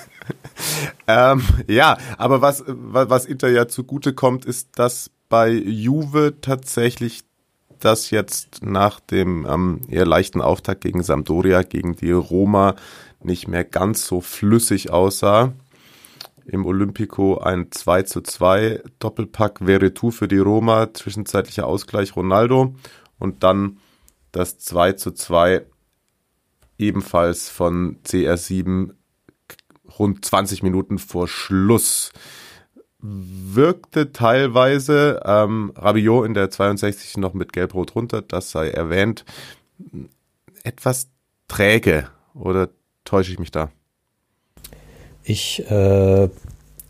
Ähm, 1.07 1.43
ja, 1.67 1.97
aber 2.17 2.41
was, 2.41 2.63
was 2.65 3.25
Inter 3.25 3.49
ja 3.49 3.67
zugute 3.67 4.13
kommt, 4.13 4.45
ist, 4.45 4.69
dass 4.79 5.11
bei 5.29 5.49
Juve 5.49 6.35
tatsächlich 6.41 7.23
das 7.79 8.11
jetzt 8.11 8.63
nach 8.63 8.99
dem 9.01 9.45
ähm, 9.49 9.81
eher 9.89 10.05
leichten 10.05 10.41
Auftakt 10.41 10.81
gegen 10.81 11.03
Sampdoria, 11.03 11.63
gegen 11.63 11.95
die 11.95 12.11
Roma 12.11 12.75
nicht 13.25 13.47
mehr 13.47 13.63
ganz 13.63 14.05
so 14.05 14.21
flüssig 14.21 14.91
aussah. 14.91 15.53
Im 16.45 16.65
Olympico 16.65 17.37
ein 17.37 17.71
2 17.71 18.03
zu 18.03 18.21
2 18.21 18.83
Doppelpack 18.99 19.59
Veretout 19.59 20.11
für 20.11 20.27
die 20.27 20.39
Roma, 20.39 20.93
zwischenzeitlicher 20.93 21.65
Ausgleich 21.65 22.15
Ronaldo 22.15 22.75
und 23.17 23.43
dann 23.43 23.77
das 24.31 24.59
2 24.59 24.93
zu 24.93 25.11
2 25.11 25.65
ebenfalls 26.77 27.49
von 27.49 27.97
CR7 28.03 28.91
rund 29.99 30.25
20 30.25 30.63
Minuten 30.63 30.97
vor 30.97 31.27
Schluss. 31.27 32.11
Wirkte 32.99 34.11
teilweise 34.11 35.21
ähm, 35.25 35.73
Rabiot 35.75 36.25
in 36.25 36.33
der 36.33 36.49
62. 36.49 37.17
noch 37.17 37.33
mit 37.33 37.53
Gelb-Rot 37.53 37.95
runter, 37.95 38.21
das 38.21 38.51
sei 38.51 38.69
erwähnt, 38.69 39.25
etwas 40.63 41.09
träge 41.47 42.09
oder 42.33 42.69
täusche 43.05 43.31
ich 43.31 43.39
mich 43.39 43.51
da? 43.51 43.71
Ich 45.23 45.63
äh, 45.69 46.29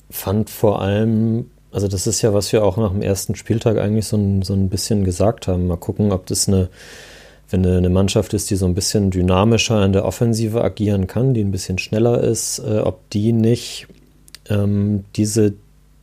fand 0.10 0.50
vor 0.50 0.82
allem, 0.82 1.52
also 1.72 1.88
das 1.88 2.08
ist 2.08 2.22
ja, 2.22 2.34
was 2.34 2.52
wir 2.52 2.64
auch 2.64 2.78
nach 2.78 2.92
dem 2.92 3.02
ersten 3.02 3.36
Spieltag 3.36 3.78
eigentlich 3.78 4.08
so 4.08 4.18
ein, 4.18 4.42
so 4.42 4.54
ein 4.54 4.70
bisschen 4.70 5.04
gesagt 5.04 5.48
haben. 5.48 5.68
Mal 5.68 5.78
gucken, 5.78 6.12
ob 6.12 6.26
das 6.26 6.48
eine 6.48 6.70
wenn 7.54 7.66
eine 7.68 7.90
Mannschaft 7.90 8.34
ist, 8.34 8.50
die 8.50 8.56
so 8.56 8.66
ein 8.66 8.74
bisschen 8.74 9.12
dynamischer 9.12 9.86
in 9.86 9.94
der 9.94 10.06
Offensive 10.06 10.64
agieren 10.64 11.06
kann, 11.06 11.36
die 11.36 11.42
ein 11.42 11.52
bisschen 11.52 11.78
schneller 11.78 12.20
ist, 12.20 12.58
äh, 12.58 12.80
ob 12.80 13.08
die 13.12 13.32
nicht 13.32 13.88
ähm, 14.50 15.06
diese 15.16 15.54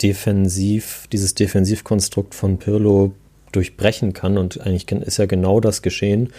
Defensiv, 0.01 1.09
dieses 1.13 1.35
Defensivkonstrukt 1.35 2.37
von 2.37 2.59
Pirlo 2.59 3.13
durchbrechen 3.51 4.13
kann. 4.13 4.39
Und 4.39 4.61
eigentlich 4.61 4.91
ist 4.93 5.19
ja 5.19 5.27
genau 5.27 5.59
das 5.59 5.83
geschehen. 5.83 6.33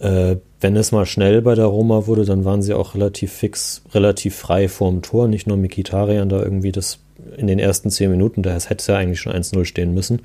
Äh, 0.00 0.36
wenn 0.62 0.76
es 0.76 0.92
mal 0.92 1.06
schnell 1.06 1.42
bei 1.42 1.54
der 1.54 1.66
Roma 1.66 2.06
wurde, 2.06 2.24
dann 2.24 2.44
waren 2.44 2.62
sie 2.62 2.72
auch 2.72 2.94
relativ 2.94 3.32
fix, 3.32 3.82
relativ 3.92 4.36
frei 4.36 4.68
vorm 4.68 5.02
Tor. 5.02 5.28
Nicht 5.28 5.46
nur 5.46 5.56
Mikitarian 5.56 6.28
da 6.28 6.40
irgendwie 6.40 6.72
das 6.72 7.00
in 7.36 7.46
den 7.46 7.58
ersten 7.58 7.90
zehn 7.90 8.10
Minuten, 8.10 8.42
da 8.42 8.52
hätte 8.52 8.76
es 8.76 8.86
ja 8.86 8.96
eigentlich 8.96 9.20
schon 9.20 9.32
1-0 9.32 9.64
stehen 9.64 9.94
müssen. 9.94 10.22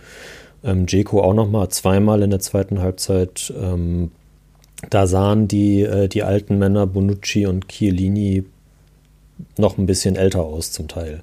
Ähm, 0.64 0.86
Jeko 0.88 1.22
auch 1.22 1.34
noch 1.34 1.50
mal 1.50 1.70
zweimal 1.70 2.22
in 2.24 2.30
der 2.30 2.40
zweiten 2.40 2.80
Halbzeit. 2.80 3.54
Ähm, 3.60 4.12
da 4.90 5.08
sahen 5.08 5.48
die, 5.48 5.82
äh, 5.82 6.08
die 6.08 6.24
alten 6.24 6.58
Männer 6.58 6.88
Bonucci 6.88 7.46
und 7.46 7.68
Chiellini 7.70 8.46
noch 9.58 9.78
ein 9.78 9.86
bisschen 9.86 10.16
älter 10.16 10.44
aus 10.44 10.72
zum 10.72 10.88
Teil. 10.88 11.22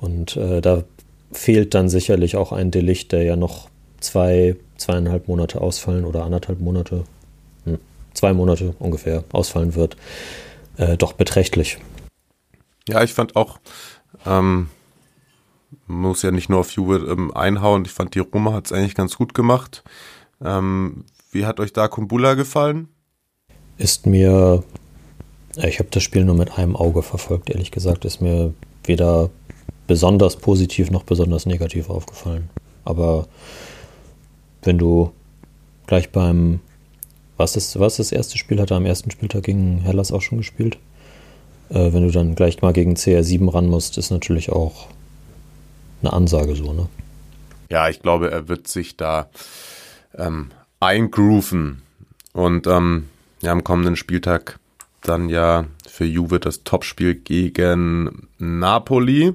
Und 0.00 0.36
äh, 0.36 0.60
da 0.60 0.84
fehlt 1.32 1.74
dann 1.74 1.88
sicherlich 1.88 2.36
auch 2.36 2.52
ein 2.52 2.70
Delicht, 2.70 3.12
der 3.12 3.22
ja 3.22 3.36
noch 3.36 3.68
zwei, 4.00 4.56
zweieinhalb 4.76 5.28
Monate 5.28 5.60
ausfallen 5.60 6.04
oder 6.04 6.24
anderthalb 6.24 6.60
Monate, 6.60 7.04
zwei 8.14 8.32
Monate 8.32 8.74
ungefähr 8.78 9.24
ausfallen 9.32 9.74
wird, 9.74 9.96
äh, 10.76 10.96
doch 10.96 11.12
beträchtlich. 11.12 11.78
Ja, 12.88 13.02
ich 13.02 13.12
fand 13.12 13.36
auch, 13.36 13.58
ähm, 14.26 14.68
muss 15.86 16.22
ja 16.22 16.30
nicht 16.30 16.48
nur 16.48 16.60
auf 16.60 16.70
Juve 16.72 16.96
ähm, 17.10 17.34
einhauen. 17.34 17.84
Ich 17.84 17.92
fand, 17.92 18.14
die 18.14 18.20
Roma 18.20 18.52
hat 18.52 18.66
es 18.66 18.72
eigentlich 18.72 18.94
ganz 18.94 19.16
gut 19.16 19.34
gemacht. 19.34 19.84
Ähm, 20.42 21.04
wie 21.30 21.46
hat 21.46 21.60
euch 21.60 21.72
da 21.72 21.88
Kumbula 21.88 22.34
gefallen? 22.34 22.88
Ist 23.78 24.06
mir, 24.06 24.64
ich 25.56 25.78
habe 25.78 25.88
das 25.90 26.02
Spiel 26.02 26.24
nur 26.24 26.34
mit 26.34 26.58
einem 26.58 26.76
Auge 26.76 27.02
verfolgt, 27.02 27.50
ehrlich 27.50 27.70
gesagt, 27.70 28.04
ist 28.04 28.20
mir 28.20 28.52
weder 28.84 29.30
besonders 29.86 30.36
positiv 30.36 30.90
noch 30.90 31.04
besonders 31.04 31.46
negativ 31.46 31.90
aufgefallen. 31.90 32.48
Aber 32.84 33.26
wenn 34.62 34.78
du 34.78 35.12
gleich 35.86 36.10
beim, 36.10 36.60
was 37.40 37.56
ist, 37.56 37.80
was 37.80 37.96
das 37.96 38.12
erste 38.12 38.36
Spiel, 38.36 38.60
hat 38.60 38.70
er 38.70 38.76
am 38.76 38.84
ersten 38.84 39.10
Spieltag 39.10 39.44
gegen 39.44 39.78
Hellas 39.80 40.12
auch 40.12 40.20
schon 40.20 40.38
gespielt? 40.38 40.76
Äh, 41.70 41.92
wenn 41.92 42.02
du 42.02 42.10
dann 42.10 42.34
gleich 42.34 42.60
mal 42.60 42.74
gegen 42.74 42.94
CR7 42.94 43.52
ran 43.52 43.66
musst, 43.66 43.96
ist 43.96 44.10
natürlich 44.10 44.52
auch 44.52 44.88
eine 46.02 46.12
Ansage 46.12 46.54
so, 46.54 46.74
ne? 46.74 46.88
Ja, 47.70 47.88
ich 47.88 48.02
glaube, 48.02 48.30
er 48.30 48.48
wird 48.48 48.68
sich 48.68 48.98
da 48.98 49.30
ähm, 50.16 50.50
eingrooven. 50.80 51.80
Und 52.34 52.66
ähm, 52.66 53.08
ja, 53.40 53.52
am 53.52 53.64
kommenden 53.64 53.96
Spieltag 53.96 54.58
dann 55.00 55.30
ja 55.30 55.64
für 55.88 56.04
Juve 56.04 56.40
das 56.40 56.62
Topspiel 56.62 57.14
gegen 57.14 58.28
Napoli. 58.38 59.32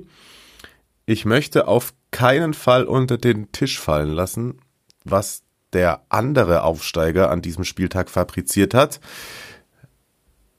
Ich 1.07 1.25
möchte 1.25 1.67
auf 1.67 1.93
keinen 2.11 2.53
Fall 2.53 2.85
unter 2.85 3.17
den 3.17 3.51
Tisch 3.51 3.79
fallen 3.79 4.11
lassen, 4.11 4.59
was 5.03 5.41
der 5.75 6.01
andere 6.07 6.63
Aufsteiger 6.63 7.29
an 7.29 7.41
diesem 7.41 7.65
Spieltag 7.65 8.09
fabriziert 8.09 8.73
hat. 8.73 9.01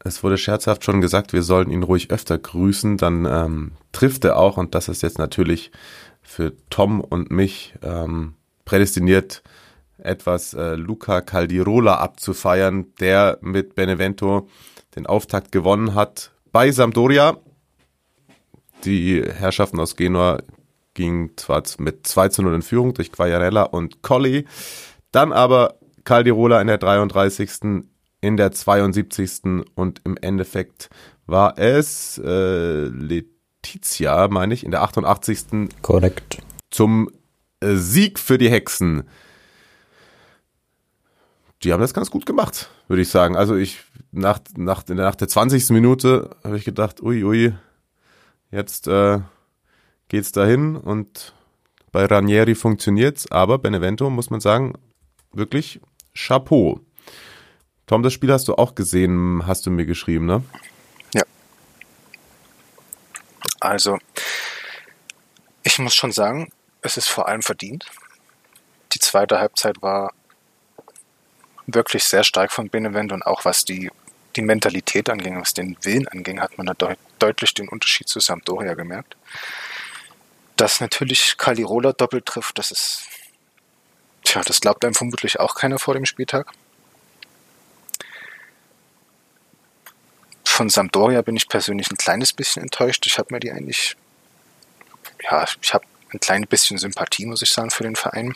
Es 0.05 0.23
wurde 0.23 0.37
scherzhaft 0.39 0.85
schon 0.85 1.01
gesagt, 1.01 1.33
wir 1.33 1.43
sollen 1.43 1.71
ihn 1.71 1.83
ruhig 1.83 2.11
öfter 2.11 2.39
grüßen, 2.39 2.99
dann 2.99 3.25
ähm, 3.25 3.73
trifft 3.93 4.25
er 4.25 4.37
auch 4.37 4.59
und 4.59 4.75
das 4.75 4.89
ist 4.89 5.03
jetzt 5.03 5.19
natürlich 5.19 5.73
für 6.23 6.53
Tom 6.69 7.01
und 7.01 7.31
mich 7.31 7.75
ähm, 7.83 8.35
prädestiniert, 8.67 9.43
etwas 9.97 10.53
äh, 10.53 10.75
Luca 10.75 11.23
Caldirola 11.23 11.97
abzufeiern, 11.97 12.93
der 13.01 13.39
mit 13.41 13.75
Benevento 13.75 14.49
den 14.97 15.07
Auftakt 15.07 15.51
gewonnen 15.51 15.95
hat 15.95 16.33
bei 16.53 16.71
Sampdoria. 16.71 17.39
Die 18.85 19.23
Herrschaften 19.23 19.81
aus 19.81 19.97
Genua 19.97 20.43
gingen 20.93 21.31
zwar 21.37 21.63
mit 21.79 22.07
2 22.07 22.29
zu 22.29 22.43
0 22.43 22.57
in 22.57 22.63
Führung 22.63 22.95
durch 22.95 23.13
Quagliarella 23.13 23.63
und 23.63 24.03
Colli, 24.03 24.47
dann 25.17 25.33
aber 25.33 25.79
Caldirola 26.05 26.61
in 26.61 26.67
der 26.69 26.79
33. 26.79 27.51
in 28.21 28.37
der 28.37 28.53
72. 28.53 29.65
und 29.75 30.01
im 30.05 30.17
Endeffekt 30.21 30.89
war 31.27 31.59
es 31.59 32.21
äh, 32.25 32.85
Letizia, 32.87 34.29
meine 34.29 34.55
ich, 34.55 34.65
in 34.65 34.71
der 34.71 34.83
88. 34.83 35.71
Korrekt. 35.83 36.39
Zum 36.71 37.11
äh, 37.61 37.75
Sieg 37.75 38.19
für 38.19 38.39
die 38.39 38.51
Hexen 38.51 39.05
die 41.63 41.73
haben 41.73 41.81
das 41.81 41.95
ganz 41.95 42.11
gut 42.11 42.27
gemacht, 42.27 42.71
würde 42.89 43.03
ich 43.03 43.09
sagen. 43.09 43.37
Also 43.37 43.57
ich, 43.57 43.81
nach, 44.13 44.39
nach, 44.57 44.87
nach 44.87 45.15
der 45.15 45.29
20. 45.29 45.71
Minute 45.71 46.31
habe 46.45 46.57
ich 46.57 46.65
gedacht, 46.65 47.03
ui, 47.03 47.25
ui, 47.25 47.55
jetzt 48.51 48.87
äh, 48.89 49.21
geht's 50.09 50.33
dahin 50.33 50.77
und 50.77 51.35
bei 51.93 52.05
Ranieri 52.05 52.55
funktioniert's, 52.55 53.31
aber 53.31 53.59
Benevento 53.59 54.11
muss 54.11 54.31
man 54.31 54.41
sagen, 54.41 54.75
wirklich 55.37 55.81
Chapeau. 56.15 56.81
Tom, 57.87 58.03
das 58.03 58.13
Spiel 58.13 58.33
hast 58.33 58.49
du 58.49 58.55
auch 58.55 58.75
gesehen, 58.75 59.47
hast 59.47 59.67
du 59.67 59.71
mir 59.71 59.87
geschrieben, 59.87 60.27
ne? 60.27 60.43
Ja. 61.15 61.23
Also, 63.61 63.99
ich 65.63 65.79
muss 65.79 65.95
schon 65.95 66.13
sagen, 66.13 66.51
es 66.83 66.97
ist 66.97 67.09
vor 67.09 67.29
allem 67.29 67.43
verdient. 67.43 67.87
Die 68.93 68.99
zweite 68.99 69.39
Halbzeit 69.39 69.83
war 69.83 70.13
wirklich 71.67 72.05
sehr 72.05 72.25
stark 72.25 72.53
von 72.53 72.69
Benevent 72.69 73.13
und 73.13 73.23
auch 73.23 73.45
was 73.45 73.65
die, 73.65 73.91
die 74.37 74.43
Mentalität 74.43 75.11
anging, 75.11 75.41
was 75.41 75.55
den 75.55 75.77
Willen 75.83 76.09
anging, 76.09 76.41
hat 76.41 76.57
man 76.59 76.67
da 76.67 76.75
deut 76.75 76.99
deutlich 77.19 77.55
den 77.55 77.69
Unterschied 77.69 78.09
zu 78.09 78.21
Sampdoria 78.21 78.75
gemerkt. 78.75 79.17
Dass 80.57 80.81
natürlich 80.81 81.37
Calirola 81.39 81.93
doppelt 81.93 82.27
trifft, 82.27 82.59
das 82.59 82.71
ist, 82.71 83.09
tja, 84.27 84.43
das 84.45 84.61
glaubt 84.61 84.85
einem 84.85 84.95
vermutlich 84.95 85.41
auch 85.41 85.55
keiner 85.55 85.79
vor 85.79 85.95
dem 85.95 86.07
Spieltag. 86.07 86.53
Von 90.45 90.69
Sampdoria 90.71 91.23
bin 91.23 91.37
ich 91.37 91.49
persönlich 91.49 91.91
ein 91.91 91.99
kleines 91.99 92.33
bisschen 92.33 92.63
enttäuscht. 92.63 93.07
Ich 93.07 93.19
habe 93.19 93.35
mir 93.35 93.41
die 93.41 93.51
eigentlich, 93.51 93.97
ja, 95.23 95.45
ich 95.61 95.75
habe 95.75 95.85
ein 96.13 96.21
klein 96.21 96.47
bisschen 96.47 96.79
Sympathie, 96.79 97.27
muss 97.27 97.43
ich 97.43 97.53
sagen, 97.53 97.71
für 97.71 97.83
den 97.83 97.97
Verein 97.97 98.35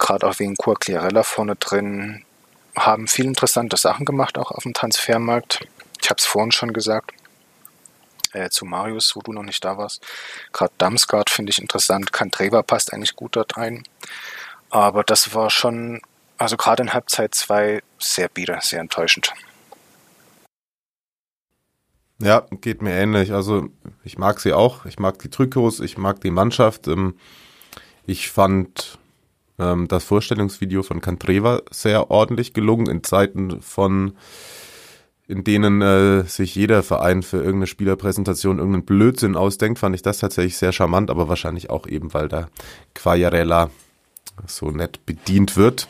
gerade 0.00 0.26
auch 0.26 0.38
wegen 0.40 0.56
Quagliarella 0.56 1.22
vorne 1.22 1.54
drin, 1.54 2.24
haben 2.74 3.06
viel 3.06 3.26
interessante 3.26 3.76
Sachen 3.76 4.04
gemacht, 4.04 4.38
auch 4.38 4.50
auf 4.50 4.64
dem 4.64 4.74
Transfermarkt. 4.74 5.60
Ich 6.02 6.10
habe 6.10 6.18
es 6.18 6.26
vorhin 6.26 6.50
schon 6.50 6.72
gesagt, 6.72 7.12
äh, 8.32 8.50
zu 8.50 8.64
Marius, 8.64 9.14
wo 9.14 9.20
du 9.20 9.32
noch 9.32 9.42
nicht 9.42 9.64
da 9.64 9.76
warst. 9.76 10.04
Gerade 10.52 10.72
Damsgaard 10.78 11.30
finde 11.30 11.50
ich 11.50 11.58
interessant. 11.58 12.12
Kantreva 12.12 12.62
passt 12.62 12.92
eigentlich 12.92 13.16
gut 13.16 13.36
dort 13.36 13.56
rein. 13.56 13.82
Aber 14.70 15.02
das 15.02 15.34
war 15.34 15.50
schon, 15.50 16.00
also 16.38 16.56
gerade 16.56 16.82
in 16.82 16.92
Halbzeit 16.92 17.34
2 17.34 17.82
sehr 17.98 18.28
bieder, 18.28 18.60
sehr 18.60 18.80
enttäuschend. 18.80 19.32
Ja, 22.22 22.46
geht 22.60 22.82
mir 22.82 22.92
ähnlich. 22.92 23.32
Also 23.32 23.68
ich 24.04 24.18
mag 24.18 24.40
sie 24.40 24.52
auch. 24.52 24.84
Ich 24.84 24.98
mag 24.98 25.18
die 25.20 25.30
Trikots, 25.30 25.80
ich 25.80 25.96
mag 25.96 26.20
die 26.20 26.30
Mannschaft. 26.30 26.86
Ähm, 26.86 27.14
ich 28.06 28.30
fand 28.30 28.98
ähm, 29.58 29.88
das 29.88 30.04
Vorstellungsvideo 30.04 30.82
von 30.82 31.00
Cantreva 31.00 31.62
sehr 31.70 32.10
ordentlich 32.10 32.52
gelungen 32.52 32.88
in 32.88 33.02
Zeiten 33.04 33.62
von 33.62 34.16
in 35.30 35.44
denen 35.44 35.80
äh, 35.80 36.24
sich 36.24 36.56
jeder 36.56 36.82
Verein 36.82 37.22
für 37.22 37.36
irgendeine 37.36 37.68
Spielerpräsentation 37.68 38.58
irgendeinen 38.58 38.84
Blödsinn 38.84 39.36
ausdenkt, 39.36 39.78
fand 39.78 39.94
ich 39.94 40.02
das 40.02 40.18
tatsächlich 40.18 40.56
sehr 40.56 40.72
charmant, 40.72 41.08
aber 41.08 41.28
wahrscheinlich 41.28 41.70
auch 41.70 41.86
eben, 41.86 42.12
weil 42.12 42.28
da 42.28 42.48
Quagliarella 42.94 43.70
so 44.46 44.70
nett 44.70 45.06
bedient 45.06 45.56
wird. 45.56 45.86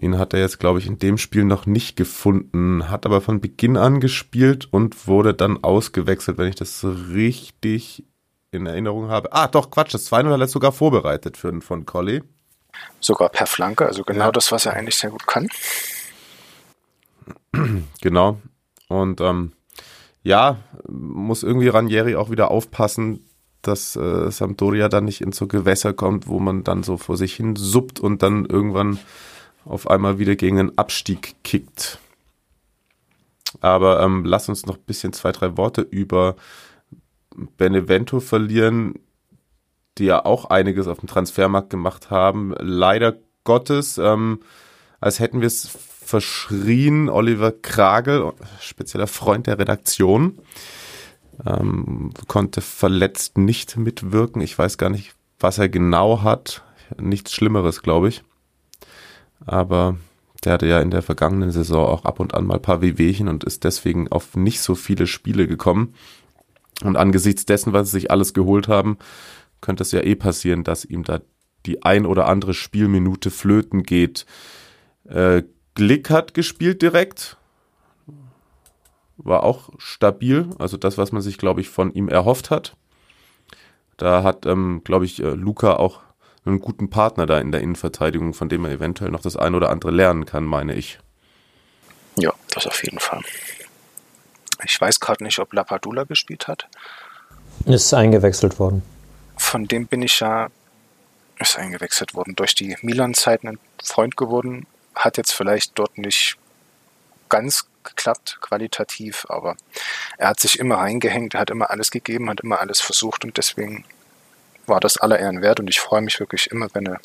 Ihn 0.00 0.18
hat 0.18 0.34
er 0.34 0.40
jetzt, 0.40 0.58
glaube 0.58 0.80
ich, 0.80 0.86
in 0.86 0.98
dem 0.98 1.18
Spiel 1.18 1.44
noch 1.44 1.66
nicht 1.66 1.96
gefunden, 1.96 2.90
hat 2.90 3.06
aber 3.06 3.20
von 3.20 3.40
Beginn 3.40 3.76
an 3.76 4.00
gespielt 4.00 4.66
und 4.70 5.06
wurde 5.06 5.34
dann 5.34 5.62
ausgewechselt, 5.62 6.36
wenn 6.38 6.48
ich 6.48 6.56
das 6.56 6.84
richtig 6.84 8.04
in 8.50 8.66
Erinnerung 8.66 9.08
habe. 9.08 9.32
Ah, 9.32 9.46
doch, 9.46 9.70
Quatsch, 9.70 9.94
das 9.94 10.10
2-0 10.10 10.32
hat 10.32 10.40
er 10.40 10.48
sogar 10.48 10.72
vorbereitet 10.72 11.36
für, 11.36 11.60
von 11.60 11.86
Collie. 11.86 12.24
Sogar 12.98 13.28
per 13.28 13.46
Flanke, 13.46 13.86
also 13.86 14.02
genau 14.02 14.26
ja. 14.26 14.32
das, 14.32 14.50
was 14.50 14.66
er 14.66 14.72
eigentlich 14.72 14.96
sehr 14.96 15.10
gut 15.10 15.26
kann. 15.26 15.48
Genau. 18.00 18.40
Und 18.88 19.20
ähm, 19.20 19.52
ja, 20.22 20.58
muss 20.88 21.42
irgendwie 21.42 21.68
Ranieri 21.68 22.16
auch 22.16 22.30
wieder 22.30 22.50
aufpassen, 22.50 23.26
dass 23.62 23.96
äh, 23.96 24.30
Sampdoria 24.30 24.88
dann 24.88 25.04
nicht 25.04 25.20
in 25.20 25.32
so 25.32 25.46
Gewässer 25.46 25.92
kommt, 25.92 26.26
wo 26.26 26.38
man 26.40 26.64
dann 26.64 26.82
so 26.82 26.96
vor 26.96 27.16
sich 27.16 27.34
hin 27.34 27.56
suppt 27.56 28.00
und 28.00 28.22
dann 28.22 28.44
irgendwann 28.44 28.98
auf 29.64 29.88
einmal 29.88 30.18
wieder 30.18 30.34
gegen 30.36 30.58
einen 30.58 30.76
Abstieg 30.78 31.36
kickt. 31.44 31.98
Aber 33.60 34.02
ähm, 34.02 34.24
lass 34.24 34.48
uns 34.48 34.66
noch 34.66 34.76
ein 34.76 34.84
bisschen 34.84 35.12
zwei, 35.12 35.32
drei 35.32 35.56
Worte 35.56 35.82
über 35.82 36.36
Benevento 37.56 38.20
verlieren 38.20 38.94
die 39.98 40.04
ja 40.04 40.24
auch 40.24 40.46
einiges 40.46 40.86
auf 40.86 41.00
dem 41.00 41.08
Transfermarkt 41.08 41.70
gemacht 41.70 42.10
haben. 42.10 42.54
Leider 42.58 43.16
Gottes, 43.44 43.98
ähm, 43.98 44.40
als 45.00 45.18
hätten 45.20 45.40
wir 45.40 45.46
es 45.46 45.68
verschrien, 46.04 47.08
Oliver 47.08 47.52
Kragel, 47.52 48.32
spezieller 48.60 49.06
Freund 49.06 49.46
der 49.46 49.58
Redaktion, 49.58 50.38
ähm, 51.46 52.10
konnte 52.28 52.60
verletzt 52.60 53.38
nicht 53.38 53.76
mitwirken. 53.76 54.42
Ich 54.42 54.58
weiß 54.58 54.78
gar 54.78 54.90
nicht, 54.90 55.14
was 55.40 55.58
er 55.58 55.68
genau 55.68 56.22
hat. 56.22 56.62
Nichts 57.00 57.32
Schlimmeres, 57.32 57.82
glaube 57.82 58.08
ich. 58.08 58.22
Aber 59.44 59.96
der 60.44 60.52
hatte 60.52 60.66
ja 60.66 60.80
in 60.80 60.90
der 60.90 61.02
vergangenen 61.02 61.50
Saison 61.50 61.86
auch 61.86 62.04
ab 62.04 62.20
und 62.20 62.34
an 62.34 62.46
mal 62.46 62.56
ein 62.56 62.62
paar 62.62 62.82
Wehwehchen 62.82 63.28
und 63.28 63.44
ist 63.44 63.64
deswegen 63.64 64.08
auf 64.08 64.36
nicht 64.36 64.60
so 64.60 64.74
viele 64.74 65.06
Spiele 65.06 65.46
gekommen. 65.46 65.94
Und 66.82 66.96
angesichts 66.96 67.46
dessen, 67.46 67.72
was 67.72 67.90
sie 67.90 68.00
sich 68.00 68.10
alles 68.10 68.34
geholt 68.34 68.68
haben, 68.68 68.98
könnte 69.60 69.82
es 69.82 69.92
ja 69.92 70.00
eh 70.00 70.16
passieren, 70.16 70.64
dass 70.64 70.84
ihm 70.84 71.04
da 71.04 71.20
die 71.66 71.84
ein 71.84 72.06
oder 72.06 72.26
andere 72.26 72.54
Spielminute 72.54 73.30
flöten 73.30 73.84
geht. 73.84 74.26
Äh, 75.08 75.44
Glick 75.74 76.10
hat 76.10 76.34
gespielt 76.34 76.82
direkt. 76.82 77.36
War 79.16 79.42
auch 79.42 79.70
stabil. 79.78 80.50
Also 80.58 80.76
das, 80.76 80.98
was 80.98 81.12
man 81.12 81.22
sich, 81.22 81.38
glaube 81.38 81.60
ich, 81.60 81.68
von 81.68 81.92
ihm 81.92 82.08
erhofft 82.08 82.50
hat. 82.50 82.76
Da 83.96 84.22
hat, 84.22 84.46
ähm, 84.46 84.82
glaube 84.84 85.04
ich, 85.04 85.22
äh, 85.22 85.30
Luca 85.30 85.74
auch 85.76 86.00
einen 86.44 86.60
guten 86.60 86.90
Partner 86.90 87.26
da 87.26 87.38
in 87.38 87.52
der 87.52 87.60
Innenverteidigung, 87.60 88.34
von 88.34 88.48
dem 88.48 88.64
er 88.64 88.72
eventuell 88.72 89.10
noch 89.10 89.22
das 89.22 89.36
ein 89.36 89.54
oder 89.54 89.70
andere 89.70 89.92
lernen 89.92 90.26
kann, 90.26 90.44
meine 90.44 90.74
ich. 90.74 90.98
Ja, 92.16 92.32
das 92.50 92.66
auf 92.66 92.82
jeden 92.82 92.98
Fall. 92.98 93.22
Ich 94.64 94.80
weiß 94.80 94.98
gerade 94.98 95.22
nicht, 95.22 95.38
ob 95.38 95.52
Lapadula 95.52 96.04
gespielt 96.04 96.48
hat. 96.48 96.68
Ist 97.64 97.94
eingewechselt 97.94 98.58
worden 98.58 98.82
von 99.42 99.66
dem 99.66 99.86
bin 99.86 100.02
ich 100.02 100.20
ja, 100.20 100.48
ist 101.38 101.58
eingewechselt 101.58 102.14
worden, 102.14 102.34
durch 102.36 102.54
die 102.54 102.76
Milan-Zeiten 102.82 103.48
ein 103.48 103.58
Freund 103.82 104.16
geworden. 104.16 104.66
Hat 104.94 105.16
jetzt 105.16 105.32
vielleicht 105.32 105.78
dort 105.78 105.96
nicht 105.98 106.36
ganz 107.28 107.66
geklappt, 107.84 108.38
qualitativ, 108.40 109.26
aber 109.28 109.56
er 110.18 110.28
hat 110.28 110.40
sich 110.40 110.58
immer 110.58 110.76
reingehängt, 110.76 111.34
er 111.34 111.40
hat 111.40 111.50
immer 111.50 111.70
alles 111.70 111.90
gegeben, 111.90 112.30
hat 112.30 112.40
immer 112.40 112.60
alles 112.60 112.80
versucht 112.80 113.24
und 113.24 113.36
deswegen 113.36 113.84
war 114.66 114.80
das 114.80 114.96
aller 114.96 115.18
Ehren 115.18 115.42
wert 115.42 115.60
und 115.60 115.68
ich 115.68 115.80
freue 115.80 116.02
mich 116.02 116.20
wirklich 116.20 116.50
immer, 116.50 116.68
wenn 116.74 116.86
er, 116.86 117.00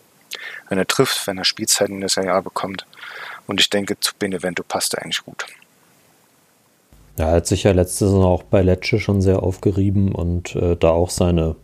wenn 0.69 0.77
er 0.77 0.85
trifft, 0.85 1.25
wenn 1.27 1.37
er 1.37 1.45
Spielzeiten 1.45 1.95
in 1.95 2.01
der 2.01 2.09
Serie 2.09 2.33
A 2.33 2.41
bekommt. 2.41 2.85
Und 3.47 3.61
ich 3.61 3.69
denke, 3.69 3.99
zu 3.99 4.13
Benevento 4.19 4.63
passt 4.63 4.93
er 4.93 5.01
eigentlich 5.01 5.23
gut. 5.23 5.45
Er 7.17 7.31
hat 7.31 7.47
sich 7.47 7.63
ja 7.63 7.71
letzte 7.71 8.05
Saison 8.05 8.25
auch 8.25 8.43
bei 8.43 8.61
Lecce 8.61 8.99
schon 8.99 9.21
sehr 9.21 9.41
aufgerieben 9.41 10.13
und 10.13 10.55
äh, 10.55 10.75
da 10.75 10.89
auch 10.89 11.09
seine 11.09 11.55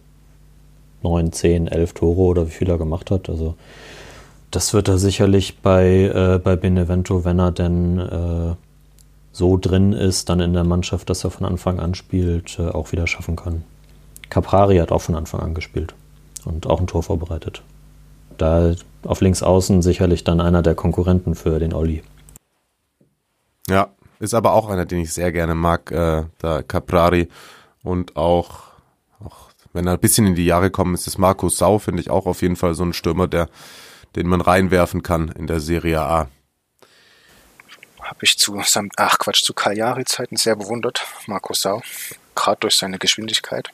9, 1.03 1.31
10, 1.31 1.67
11 1.67 1.93
Tore 1.93 2.21
oder 2.21 2.47
wie 2.47 2.51
viel 2.51 2.69
er 2.69 2.77
gemacht 2.77 3.11
hat. 3.11 3.29
Also 3.29 3.55
das 4.55 4.73
wird 4.73 4.87
er 4.87 4.99
sicherlich 4.99 5.59
bei, 5.61 5.85
äh, 5.85 6.39
bei 6.39 6.55
Benevento, 6.55 7.25
wenn 7.25 7.39
er 7.39 7.51
denn 7.51 7.97
äh, 7.99 8.55
so 9.31 9.57
drin 9.57 9.93
ist, 9.93 10.29
dann 10.29 10.39
in 10.39 10.53
der 10.53 10.63
Mannschaft, 10.63 11.09
dass 11.09 11.23
er 11.23 11.31
von 11.31 11.47
Anfang 11.47 11.79
an 11.79 11.95
spielt, 11.95 12.59
äh, 12.59 12.69
auch 12.69 12.91
wieder 12.91 13.07
schaffen 13.07 13.35
kann. 13.35 13.63
Caprari 14.29 14.77
hat 14.77 14.91
auch 14.91 15.01
von 15.01 15.15
Anfang 15.15 15.41
an 15.41 15.53
gespielt. 15.53 15.95
und 16.45 16.67
auch 16.67 16.79
ein 16.79 16.87
Tor 16.87 17.03
vorbereitet. 17.03 17.63
Da 18.37 18.75
auf 19.03 19.21
links 19.21 19.41
außen 19.41 19.81
sicherlich 19.81 20.23
dann 20.23 20.41
einer 20.41 20.61
der 20.61 20.75
Konkurrenten 20.75 21.35
für 21.35 21.57
den 21.57 21.73
Olli. 21.73 22.03
Ja, 23.69 23.89
ist 24.19 24.33
aber 24.33 24.53
auch 24.53 24.69
einer, 24.69 24.85
den 24.85 24.99
ich 24.99 25.13
sehr 25.13 25.31
gerne 25.31 25.55
mag, 25.55 25.91
äh, 25.91 26.23
der 26.41 26.63
Caprari 26.63 27.29
und 27.81 28.17
auch, 28.17 28.63
auch 29.23 29.49
wenn 29.71 29.87
er 29.87 29.93
ein 29.93 29.99
bisschen 29.99 30.27
in 30.27 30.35
die 30.35 30.45
Jahre 30.45 30.69
kommt, 30.69 30.93
ist 30.93 31.07
das 31.07 31.17
Markus 31.17 31.57
Sau, 31.57 31.79
finde 31.79 32.01
ich 32.01 32.09
auch 32.09 32.25
auf 32.25 32.41
jeden 32.41 32.57
Fall 32.57 32.75
so 32.75 32.83
ein 32.83 32.93
Stürmer, 32.93 33.27
der, 33.27 33.47
den 34.15 34.27
man 34.27 34.41
reinwerfen 34.41 35.03
kann 35.03 35.29
in 35.29 35.47
der 35.47 35.59
Serie 35.59 36.01
A. 36.01 36.27
Habe 38.01 38.19
ich 38.21 38.37
zu 38.37 38.59
ach 38.97 39.17
Quatsch, 39.17 39.43
zu 39.43 39.53
Cagliari-Zeiten 39.53 40.35
sehr 40.35 40.55
bewundert, 40.55 41.05
Markus 41.27 41.61
Sau, 41.61 41.81
gerade 42.35 42.59
durch 42.59 42.75
seine 42.75 42.99
Geschwindigkeit. 42.99 43.69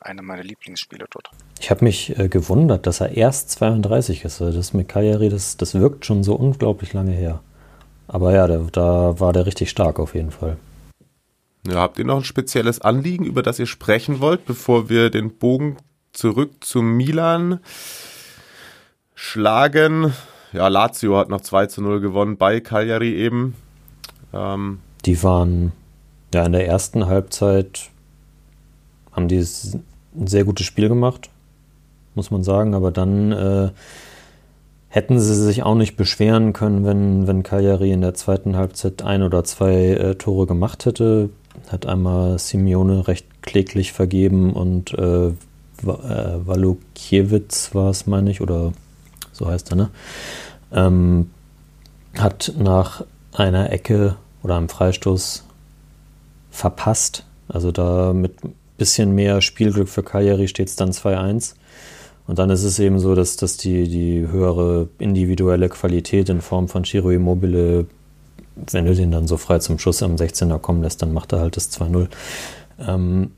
Einer 0.00 0.22
meiner 0.22 0.44
Lieblingsspieler 0.44 1.06
dort. 1.10 1.30
Ich 1.60 1.70
habe 1.70 1.84
mich 1.84 2.16
äh, 2.18 2.28
gewundert, 2.28 2.86
dass 2.86 3.00
er 3.00 3.16
erst 3.16 3.50
32 3.50 4.24
ist. 4.24 4.40
Das 4.40 4.72
mit 4.72 4.88
Cagliari, 4.88 5.28
das, 5.28 5.56
das 5.56 5.74
wirkt 5.74 6.06
schon 6.06 6.22
so 6.22 6.34
unglaublich 6.34 6.92
lange 6.92 7.12
her. 7.12 7.40
Aber 8.06 8.32
ja, 8.32 8.46
der, 8.46 8.60
da 8.72 9.18
war 9.18 9.32
der 9.32 9.44
richtig 9.44 9.68
stark 9.70 9.98
auf 9.98 10.14
jeden 10.14 10.30
Fall. 10.30 10.56
Ja, 11.66 11.76
habt 11.76 11.98
ihr 11.98 12.04
noch 12.04 12.18
ein 12.18 12.24
spezielles 12.24 12.80
Anliegen, 12.80 13.24
über 13.24 13.42
das 13.42 13.58
ihr 13.58 13.66
sprechen 13.66 14.20
wollt, 14.20 14.46
bevor 14.46 14.88
wir 14.88 15.10
den 15.10 15.36
Bogen 15.36 15.76
zurück 16.12 16.64
zu 16.64 16.80
Milan 16.80 17.60
schlagen? 19.18 20.12
Ja, 20.52 20.68
Lazio 20.68 21.18
hat 21.18 21.28
noch 21.28 21.40
2 21.40 21.66
zu 21.66 21.82
0 21.82 22.00
gewonnen 22.00 22.36
bei 22.36 22.60
Cagliari 22.60 23.14
eben. 23.14 23.54
Ähm, 24.32 24.78
die 25.04 25.22
waren 25.22 25.72
ja 26.32 26.46
in 26.46 26.52
der 26.52 26.66
ersten 26.66 27.06
Halbzeit 27.06 27.90
haben 29.12 29.26
die 29.26 29.38
ein 29.38 30.26
sehr 30.28 30.44
gutes 30.44 30.64
Spiel 30.64 30.88
gemacht, 30.88 31.30
muss 32.14 32.30
man 32.30 32.44
sagen, 32.44 32.74
aber 32.74 32.92
dann 32.92 33.32
äh, 33.32 33.70
hätten 34.88 35.18
sie 35.18 35.34
sich 35.34 35.64
auch 35.64 35.74
nicht 35.74 35.96
beschweren 35.96 36.52
können, 36.52 36.84
wenn, 36.84 37.26
wenn 37.26 37.42
Cagliari 37.42 37.90
in 37.90 38.00
der 38.00 38.14
zweiten 38.14 38.56
Halbzeit 38.56 39.02
ein 39.02 39.22
oder 39.22 39.42
zwei 39.42 39.74
äh, 39.74 40.14
Tore 40.14 40.46
gemacht 40.46 40.86
hätte. 40.86 41.30
Hat 41.68 41.86
einmal 41.86 42.38
Simeone 42.38 43.08
recht 43.08 43.42
kläglich 43.42 43.92
vergeben 43.92 44.52
und 44.52 44.94
äh, 44.94 45.26
äh, 45.26 45.32
Walukiewicz 45.82 47.74
war 47.74 47.90
es, 47.90 48.06
meine 48.06 48.30
ich, 48.30 48.40
oder 48.40 48.72
so 49.38 49.48
heißt 49.48 49.70
er, 49.70 49.76
ne? 49.76 49.90
Ähm, 50.72 51.30
hat 52.16 52.52
nach 52.58 53.04
einer 53.32 53.70
Ecke 53.72 54.16
oder 54.42 54.56
einem 54.56 54.68
Freistoß 54.68 55.44
verpasst. 56.50 57.24
Also 57.48 57.72
da 57.72 58.12
mit 58.12 58.34
bisschen 58.76 59.14
mehr 59.14 59.42
Spielglück 59.42 59.88
für 59.88 60.02
Cagliari 60.02 60.48
steht 60.48 60.68
es 60.68 60.76
dann 60.76 60.90
2-1. 60.90 61.54
Und 62.26 62.38
dann 62.38 62.50
ist 62.50 62.62
es 62.62 62.78
eben 62.78 62.98
so, 62.98 63.14
dass, 63.14 63.36
dass 63.36 63.56
die, 63.56 63.88
die 63.88 64.26
höhere 64.26 64.88
individuelle 64.98 65.68
Qualität 65.68 66.28
in 66.28 66.40
Form 66.40 66.68
von 66.68 66.82
Chiro 66.84 67.10
Immobile, 67.10 67.86
wenn 68.54 68.84
du 68.84 68.94
den 68.94 69.10
dann 69.10 69.26
so 69.26 69.36
frei 69.36 69.58
zum 69.58 69.78
Schuss 69.78 70.02
am 70.02 70.16
16er 70.16 70.58
kommen 70.58 70.82
lässt, 70.82 71.02
dann 71.02 71.12
macht 71.12 71.32
er 71.32 71.40
halt 71.40 71.56
das 71.56 71.72
2-0. 71.72 72.08
Ähm, 72.86 73.32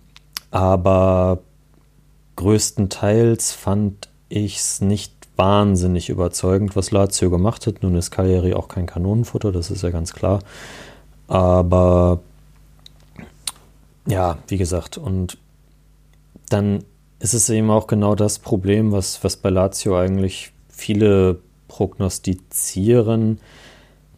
aber 0.50 1.38
größtenteils 2.36 3.52
fand 3.52 4.08
ich 4.28 4.56
es 4.56 4.80
nicht 4.80 5.19
wahnsinnig 5.36 6.08
überzeugend, 6.08 6.76
was 6.76 6.90
Lazio 6.90 7.30
gemacht 7.30 7.66
hat. 7.66 7.82
Nun 7.82 7.96
ist 7.96 8.10
Cagliari 8.10 8.54
auch 8.54 8.68
kein 8.68 8.86
Kanonenfutter, 8.86 9.52
das 9.52 9.70
ist 9.70 9.82
ja 9.82 9.90
ganz 9.90 10.12
klar. 10.12 10.40
Aber 11.28 12.20
ja, 14.06 14.38
wie 14.48 14.58
gesagt, 14.58 14.98
und 14.98 15.38
dann 16.48 16.84
ist 17.20 17.34
es 17.34 17.48
eben 17.50 17.70
auch 17.70 17.86
genau 17.86 18.14
das 18.14 18.38
Problem, 18.38 18.92
was, 18.92 19.22
was 19.22 19.36
bei 19.36 19.50
Lazio 19.50 19.96
eigentlich 19.96 20.52
viele 20.68 21.38
prognostizieren, 21.68 23.38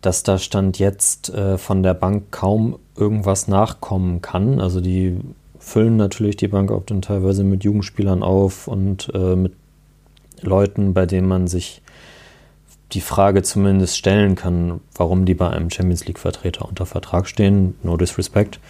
dass 0.01 0.23
da 0.23 0.39
Stand 0.39 0.79
jetzt 0.79 1.29
äh, 1.31 1.59
von 1.59 1.83
der 1.83 1.95
Bank 1.95 2.31
kaum 2.31 2.79
irgendwas 2.97 3.49
nachkommen 3.49 4.23
kann. 4.23 4.61
Also 4.61 4.81
die 4.81 5.21
füllen 5.59 5.97
natürlich 5.97 6.37
die 6.37 6.49
Bank 6.49 6.73
auch 6.73 6.85
dann 6.85 7.03
teilweise 7.03 7.45
mit 7.45 7.65
Jugendspielern 7.65 8.23
auf 8.23 8.67
und 8.69 9.11
äh, 9.15 9.37
mit 9.37 9.53
Leuten, 10.43 10.95
bei 10.95 11.07
denen 11.07 11.29
man 11.29 11.47
sich 11.47 11.83
die 12.93 13.01
Frage 13.01 13.43
zumindest 13.43 13.97
stellen 13.97 14.35
kann, 14.35 14.81
warum 14.95 15.25
die 15.25 15.35
bei 15.35 15.49
einem 15.49 15.71
Champions 15.71 16.07
League-Vertreter 16.07 16.69
unter 16.69 16.87
Vertrag 16.87 17.27
stehen. 17.27 17.75
No 17.83 17.97
disrespect. 17.97 18.61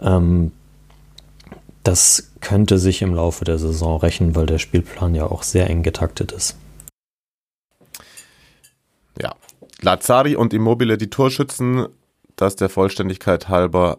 Ähm, 0.00 0.52
das 1.82 2.32
könnte 2.40 2.78
sich 2.78 3.02
im 3.02 3.14
Laufe 3.14 3.44
der 3.44 3.58
Saison 3.58 4.00
rächen, 4.00 4.34
weil 4.34 4.46
der 4.46 4.58
Spielplan 4.58 5.14
ja 5.14 5.26
auch 5.26 5.42
sehr 5.42 5.70
eng 5.70 5.82
getaktet 5.82 6.32
ist. 6.32 6.56
Ja, 9.20 9.34
Lazari 9.80 10.36
und 10.36 10.52
Immobile 10.52 10.98
die 10.98 11.10
Torschützen, 11.10 11.86
das 12.34 12.56
der 12.56 12.68
Vollständigkeit 12.68 13.48
halber. 13.48 13.98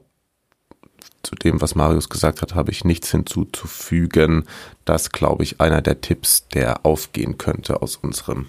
Zu 1.28 1.36
dem, 1.36 1.60
was 1.60 1.76
Marius 1.76 2.08
gesagt 2.08 2.42
hat, 2.42 2.56
habe 2.56 2.72
ich 2.72 2.86
nichts 2.86 3.12
hinzuzufügen. 3.12 4.46
Das, 4.86 5.12
glaube 5.12 5.44
ich, 5.44 5.60
einer 5.60 5.82
der 5.82 6.00
Tipps, 6.00 6.48
der 6.48 6.86
aufgehen 6.86 7.38
könnte 7.38 7.82
aus 7.82 7.98
unserem, 7.98 8.48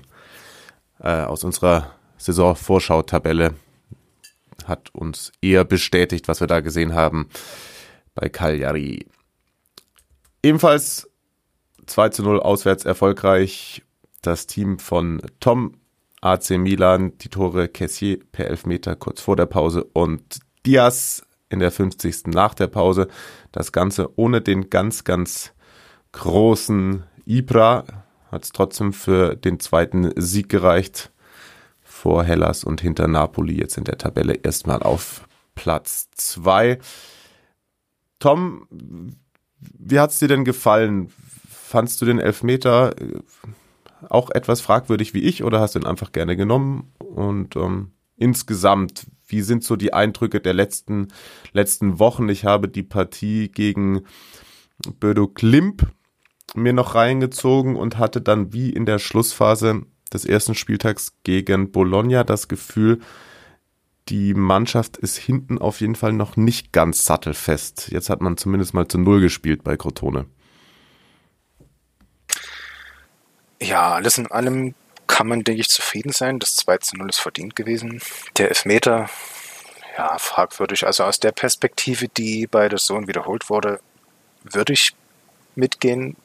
äh, 1.00 1.22
aus 1.22 1.42
unserer 1.42 1.90
Saisonvorschau-Tabelle. 2.18 3.54
Hat 4.64 4.94
uns 4.94 5.32
eher 5.42 5.64
bestätigt, 5.64 6.28
was 6.28 6.38
wir 6.38 6.46
da 6.46 6.60
gesehen 6.60 6.94
haben 6.94 7.28
bei 8.14 8.28
Cagliari. 8.28 9.08
Ebenfalls 10.44 11.10
2 11.86 12.10
zu 12.10 12.22
0 12.22 12.38
auswärts 12.38 12.84
erfolgreich. 12.84 13.82
Das 14.22 14.46
Team 14.46 14.78
von 14.78 15.20
Tom 15.40 15.74
AC 16.20 16.50
Milan, 16.50 17.18
die 17.18 17.28
Tore 17.28 17.66
Kessier 17.66 18.20
per 18.30 18.46
Elfmeter 18.46 18.94
kurz 18.94 19.20
vor 19.20 19.34
der 19.34 19.46
Pause 19.46 19.82
und 19.82 20.38
Diaz 20.64 21.24
in 21.50 21.58
der 21.58 21.70
50. 21.70 22.28
nach 22.28 22.54
der 22.54 22.66
Pause. 22.66 23.08
Das 23.52 23.72
Ganze 23.72 24.18
ohne 24.18 24.40
den 24.40 24.70
ganz, 24.70 25.04
ganz 25.04 25.52
großen 26.12 27.04
Ibra 27.26 27.84
hat 28.30 28.44
es 28.44 28.52
trotzdem 28.52 28.92
für 28.92 29.36
den 29.36 29.60
zweiten 29.60 30.12
Sieg 30.16 30.48
gereicht 30.48 31.10
vor 31.82 32.24
Hellas 32.24 32.64
und 32.64 32.80
hinter 32.80 33.08
Napoli 33.08 33.58
jetzt 33.58 33.76
in 33.76 33.84
der 33.84 33.98
Tabelle 33.98 34.34
erstmal 34.34 34.82
auf 34.82 35.26
Platz 35.54 36.08
2. 36.14 36.78
Tom, 38.18 38.66
wie 39.60 39.98
hat 39.98 40.10
es 40.10 40.18
dir 40.18 40.28
denn 40.28 40.44
gefallen? 40.44 41.12
Fandst 41.48 42.00
du 42.00 42.06
den 42.06 42.18
Elfmeter 42.18 42.94
äh, 43.00 43.20
auch 44.08 44.30
etwas 44.30 44.60
fragwürdig 44.60 45.14
wie 45.14 45.22
ich 45.22 45.42
oder 45.42 45.60
hast 45.60 45.74
du 45.74 45.80
ihn 45.80 45.86
einfach 45.86 46.12
gerne 46.12 46.36
genommen? 46.36 46.92
Und 46.98 47.56
ähm, 47.56 47.92
insgesamt, 48.16 49.06
wie 49.28 49.42
sind 49.42 49.62
so 49.62 49.76
die 49.76 49.92
Eindrücke 49.92 50.40
der 50.40 50.54
letzten, 50.54 51.08
letzten 51.52 51.98
Wochen? 51.98 52.28
Ich 52.28 52.44
habe 52.44 52.68
die 52.68 52.82
Partie 52.82 53.48
gegen 53.48 54.02
Bödo 54.98 55.28
Klimp 55.28 55.86
mir 56.54 56.72
noch 56.72 56.94
reingezogen 56.94 57.76
und 57.76 57.98
hatte 57.98 58.20
dann 58.20 58.52
wie 58.52 58.70
in 58.70 58.86
der 58.86 58.98
Schlussphase 58.98 59.82
des 60.12 60.24
ersten 60.24 60.54
Spieltags 60.54 61.12
gegen 61.22 61.70
Bologna 61.70 62.24
das 62.24 62.48
Gefühl, 62.48 63.00
die 64.08 64.32
Mannschaft 64.32 64.96
ist 64.96 65.18
hinten 65.18 65.58
auf 65.58 65.80
jeden 65.82 65.94
Fall 65.94 66.14
noch 66.14 66.36
nicht 66.36 66.72
ganz 66.72 67.04
sattelfest. 67.04 67.90
Jetzt 67.90 68.08
hat 68.08 68.22
man 68.22 68.38
zumindest 68.38 68.72
mal 68.72 68.88
zu 68.88 68.98
Null 68.98 69.20
gespielt 69.20 69.62
bei 69.64 69.76
Crotone. 69.76 70.26
Ja, 73.60 73.92
alles 73.92 74.16
in 74.16 74.28
allem 74.28 74.74
kann 75.08 75.26
man, 75.26 75.42
denke 75.42 75.62
ich, 75.62 75.68
zufrieden 75.68 76.12
sein. 76.12 76.38
Das 76.38 76.54
2 76.56 76.78
zu 76.78 76.96
0 76.96 77.08
ist 77.08 77.18
verdient 77.18 77.56
gewesen. 77.56 78.00
Der 78.36 78.50
Elfmeter, 78.50 79.10
ja, 79.96 80.16
fragwürdig. 80.18 80.86
Also 80.86 81.02
aus 81.02 81.18
der 81.18 81.32
Perspektive, 81.32 82.06
die 82.06 82.46
bei 82.46 82.68
der 82.68 82.78
Sohn 82.78 83.08
wiederholt 83.08 83.50
wurde, 83.50 83.80
würde 84.44 84.74
ich 84.74 84.94
mitgehen, 85.56 86.16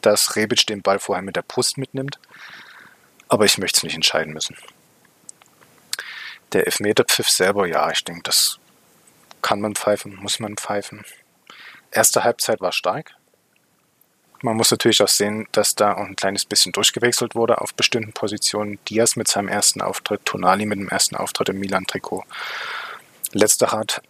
dass 0.00 0.36
Rebic 0.36 0.66
den 0.66 0.80
Ball 0.80 0.98
vorher 0.98 1.22
mit 1.22 1.36
der 1.36 1.42
Brust 1.42 1.76
mitnimmt. 1.76 2.18
Aber 3.28 3.44
ich 3.44 3.58
möchte 3.58 3.78
es 3.78 3.82
nicht 3.82 3.94
entscheiden 3.94 4.32
müssen. 4.32 4.56
Der 6.52 6.66
Elfmeterpfiff 6.66 7.28
selber, 7.28 7.66
ja, 7.66 7.90
ich 7.90 8.04
denke, 8.04 8.22
das 8.22 8.58
kann 9.42 9.60
man 9.60 9.74
pfeifen, 9.74 10.16
muss 10.16 10.40
man 10.40 10.56
pfeifen. 10.56 11.04
Erste 11.90 12.24
Halbzeit 12.24 12.60
war 12.60 12.72
stark. 12.72 13.14
Man 14.42 14.56
muss 14.56 14.70
natürlich 14.70 15.02
auch 15.02 15.08
sehen, 15.08 15.46
dass 15.52 15.74
da 15.74 15.94
auch 15.94 16.06
ein 16.06 16.16
kleines 16.16 16.46
bisschen 16.46 16.72
durchgewechselt 16.72 17.34
wurde 17.34 17.60
auf 17.60 17.74
bestimmten 17.74 18.12
Positionen. 18.12 18.78
Diaz 18.88 19.16
mit 19.16 19.28
seinem 19.28 19.48
ersten 19.48 19.82
Auftritt, 19.82 20.24
Tonali 20.24 20.64
mit 20.64 20.78
dem 20.78 20.88
ersten 20.88 21.16
Auftritt 21.16 21.50
im 21.50 21.60
Milan-Trikot. 21.60 22.24
Letzter 23.32 23.70
hat 23.70 24.00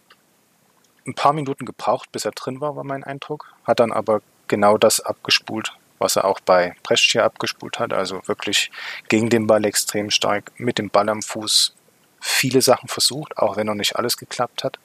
ein 1.05 1.15
paar 1.15 1.33
Minuten 1.33 1.65
gebraucht, 1.65 2.11
bis 2.11 2.23
er 2.23 2.31
drin 2.31 2.61
war, 2.61 2.75
war 2.75 2.85
mein 2.85 3.03
Eindruck. 3.03 3.53
Hat 3.65 3.79
dann 3.81 3.91
aber 3.91 4.21
genau 4.47 4.77
das 4.77 5.01
abgespult, 5.01 5.73
was 5.99 6.15
er 6.15 6.25
auch 6.25 6.39
bei 6.39 6.75
Brescia 6.83 7.25
abgespult 7.25 7.79
hat. 7.79 7.91
Also 7.91 8.21
wirklich 8.27 8.71
gegen 9.09 9.29
den 9.29 9.47
Ball 9.47 9.65
extrem 9.65 10.11
stark, 10.11 10.51
mit 10.57 10.77
dem 10.77 10.89
Ball 10.89 11.09
am 11.09 11.21
Fuß, 11.21 11.73
viele 12.21 12.61
Sachen 12.61 12.87
versucht, 12.87 13.37
auch 13.37 13.57
wenn 13.57 13.67
noch 13.67 13.75
nicht 13.75 13.97
alles 13.97 14.15
geklappt 14.15 14.63
hat. 14.63 14.79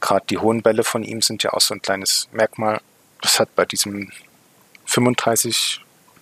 Gerade 0.00 0.26
die 0.28 0.38
hohen 0.38 0.62
Bälle 0.62 0.84
von 0.84 1.04
ihm 1.04 1.22
sind 1.22 1.42
ja 1.42 1.52
auch 1.54 1.60
so 1.60 1.72
ein 1.72 1.80
kleines 1.80 2.28
Merkmal. 2.32 2.80
Das 3.20 3.38
hat 3.38 3.54
bei 3.54 3.64
diesem 3.64 4.10
35 4.92 5.80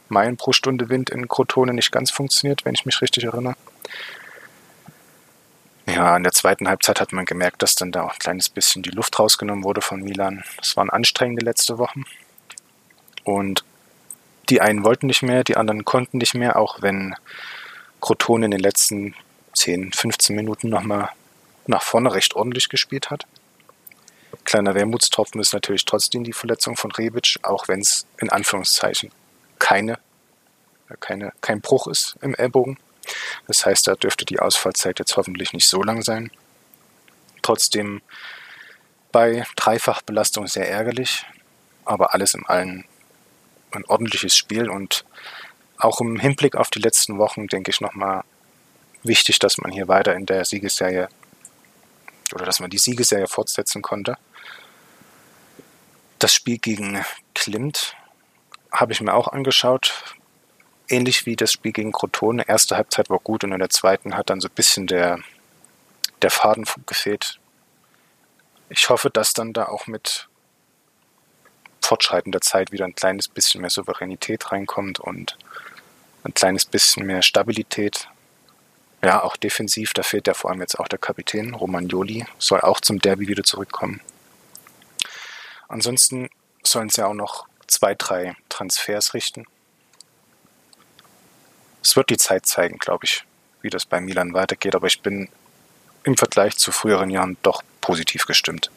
Meilen 0.08 0.36
pro 0.36 0.52
Stunde 0.52 0.88
Wind 0.88 1.10
in 1.10 1.28
Crotone 1.28 1.74
nicht 1.74 1.90
ganz 1.90 2.10
funktioniert, 2.10 2.64
wenn 2.64 2.74
ich 2.74 2.86
mich 2.86 3.00
richtig 3.02 3.24
erinnere. 3.24 3.56
Ja, 5.86 6.16
in 6.16 6.22
der 6.22 6.32
zweiten 6.32 6.68
Halbzeit 6.68 7.00
hat 7.00 7.12
man 7.12 7.24
gemerkt, 7.24 7.62
dass 7.62 7.74
dann 7.74 7.90
da 7.90 8.04
auch 8.04 8.12
ein 8.12 8.18
kleines 8.18 8.48
bisschen 8.48 8.82
die 8.82 8.90
Luft 8.90 9.18
rausgenommen 9.18 9.64
wurde 9.64 9.80
von 9.80 10.00
Milan. 10.02 10.44
Es 10.62 10.76
waren 10.76 10.88
anstrengende 10.88 11.44
letzte 11.44 11.78
Wochen. 11.78 12.04
Und 13.24 13.64
die 14.50 14.60
einen 14.60 14.84
wollten 14.84 15.06
nicht 15.06 15.22
mehr, 15.22 15.42
die 15.42 15.56
anderen 15.56 15.84
konnten 15.84 16.18
nicht 16.18 16.34
mehr, 16.34 16.56
auch 16.56 16.80
wenn 16.80 17.16
Crotone 18.00 18.44
in 18.44 18.50
den 18.52 18.60
letzten 18.60 19.14
10, 19.54 19.92
15 19.92 20.36
Minuten 20.36 20.68
nochmal 20.68 21.10
nach 21.66 21.82
vorne 21.82 22.14
recht 22.14 22.36
ordentlich 22.36 22.68
gespielt 22.68 23.10
hat. 23.10 23.26
Kleiner 24.44 24.74
Wermutstropfen 24.74 25.40
ist 25.40 25.52
natürlich 25.52 25.84
trotzdem 25.84 26.24
die 26.24 26.32
Verletzung 26.32 26.76
von 26.76 26.92
Rebic, 26.92 27.36
auch 27.42 27.68
wenn 27.68 27.80
es 27.80 28.06
in 28.18 28.30
Anführungszeichen 28.30 29.10
keine, 29.58 29.98
keine, 31.00 31.32
kein 31.40 31.60
Bruch 31.60 31.86
ist 31.86 32.16
im 32.20 32.34
Ellbogen. 32.34 32.78
Das 33.46 33.66
heißt, 33.66 33.86
da 33.86 33.94
dürfte 33.94 34.24
die 34.24 34.40
Ausfallzeit 34.40 34.98
jetzt 34.98 35.16
hoffentlich 35.16 35.52
nicht 35.52 35.68
so 35.68 35.82
lang 35.82 36.02
sein. 36.02 36.30
Trotzdem 37.42 38.02
bei 39.12 39.44
Dreifachbelastung 39.56 40.46
sehr 40.46 40.68
ärgerlich, 40.68 41.26
aber 41.84 42.14
alles 42.14 42.34
in 42.34 42.46
allem 42.46 42.84
ein 43.72 43.84
ordentliches 43.86 44.36
Spiel 44.36 44.68
und 44.68 45.04
auch 45.78 46.00
im 46.00 46.18
Hinblick 46.18 46.56
auf 46.56 46.70
die 46.70 46.80
letzten 46.80 47.18
Wochen 47.18 47.46
denke 47.46 47.70
ich 47.70 47.80
nochmal 47.80 48.22
wichtig, 49.02 49.38
dass 49.38 49.58
man 49.58 49.72
hier 49.72 49.88
weiter 49.88 50.14
in 50.14 50.26
der 50.26 50.44
Siegesserie 50.44 51.08
oder 52.34 52.44
dass 52.44 52.60
man 52.60 52.70
die 52.70 52.78
Siegesserie 52.78 53.26
fortsetzen 53.26 53.82
konnte. 53.82 54.16
Das 56.18 56.34
Spiel 56.34 56.58
gegen 56.58 57.04
Klimt 57.34 57.96
habe 58.72 58.92
ich 58.92 59.00
mir 59.00 59.14
auch 59.14 59.28
angeschaut. 59.28 60.16
Ähnlich 60.88 61.26
wie 61.26 61.36
das 61.36 61.52
Spiel 61.52 61.72
gegen 61.72 61.92
Crotone. 61.92 62.46
Erste 62.48 62.76
Halbzeit 62.76 63.10
war 63.10 63.18
gut 63.18 63.44
und 63.44 63.52
in 63.52 63.58
der 63.58 63.70
zweiten 63.70 64.16
hat 64.16 64.30
dann 64.30 64.40
so 64.40 64.48
ein 64.48 64.54
bisschen 64.54 64.86
der, 64.86 65.20
der 66.22 66.30
Faden 66.30 66.66
gefehlt. 66.86 67.38
Ich 68.68 68.88
hoffe, 68.88 69.10
dass 69.10 69.32
dann 69.32 69.52
da 69.52 69.66
auch 69.66 69.86
mit 69.86 70.28
fortschreitender 71.80 72.40
Zeit 72.40 72.70
wieder 72.70 72.84
ein 72.84 72.94
kleines 72.94 73.26
bisschen 73.28 73.60
mehr 73.60 73.70
Souveränität 73.70 74.52
reinkommt 74.52 75.00
und 75.00 75.36
ein 76.22 76.34
kleines 76.34 76.64
bisschen 76.66 77.06
mehr 77.06 77.22
Stabilität. 77.22 78.08
Ja, 79.02 79.22
auch 79.22 79.36
defensiv, 79.36 79.94
da 79.94 80.02
fehlt 80.02 80.26
ja 80.26 80.34
vor 80.34 80.50
allem 80.50 80.60
jetzt 80.60 80.78
auch 80.78 80.88
der 80.88 80.98
Kapitän, 80.98 81.54
Romagnoli, 81.54 82.26
soll 82.38 82.60
auch 82.60 82.80
zum 82.80 82.98
Derby 82.98 83.28
wieder 83.28 83.44
zurückkommen. 83.44 84.00
Ansonsten 85.68 86.28
sollen 86.62 86.88
es 86.88 86.96
ja 86.96 87.06
auch 87.06 87.14
noch 87.14 87.46
zwei, 87.66 87.94
drei 87.94 88.36
Transfers 88.48 89.14
richten. 89.14 89.46
Es 91.82 91.96
wird 91.96 92.10
die 92.10 92.18
Zeit 92.18 92.44
zeigen, 92.44 92.78
glaube 92.78 93.06
ich, 93.06 93.24
wie 93.62 93.70
das 93.70 93.86
bei 93.86 94.00
Milan 94.00 94.34
weitergeht, 94.34 94.74
aber 94.74 94.86
ich 94.86 95.00
bin 95.00 95.28
im 96.04 96.16
Vergleich 96.16 96.56
zu 96.56 96.72
früheren 96.72 97.08
Jahren 97.08 97.38
doch 97.42 97.62
positiv 97.80 98.26
gestimmt. 98.26 98.70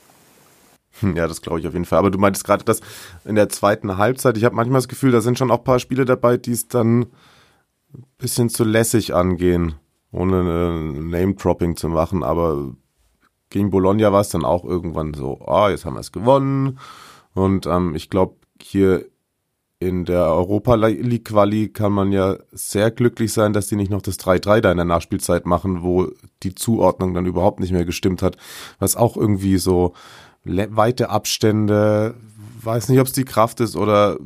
Hm, 0.99 1.15
ja, 1.15 1.27
das 1.27 1.41
glaube 1.41 1.59
ich 1.59 1.67
auf 1.67 1.73
jeden 1.73 1.85
Fall. 1.85 1.99
Aber 1.99 2.11
du 2.11 2.19
meintest 2.19 2.45
gerade, 2.45 2.63
dass 2.63 2.79
in 3.25 3.35
der 3.35 3.49
zweiten 3.49 3.97
Halbzeit, 3.97 4.37
ich 4.37 4.45
habe 4.45 4.55
manchmal 4.55 4.79
das 4.79 4.87
Gefühl, 4.87 5.11
da 5.11 5.21
sind 5.21 5.37
schon 5.37 5.51
auch 5.51 5.59
ein 5.59 5.63
paar 5.63 5.79
Spiele 5.79 6.05
dabei, 6.05 6.37
die 6.37 6.51
es 6.51 6.67
dann 6.67 7.01
ein 7.93 8.05
bisschen 8.17 8.49
zu 8.49 8.63
lässig 8.63 9.13
angehen, 9.13 9.75
ohne 10.13 10.43
Name-Dropping 11.01 11.75
zu 11.75 11.89
machen. 11.89 12.23
Aber 12.23 12.71
gegen 13.49 13.69
Bologna 13.69 14.13
war 14.13 14.21
es 14.21 14.29
dann 14.29 14.45
auch 14.45 14.63
irgendwann 14.63 15.13
so, 15.13 15.41
ah, 15.45 15.69
jetzt 15.69 15.85
haben 15.85 15.95
wir 15.95 15.99
es 15.99 16.11
gewonnen. 16.11 16.79
Und 17.33 17.65
ähm, 17.65 17.95
ich 17.95 18.09
glaube, 18.09 18.35
hier 18.61 19.05
in 19.79 20.05
der 20.05 20.25
Europa 20.27 20.75
League 20.75 21.25
Quali 21.25 21.67
kann 21.67 21.91
man 21.91 22.13
ja 22.13 22.37
sehr 22.51 22.89
glücklich 22.89 23.33
sein, 23.33 23.51
dass 23.51 23.67
die 23.67 23.75
nicht 23.75 23.91
noch 23.91 24.01
das 24.01 24.17
3-3 24.17 24.61
da 24.61 24.71
in 24.71 24.77
der 24.77 24.85
Nachspielzeit 24.85 25.45
machen, 25.45 25.83
wo 25.83 26.09
die 26.41 26.55
Zuordnung 26.55 27.13
dann 27.13 27.25
überhaupt 27.25 27.59
nicht 27.59 27.73
mehr 27.73 27.83
gestimmt 27.83 28.21
hat, 28.21 28.37
was 28.79 28.95
auch 28.95 29.17
irgendwie 29.17 29.57
so 29.57 29.93
weite 30.45 31.09
Abstände, 31.09 32.15
weiß 32.61 32.89
nicht, 32.89 32.99
ob 32.99 33.07
es 33.07 33.13
die 33.13 33.25
Kraft 33.25 33.59
ist 33.59 33.75
oder 33.75 34.17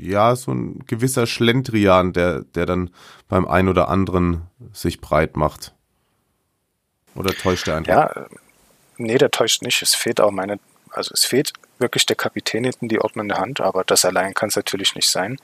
ja, 0.00 0.36
so 0.36 0.52
ein 0.52 0.84
gewisser 0.86 1.26
Schlendrian, 1.26 2.12
der, 2.12 2.42
der 2.42 2.66
dann 2.66 2.90
beim 3.28 3.46
einen 3.46 3.68
oder 3.68 3.88
anderen 3.88 4.42
sich 4.72 5.00
breit 5.00 5.36
macht. 5.36 5.74
Oder 7.14 7.32
täuscht 7.32 7.68
er 7.68 7.76
einfach? 7.76 7.92
Ja, 7.92 8.26
nee, 8.96 9.18
der 9.18 9.30
täuscht 9.30 9.62
nicht. 9.62 9.82
Es 9.82 9.94
fehlt 9.94 10.20
auch 10.20 10.30
meine, 10.30 10.58
also 10.90 11.12
es 11.12 11.24
fehlt 11.24 11.52
wirklich 11.78 12.06
der 12.06 12.16
Kapitän 12.16 12.64
hinten 12.64 12.88
die 12.88 13.00
ordnende 13.00 13.36
Hand, 13.36 13.60
aber 13.60 13.84
das 13.84 14.04
allein 14.04 14.34
kann 14.34 14.48
es 14.48 14.56
natürlich 14.56 14.94
nicht 14.94 15.10
sein. 15.10 15.38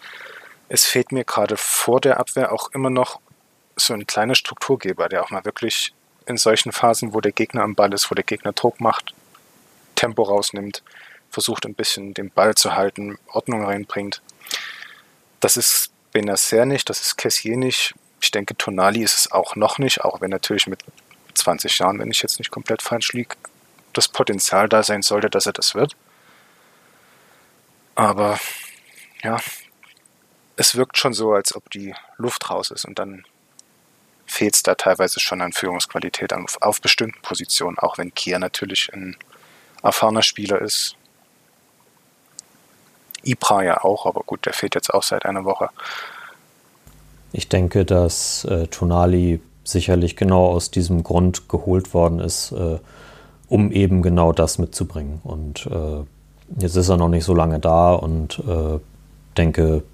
Es 0.68 0.84
fehlt 0.84 1.12
mir 1.12 1.24
gerade 1.24 1.56
vor 1.56 2.00
der 2.00 2.18
Abwehr 2.18 2.52
auch 2.52 2.70
immer 2.72 2.90
noch 2.90 3.20
so 3.76 3.94
ein 3.94 4.06
kleiner 4.06 4.34
Strukturgeber, 4.34 5.08
der 5.08 5.24
auch 5.24 5.30
mal 5.30 5.44
wirklich 5.44 5.92
in 6.26 6.36
solchen 6.36 6.72
Phasen, 6.72 7.14
wo 7.14 7.20
der 7.20 7.32
Gegner 7.32 7.62
am 7.62 7.74
Ball 7.74 7.92
ist, 7.92 8.10
wo 8.10 8.14
der 8.14 8.24
Gegner 8.24 8.52
Druck 8.52 8.80
macht, 8.80 9.14
Tempo 9.96 10.22
rausnimmt, 10.22 10.82
versucht 11.30 11.66
ein 11.66 11.74
bisschen 11.74 12.14
den 12.14 12.30
Ball 12.30 12.54
zu 12.54 12.74
halten, 12.74 13.18
Ordnung 13.28 13.64
reinbringt. 13.64 14.22
Das 15.40 15.57
ist 15.57 15.90
Benacer 16.12 16.66
nicht, 16.66 16.88
das 16.88 17.00
ist 17.00 17.16
Kessier 17.16 17.57
nicht. 17.57 17.94
Ich 18.20 18.31
denke, 18.31 18.57
Tonali 18.57 19.03
ist 19.03 19.16
es 19.16 19.33
auch 19.33 19.57
noch 19.57 19.79
nicht, 19.79 20.03
auch 20.03 20.20
wenn 20.20 20.31
natürlich 20.31 20.66
mit 20.66 20.85
20 21.35 21.79
Jahren, 21.79 21.98
wenn 21.98 22.11
ich 22.11 22.22
jetzt 22.22 22.38
nicht 22.38 22.50
komplett 22.50 22.83
falsch 22.83 23.12
liege, 23.12 23.37
das 23.92 24.09
Potenzial 24.09 24.68
da 24.68 24.83
sein 24.83 25.03
sollte, 25.03 25.31
dass 25.31 25.46
er 25.46 25.53
das 25.53 25.74
wird. 25.74 25.96
Aber 27.94 28.38
ja, 29.22 29.38
es 30.57 30.74
wirkt 30.74 30.98
schon 30.98 31.14
so, 31.14 31.33
als 31.33 31.55
ob 31.55 31.70
die 31.70 31.94
Luft 32.16 32.50
raus 32.50 32.70
ist 32.70 32.85
und 32.85 32.98
dann 32.98 33.24
fehlt 34.26 34.55
es 34.55 34.62
da 34.62 34.74
teilweise 34.74 35.18
schon 35.20 35.42
an 35.42 35.53
Führungsqualität 35.53 36.33
auf, 36.33 36.61
auf 36.61 36.81
bestimmten 36.81 37.20
Positionen, 37.22 37.79
auch 37.79 37.98
wenn 37.98 38.14
Kia 38.14 38.38
natürlich 38.38 38.92
ein 38.92 39.16
erfahrener 39.83 40.22
Spieler 40.22 40.61
ist. 40.61 40.96
Ibra 43.22 43.62
ja 43.62 43.85
auch, 43.85 44.06
aber 44.06 44.22
gut, 44.22 44.46
der 44.46 44.52
fehlt 44.52 44.74
jetzt 44.74 44.92
auch 44.92 45.02
seit 45.02 45.26
einer 45.26 45.44
Woche. 45.44 45.70
Ich 47.33 47.48
denke, 47.48 47.85
dass 47.85 48.44
äh, 48.44 48.66
Tonali 48.66 49.40
sicherlich 49.64 50.16
genau 50.16 50.46
aus 50.46 50.70
diesem 50.70 51.02
Grund 51.02 51.48
geholt 51.48 51.94
worden 51.94 52.18
ist, 52.18 52.52
äh, 52.52 52.78
um 53.48 53.70
eben 53.72 54.02
genau 54.02 54.33
das 54.33 54.59
mitzubringen. 54.59 55.20
Und 55.22 55.66
äh, 55.66 56.04
jetzt 56.61 56.76
ist 56.76 56.88
er 56.88 56.96
noch 56.96 57.09
nicht 57.09 57.24
so 57.24 57.35
lange 57.35 57.61
da 57.61 57.92
und 57.92 58.40
äh, 58.40 58.78
denke, 59.37 59.85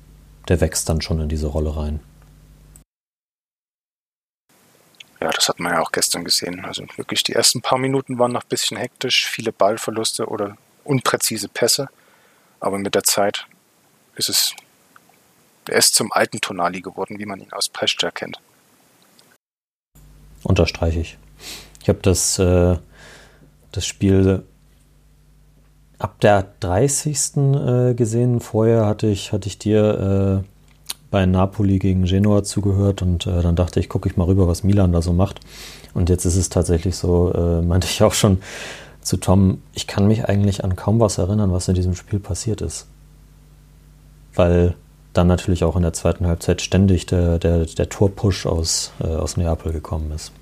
der 0.49 0.61
wächst 0.61 0.89
dann 0.89 1.01
schon 1.01 1.21
in 1.21 1.29
diese 1.29 1.49
Rolle 1.49 1.77
rein. 1.77 2.01
Ja, 5.21 5.31
das 5.31 5.49
hat 5.49 5.59
man 5.59 5.73
ja 5.73 5.81
auch 5.81 5.93
gestern 5.93 6.25
gesehen. 6.25 6.65
Also 6.65 6.85
wirklich 6.97 7.23
die 7.23 7.33
ersten 7.33 7.63
paar 7.63 7.79
Minuten 7.79 8.19
waren 8.19 8.33
noch 8.33 8.45
ein 8.45 8.49
bisschen 8.49 8.77
hektisch, 8.77 9.27
viele 9.27 9.53
Ballverluste 9.53 10.27
oder 10.27 10.57
unpräzise 10.85 11.49
Pässe. 11.49 11.89
Aber 12.61 12.79
mit 12.79 12.95
der 12.95 13.05
Zeit 13.05 13.47
ist 14.17 14.29
es, 14.29 14.55
er 15.69 15.79
ist 15.79 15.95
zum 15.95 16.13
alten 16.13 16.41
Tonali 16.41 16.81
geworden, 16.81 17.19
wie 17.19 17.27
man 17.27 17.41
ihn 17.41 17.53
aus 17.53 17.69
Pescia 17.69 18.11
kennt. 18.11 18.39
Unterstreiche 20.43 21.01
ich. 21.01 21.19
Ich 21.83 21.89
habe 21.89 22.01
das, 22.03 22.39
äh, 22.39 22.77
das 23.73 23.87
Spiel 23.87 24.45
ab 25.99 26.21
der 26.21 26.47
30. 26.61 27.37
Äh, 27.37 27.95
gesehen. 27.95 28.41
Vorher 28.41 28.87
hatte 28.87 29.07
ich, 29.07 29.33
hatte 29.33 29.49
ich 29.49 29.59
dir 29.59 30.43
äh, 30.43 30.49
bei 31.11 31.27
Napoli 31.27 31.79
gegen 31.79 32.05
Genua 32.05 32.43
zugehört 32.43 33.03
und 33.03 33.27
äh, 33.27 33.43
dann 33.43 33.57
dachte 33.57 33.81
ich, 33.81 33.89
gucke 33.89 34.09
ich 34.09 34.17
mal 34.17 34.25
rüber, 34.25 34.49
was 34.49 34.65
Milan 34.65 34.93
da 34.93 35.03
so 35.03 35.13
macht. 35.13 35.41
Und 35.95 36.11
jetzt 36.11 36.25
ist 36.25 36.37
es 36.37 36.49
tatsächlich 36.49 36.97
so, 36.97 37.33
äh, 37.33 37.63
meinte 37.63 37.87
ich 37.87 38.03
auch 38.03 38.15
schon 38.15 38.39
zu 39.07 39.19
Tom, 39.19 39.63
ich 39.73 39.87
kann 39.87 40.09
mich 40.09 40.29
eigentlich 40.29 40.65
an 40.65 40.75
kaum 40.75 40.99
was 40.99 41.19
erinnern, 41.19 41.53
was 41.53 41.69
in 41.69 41.75
diesem 41.75 41.95
Spiel 41.95 42.19
passiert 42.19 42.61
ist. 42.61 42.89
Weil 44.35 44.75
dann 45.13 45.29
natürlich 45.29 45.63
auch 45.63 45.77
in 45.77 45.83
der 45.83 45.93
zweiten 45.93 46.27
Halbzeit 46.27 46.61
ständig 46.61 47.07
der, 47.07 47.39
der, 47.39 47.67
der 47.67 47.89
Torpush 47.89 48.47
aus, 48.47 48.93
äh, 49.01 49.07
aus 49.07 49.37
Neapel 49.37 49.73
gekommen 49.73 50.11
ist. 50.11 50.33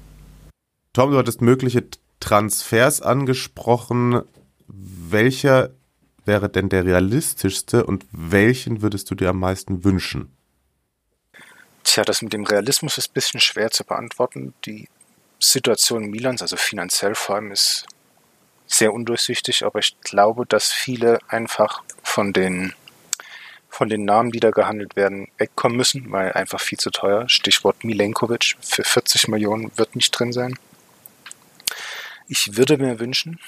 Tom, 0.94 1.10
du 1.10 1.18
hattest 1.18 1.42
mögliche 1.42 1.84
Transfers 2.20 3.02
angesprochen. 3.02 4.22
Welcher 4.66 5.70
wäre 6.24 6.48
denn 6.48 6.70
der 6.70 6.86
realistischste 6.86 7.84
und 7.84 8.06
welchen 8.12 8.80
würdest 8.80 9.10
du 9.10 9.14
dir 9.14 9.28
am 9.28 9.38
meisten 9.38 9.84
wünschen? 9.84 10.32
Tja, 11.84 12.02
das 12.02 12.22
mit 12.22 12.32
dem 12.32 12.44
Realismus 12.44 12.96
ist 12.96 13.10
ein 13.10 13.12
bisschen 13.12 13.40
schwer 13.40 13.70
zu 13.70 13.84
beantworten. 13.84 14.54
Die 14.64 14.88
Situation 15.38 16.06
Milans, 16.06 16.40
also 16.40 16.56
finanziell 16.56 17.14
vor 17.14 17.36
allem, 17.36 17.52
ist 17.52 17.86
sehr 18.76 18.92
undurchsichtig, 18.92 19.64
aber 19.64 19.78
ich 19.78 19.96
glaube, 20.00 20.46
dass 20.46 20.72
viele 20.72 21.18
einfach 21.28 21.82
von 22.02 22.32
den, 22.32 22.74
von 23.68 23.88
den 23.88 24.04
Namen, 24.04 24.30
die 24.30 24.40
da 24.40 24.50
gehandelt 24.50 24.96
werden, 24.96 25.28
wegkommen 25.38 25.76
müssen, 25.76 26.10
weil 26.12 26.32
einfach 26.32 26.60
viel 26.60 26.78
zu 26.78 26.90
teuer. 26.90 27.28
Stichwort 27.28 27.84
Milenkovic 27.84 28.56
für 28.60 28.84
40 28.84 29.28
Millionen 29.28 29.70
wird 29.76 29.96
nicht 29.96 30.10
drin 30.10 30.32
sein. 30.32 30.58
Ich 32.28 32.56
würde 32.56 32.78
mir 32.78 32.98
wünschen, 33.00 33.38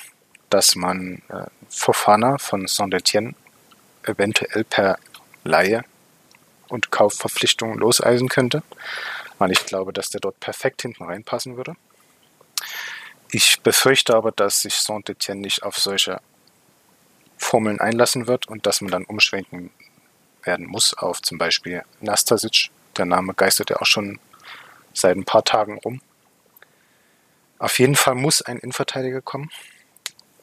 dass 0.51 0.77
man 0.77 1.23
äh, 1.29 1.47
Fofana 1.69 2.39
von 2.39 2.67
Saint-Etienne 2.67 3.35
eventuell 4.05 4.65
per 4.65 4.99
Laie 5.45 5.85
und 6.69 6.91
Kaufverpflichtungen 6.91 7.79
loseisen 7.79 8.29
könnte, 8.29 8.63
weil 9.39 9.51
ich 9.51 9.65
glaube, 9.67 9.93
dass 9.93 10.11
der 10.11 10.21
dort 10.21 10.39
perfekt 10.41 10.83
hinten 10.83 11.05
reinpassen 11.05 11.57
würde. 11.57 11.77
Ich 13.39 13.61
befürchte 13.61 14.17
aber, 14.17 14.33
dass 14.33 14.63
sich 14.63 14.77
Saint-Etienne 14.77 15.43
nicht 15.43 15.63
auf 15.63 15.77
solche 15.77 16.23
Formeln 17.37 17.81
einlassen 17.81 18.27
wird 18.27 18.49
und 18.49 18.65
dass 18.65 18.81
man 18.81 18.91
dann 18.91 19.05
umschwenken 19.05 19.69
werden 20.43 20.65
muss 20.65 20.95
auf 20.95 21.21
zum 21.21 21.37
Beispiel 21.37 21.83
Nastasic. 22.01 22.71
Der 22.97 23.05
Name 23.05 23.35
geistert 23.35 23.69
ja 23.69 23.77
auch 23.77 23.85
schon 23.85 24.19
seit 24.95 25.19
ein 25.19 25.27
paar 25.27 25.45
Tagen 25.45 25.77
rum. 25.85 26.01
Auf 27.59 27.79
jeden 27.79 27.95
Fall 27.95 28.15
muss 28.15 28.41
ein 28.41 28.57
Innenverteidiger 28.57 29.21
kommen. 29.21 29.51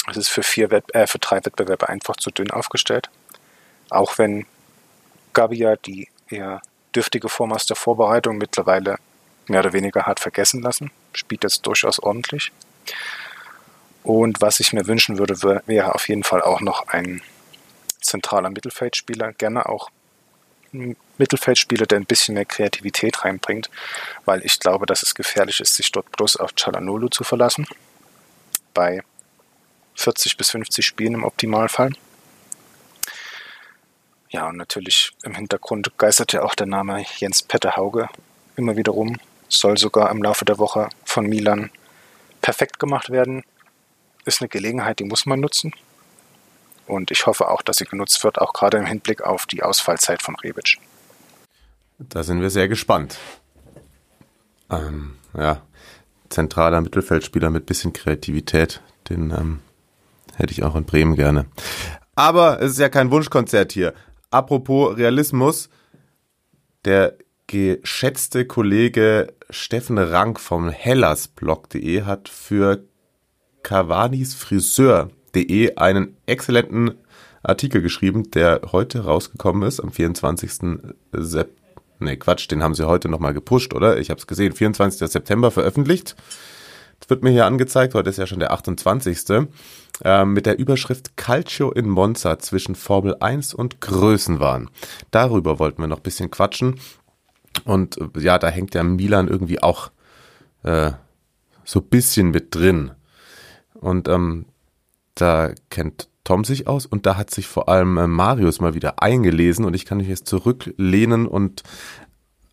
Es 0.07 0.17
ist 0.17 0.29
für, 0.29 0.43
vier 0.43 0.69
Wett 0.69 0.93
äh, 0.93 1.07
für 1.07 1.17
drei 1.17 1.43
Wettbewerbe 1.43 1.89
einfach 1.89 2.17
zu 2.17 2.29
dünn 2.29 2.51
aufgestellt. 2.51 3.09
Auch 3.89 4.19
wenn 4.19 4.45
Gabia 5.33 5.77
die 5.77 6.09
eher 6.29 6.61
dürftige 6.95 7.27
Form 7.27 7.53
aus 7.53 7.65
der 7.65 7.75
Vorbereitung 7.75 8.37
mittlerweile 8.37 8.99
mehr 9.47 9.61
oder 9.61 9.73
weniger 9.73 10.05
hat 10.05 10.19
vergessen 10.19 10.61
lassen. 10.61 10.91
Spielt 11.13 11.43
jetzt 11.43 11.65
durchaus 11.65 11.97
ordentlich. 11.97 12.51
Und 14.03 14.41
was 14.41 14.59
ich 14.59 14.73
mir 14.73 14.85
wünschen 14.85 15.17
würde, 15.17 15.41
wäre 15.65 15.95
auf 15.95 16.09
jeden 16.09 16.23
Fall 16.23 16.41
auch 16.41 16.59
noch 16.59 16.87
ein 16.87 17.21
zentraler 18.01 18.49
Mittelfeldspieler, 18.49 19.33
gerne 19.33 19.67
auch 19.67 19.89
ein 20.73 20.97
Mittelfeldspieler, 21.17 21.85
der 21.85 21.99
ein 21.99 22.05
bisschen 22.05 22.33
mehr 22.33 22.45
Kreativität 22.45 23.23
reinbringt, 23.23 23.69
weil 24.25 24.43
ich 24.45 24.59
glaube, 24.59 24.85
dass 24.85 25.03
es 25.03 25.15
gefährlich 25.15 25.59
ist, 25.59 25.75
sich 25.75 25.91
dort 25.91 26.11
bloß 26.11 26.37
auf 26.37 26.51
Chalanolu 26.55 27.09
zu 27.09 27.23
verlassen. 27.23 27.67
Bei 28.73 29.03
40 29.95 30.37
bis 30.37 30.49
50 30.51 30.85
Spielen 30.85 31.13
im 31.13 31.23
Optimalfall. 31.23 31.91
Ja, 34.29 34.47
und 34.47 34.57
natürlich 34.57 35.11
im 35.23 35.35
Hintergrund 35.35 35.95
geistert 35.97 36.33
ja 36.33 36.41
auch 36.41 36.55
der 36.55 36.65
Name 36.65 37.05
Jens 37.17 37.43
Petter 37.43 37.75
Hauge 37.75 38.09
immer 38.55 38.75
wieder 38.75 38.91
rum. 38.91 39.19
Soll 39.47 39.77
sogar 39.77 40.09
im 40.09 40.23
Laufe 40.23 40.43
der 40.43 40.57
Woche 40.57 40.89
von 41.05 41.27
Milan 41.27 41.69
perfekt 42.43 42.77
gemacht 42.77 43.09
werden. 43.09 43.43
Ist 44.25 44.41
eine 44.41 44.49
Gelegenheit, 44.49 44.99
die 44.99 45.05
muss 45.05 45.25
man 45.25 45.39
nutzen. 45.39 45.73
Und 46.85 47.09
ich 47.09 47.25
hoffe 47.25 47.49
auch, 47.49 47.63
dass 47.63 47.77
sie 47.77 47.85
genutzt 47.85 48.23
wird, 48.23 48.39
auch 48.39 48.53
gerade 48.53 48.77
im 48.77 48.85
Hinblick 48.85 49.21
auf 49.23 49.47
die 49.47 49.63
Ausfallzeit 49.63 50.21
von 50.21 50.35
Rebic. 50.35 50.77
Da 51.97 52.23
sind 52.23 52.41
wir 52.41 52.49
sehr 52.49 52.67
gespannt. 52.67 53.17
Ähm, 54.69 55.15
ja, 55.35 55.61
zentraler 56.29 56.81
Mittelfeldspieler 56.81 57.49
mit 57.49 57.65
bisschen 57.65 57.93
Kreativität, 57.93 58.81
den 59.09 59.31
ähm, 59.31 59.59
hätte 60.35 60.51
ich 60.51 60.63
auch 60.63 60.75
in 60.75 60.85
Bremen 60.85 61.15
gerne. 61.15 61.45
Aber 62.15 62.61
es 62.61 62.73
ist 62.73 62.79
ja 62.79 62.89
kein 62.89 63.11
Wunschkonzert 63.11 63.71
hier. 63.71 63.93
Apropos 64.29 64.97
Realismus, 64.97 65.69
der 66.85 67.15
geschätzte 67.53 68.45
Kollege 68.45 69.31
Steffen 69.51 69.99
Rank 69.99 70.39
vom 70.39 70.69
hellasblog.de 70.69 72.01
hat 72.01 72.27
für 72.27 72.83
Cavanis 73.61 74.33
Friseur.de 74.33 75.75
einen 75.75 76.17
exzellenten 76.25 76.95
Artikel 77.43 77.83
geschrieben, 77.83 78.31
der 78.31 78.61
heute 78.71 79.03
rausgekommen 79.03 79.67
ist, 79.67 79.81
am 79.81 79.91
24. 79.91 80.81
September. 81.11 81.61
Ne, 81.99 82.17
Quatsch, 82.17 82.49
den 82.49 82.63
haben 82.63 82.73
sie 82.73 82.87
heute 82.87 83.07
nochmal 83.07 83.35
gepusht, 83.35 83.75
oder? 83.75 83.99
Ich 83.99 84.09
habe 84.09 84.19
es 84.19 84.25
gesehen, 84.25 84.53
24. 84.53 85.07
September 85.07 85.51
veröffentlicht. 85.51 86.15
Das 86.99 87.11
wird 87.11 87.21
mir 87.21 87.29
hier 87.29 87.45
angezeigt, 87.45 87.93
heute 87.93 88.09
ist 88.09 88.17
ja 88.17 88.25
schon 88.25 88.39
der 88.39 88.51
28. 88.51 89.19
Äh, 90.03 90.25
mit 90.25 90.47
der 90.47 90.57
Überschrift 90.57 91.17
Calcio 91.17 91.71
in 91.71 91.87
Monza 91.87 92.39
zwischen 92.39 92.73
Formel 92.73 93.15
1 93.19 93.53
und 93.53 93.79
Größenwahn. 93.79 94.71
Darüber 95.11 95.59
wollten 95.59 95.83
wir 95.83 95.87
noch 95.87 95.97
ein 95.97 96.03
bisschen 96.03 96.31
quatschen. 96.31 96.79
Und 97.65 97.97
äh, 97.97 98.19
ja, 98.19 98.39
da 98.39 98.49
hängt 98.49 98.73
der 98.73 98.83
Milan 98.83 99.27
irgendwie 99.27 99.61
auch 99.61 99.91
äh, 100.63 100.91
so 101.65 101.79
ein 101.79 101.85
bisschen 101.85 102.31
mit 102.31 102.55
drin. 102.55 102.91
Und 103.73 104.07
ähm, 104.07 104.45
da 105.15 105.51
kennt 105.69 106.07
Tom 106.23 106.43
sich 106.45 106.67
aus 106.67 106.85
und 106.85 107.05
da 107.05 107.17
hat 107.17 107.31
sich 107.31 107.47
vor 107.47 107.69
allem 107.69 107.97
äh, 107.97 108.07
Marius 108.07 108.61
mal 108.61 108.73
wieder 108.73 109.01
eingelesen 109.01 109.65
und 109.65 109.73
ich 109.73 109.85
kann 109.85 109.97
mich 109.97 110.07
jetzt 110.07 110.27
zurücklehnen 110.27 111.27
und 111.27 111.63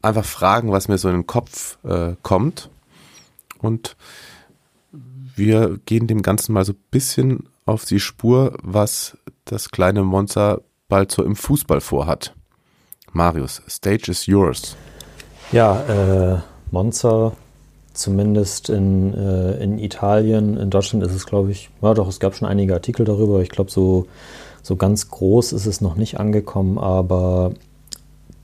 einfach 0.02 0.24
fragen, 0.24 0.72
was 0.72 0.88
mir 0.88 0.98
so 0.98 1.08
in 1.08 1.14
den 1.14 1.26
Kopf 1.26 1.78
äh, 1.84 2.14
kommt. 2.22 2.70
Und 3.58 3.96
wir 5.36 5.78
gehen 5.86 6.06
dem 6.06 6.22
Ganzen 6.22 6.52
mal 6.52 6.64
so 6.64 6.72
ein 6.72 6.84
bisschen 6.90 7.48
auf 7.64 7.84
die 7.84 8.00
Spur, 8.00 8.56
was 8.62 9.16
das 9.44 9.70
kleine 9.70 10.02
Monster 10.02 10.62
bald 10.88 11.12
so 11.12 11.22
im 11.22 11.36
Fußball 11.36 11.80
vorhat. 11.80 12.34
Marius, 13.12 13.62
Stage 13.68 14.10
is 14.10 14.26
yours. 14.26 14.76
Ja, 15.52 15.80
äh, 15.88 16.38
Monza 16.70 17.32
zumindest 17.92 18.70
in, 18.70 19.12
äh, 19.14 19.62
in 19.62 19.78
Italien, 19.78 20.56
in 20.56 20.70
Deutschland 20.70 21.04
ist 21.04 21.12
es, 21.12 21.26
glaube 21.26 21.50
ich, 21.50 21.70
ja 21.82 21.92
doch, 21.92 22.06
es 22.06 22.20
gab 22.20 22.36
schon 22.36 22.46
einige 22.46 22.74
Artikel 22.74 23.04
darüber. 23.04 23.42
Ich 23.42 23.48
glaube, 23.48 23.70
so, 23.70 24.06
so 24.62 24.76
ganz 24.76 25.10
groß 25.10 25.52
ist 25.52 25.66
es 25.66 25.80
noch 25.80 25.96
nicht 25.96 26.20
angekommen, 26.20 26.78
aber 26.78 27.52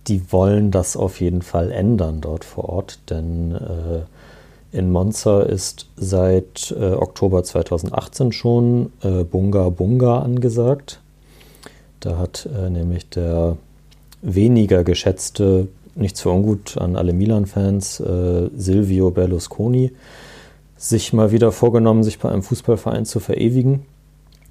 die 0.09 0.33
wollen 0.33 0.73
das 0.73 0.97
auf 0.97 1.21
jeden 1.21 1.43
Fall 1.43 1.71
ändern 1.71 2.21
dort 2.21 2.45
vor 2.45 2.69
Ort, 2.69 2.99
denn 3.09 3.55
äh, 3.55 4.77
in 4.77 4.91
Monza 4.91 5.43
ist 5.43 5.89
seit 5.97 6.75
äh, 6.79 6.93
Oktober 6.93 7.45
2018 7.45 8.33
schon 8.33 8.93
äh, 9.03 9.23
Bunga 9.23 9.69
Bunga 9.69 10.19
angesagt. 10.19 11.01
Da 12.01 12.19
hat 12.19 12.49
äh, 12.53 12.69
nämlich 12.69 13.09
der 13.09 13.57
weniger 14.23 14.83
geschätzte 14.83 15.69
nichts 15.97 16.21
für 16.21 16.31
ungut 16.31 16.79
an 16.79 16.97
alle 16.97 17.13
Milan-Fans, 17.13 18.01
äh, 18.01 18.51
Silvio 18.57 19.11
Berlusconi, 19.11 19.93
sich 20.77 21.13
mal 21.13 21.33
wieder 21.33 21.53
vorgenommen, 21.53 22.05
sich 22.05 22.19
bei 22.19 22.31
einem 22.31 22.43
Fußballverein 22.43 23.07
zu 23.07 23.21
verewigen 23.21 23.87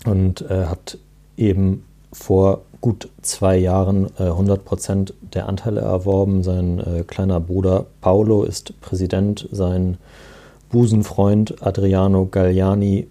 und 0.05 0.41
äh, 0.49 0.65
hat 0.65 0.97
eben 1.37 1.83
vor 2.11 2.61
gut 2.81 3.09
zwei 3.21 3.57
Jahren 3.57 4.05
äh, 4.19 4.23
100% 4.23 5.13
der 5.33 5.49
Anteile 5.49 5.81
erworben. 5.81 6.43
Sein 6.43 6.79
äh, 6.79 7.03
kleiner 7.03 7.39
Bruder 7.39 7.85
Paolo 8.01 8.43
ist 8.43 8.79
Präsident, 8.81 9.47
sein 9.51 9.97
Busenfreund 10.69 11.65
Adriano 11.65 12.25
Galliani, 12.25 13.07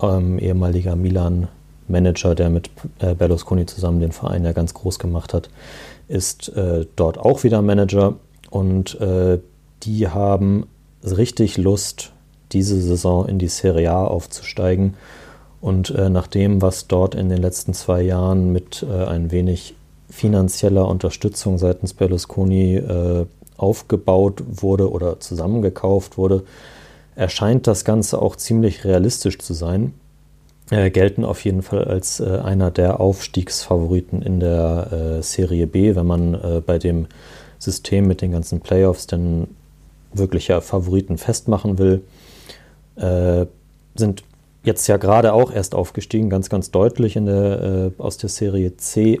ähm, 0.00 0.38
ehemaliger 0.38 0.96
Milan-Manager, 0.96 2.34
der 2.34 2.50
mit 2.50 2.70
äh, 3.00 3.14
Berlusconi 3.14 3.66
zusammen 3.66 4.00
den 4.00 4.12
Verein 4.12 4.44
ja 4.44 4.52
ganz 4.52 4.74
groß 4.74 4.98
gemacht 4.98 5.34
hat, 5.34 5.50
ist 6.10 6.48
äh, 6.50 6.86
dort 6.96 7.18
auch 7.18 7.44
wieder 7.44 7.62
Manager 7.62 8.16
und 8.50 9.00
äh, 9.00 9.38
die 9.84 10.08
haben 10.08 10.66
richtig 11.02 11.56
Lust, 11.56 12.12
diese 12.52 12.80
Saison 12.80 13.26
in 13.26 13.38
die 13.38 13.48
Serie 13.48 13.92
A 13.92 14.04
aufzusteigen. 14.04 14.94
Und 15.60 15.90
äh, 15.90 16.10
nach 16.10 16.26
dem, 16.26 16.62
was 16.62 16.88
dort 16.88 17.14
in 17.14 17.28
den 17.28 17.38
letzten 17.38 17.74
zwei 17.74 18.02
Jahren 18.02 18.50
mit 18.50 18.84
äh, 18.88 19.04
ein 19.04 19.30
wenig 19.30 19.74
finanzieller 20.08 20.88
Unterstützung 20.88 21.58
seitens 21.58 21.94
Berlusconi 21.94 22.76
äh, 22.76 23.26
aufgebaut 23.56 24.42
wurde 24.48 24.90
oder 24.90 25.20
zusammengekauft 25.20 26.18
wurde, 26.18 26.42
erscheint 27.14 27.66
das 27.66 27.84
Ganze 27.84 28.20
auch 28.20 28.34
ziemlich 28.36 28.84
realistisch 28.84 29.38
zu 29.38 29.54
sein 29.54 29.92
äh, 30.70 30.90
gelten 30.90 31.24
auf 31.24 31.44
jeden 31.44 31.62
Fall 31.62 31.84
als 31.84 32.20
äh, 32.20 32.38
einer 32.38 32.70
der 32.70 33.00
Aufstiegsfavoriten 33.00 34.22
in 34.22 34.40
der 34.40 35.18
äh, 35.18 35.22
Serie 35.22 35.66
B, 35.66 35.96
wenn 35.96 36.06
man 36.06 36.34
äh, 36.34 36.62
bei 36.64 36.78
dem 36.78 37.06
System 37.58 38.06
mit 38.06 38.22
den 38.22 38.32
ganzen 38.32 38.60
Playoffs 38.60 39.06
denn 39.06 39.48
wirklicher 40.12 40.60
Favoriten 40.62 41.18
festmachen 41.18 41.78
will. 41.78 42.02
Äh, 42.96 43.46
sind 43.96 44.22
jetzt 44.62 44.86
ja 44.86 44.96
gerade 44.96 45.32
auch 45.32 45.52
erst 45.52 45.74
aufgestiegen, 45.74 46.30
ganz, 46.30 46.48
ganz 46.48 46.70
deutlich 46.70 47.16
in 47.16 47.26
der, 47.26 47.92
äh, 47.98 48.02
aus 48.02 48.16
der 48.16 48.28
Serie 48.30 48.76
C 48.76 49.20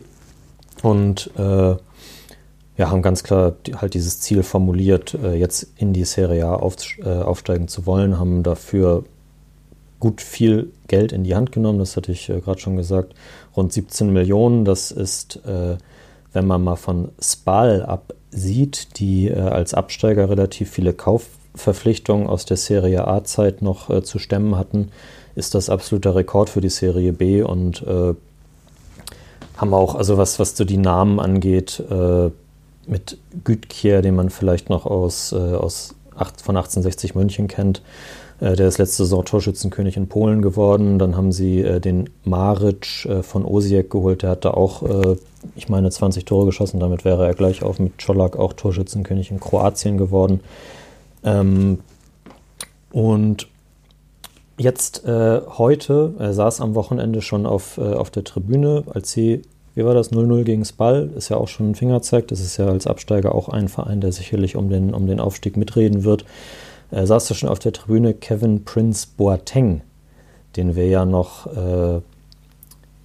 und 0.82 1.30
ja, 1.36 1.78
haben 2.90 3.02
ganz 3.02 3.22
klar 3.22 3.56
halt 3.76 3.92
dieses 3.92 4.20
Ziel 4.20 4.42
formuliert, 4.42 5.18
jetzt 5.34 5.66
in 5.76 5.92
die 5.92 6.04
Serie 6.06 6.46
A 6.46 6.54
auf, 6.54 6.76
aufsteigen 7.04 7.68
zu 7.68 7.84
wollen, 7.84 8.18
haben 8.18 8.42
dafür 8.42 9.04
gut 10.00 10.22
viel 10.22 10.72
Geld 10.88 11.12
in 11.12 11.22
die 11.24 11.36
Hand 11.36 11.52
genommen, 11.52 11.78
das 11.78 11.96
hatte 11.96 12.10
ich 12.10 12.28
äh, 12.28 12.40
gerade 12.40 12.58
schon 12.58 12.76
gesagt. 12.76 13.14
Rund 13.56 13.72
17 13.72 14.12
Millionen, 14.12 14.64
das 14.64 14.90
ist, 14.90 15.36
äh, 15.46 15.76
wenn 16.32 16.46
man 16.46 16.64
mal 16.64 16.76
von 16.76 17.10
Spal 17.20 17.84
absieht, 17.84 18.98
die 18.98 19.28
äh, 19.28 19.38
als 19.38 19.74
Absteiger 19.74 20.28
relativ 20.28 20.70
viele 20.70 20.94
Kaufverpflichtungen 20.94 22.26
aus 22.26 22.46
der 22.46 22.56
Serie 22.56 23.06
A-Zeit 23.06 23.62
noch 23.62 23.90
äh, 23.90 24.02
zu 24.02 24.18
stemmen 24.18 24.56
hatten, 24.56 24.90
ist 25.36 25.54
das 25.54 25.70
absoluter 25.70 26.16
Rekord 26.16 26.50
für 26.50 26.60
die 26.60 26.70
Serie 26.70 27.12
B 27.12 27.42
und 27.42 27.82
äh, 27.82 28.14
haben 29.56 29.74
auch, 29.74 29.94
also 29.94 30.16
was, 30.16 30.38
was 30.38 30.56
so 30.56 30.64
die 30.64 30.78
Namen 30.78 31.20
angeht, 31.20 31.82
äh, 31.90 32.30
mit 32.86 33.18
Gütkier, 33.44 34.00
den 34.00 34.16
man 34.16 34.30
vielleicht 34.30 34.70
noch 34.70 34.86
aus, 34.86 35.32
aus 35.32 35.94
acht, 36.16 36.40
von 36.40 36.56
1860 36.56 37.14
München 37.14 37.46
kennt, 37.46 37.82
der 38.40 38.68
ist 38.68 38.78
letzte 38.78 39.04
Saison 39.04 39.24
Torschützenkönig 39.24 39.96
in 39.96 40.08
Polen 40.08 40.40
geworden. 40.42 40.98
Dann 40.98 41.16
haben 41.16 41.32
sie 41.32 41.60
äh, 41.60 41.80
den 41.80 42.08
Maric 42.24 43.04
äh, 43.04 43.22
von 43.22 43.44
Osijek 43.44 43.90
geholt. 43.90 44.22
Der 44.22 44.30
hat 44.30 44.44
da 44.44 44.52
auch 44.52 44.82
ich 45.54 45.68
meine, 45.68 45.90
20 45.90 46.24
Tore 46.24 46.46
geschossen. 46.46 46.80
Damit 46.80 47.04
wäre 47.04 47.26
er 47.26 47.34
gleich 47.34 47.62
auf 47.62 47.78
mit 47.78 47.98
Czolak 47.98 48.36
auch 48.36 48.52
Torschützenkönig 48.52 49.30
in 49.30 49.40
Kroatien 49.40 49.98
geworden. 49.98 50.40
Ähm, 51.24 51.78
und 52.92 53.48
jetzt 54.58 55.04
äh, 55.04 55.40
heute, 55.58 56.14
er 56.18 56.34
saß 56.34 56.60
am 56.60 56.74
Wochenende 56.74 57.22
schon 57.22 57.46
auf, 57.46 57.78
äh, 57.78 57.94
auf 57.94 58.10
der 58.10 58.24
Tribüne, 58.24 58.84
als 58.92 59.12
sie, 59.12 59.42
wie 59.74 59.84
war 59.84 59.94
das, 59.94 60.12
0-0 60.12 60.44
gegen 60.44 60.64
Spal, 60.64 61.10
ist 61.16 61.28
ja 61.28 61.36
auch 61.36 61.48
schon 61.48 61.70
ein 61.70 61.74
Fingerzeig. 61.74 62.28
Das 62.28 62.40
ist 62.40 62.56
ja 62.56 62.66
als 62.66 62.86
Absteiger 62.86 63.34
auch 63.34 63.48
ein 63.48 63.68
Verein, 63.68 64.00
der 64.00 64.12
sicherlich 64.12 64.56
um 64.56 64.68
den, 64.68 64.92
um 64.92 65.06
den 65.06 65.20
Aufstieg 65.20 65.56
mitreden 65.56 66.04
wird. 66.04 66.24
Er 66.90 67.06
saß 67.06 67.28
da 67.28 67.34
schon 67.34 67.48
auf 67.48 67.58
der 67.58 67.72
Tribüne 67.72 68.14
Kevin 68.14 68.64
Prince 68.64 69.06
Boateng, 69.16 69.82
den 70.56 70.74
wir 70.74 70.88
ja 70.88 71.04
noch 71.04 71.46
äh, 71.46 72.00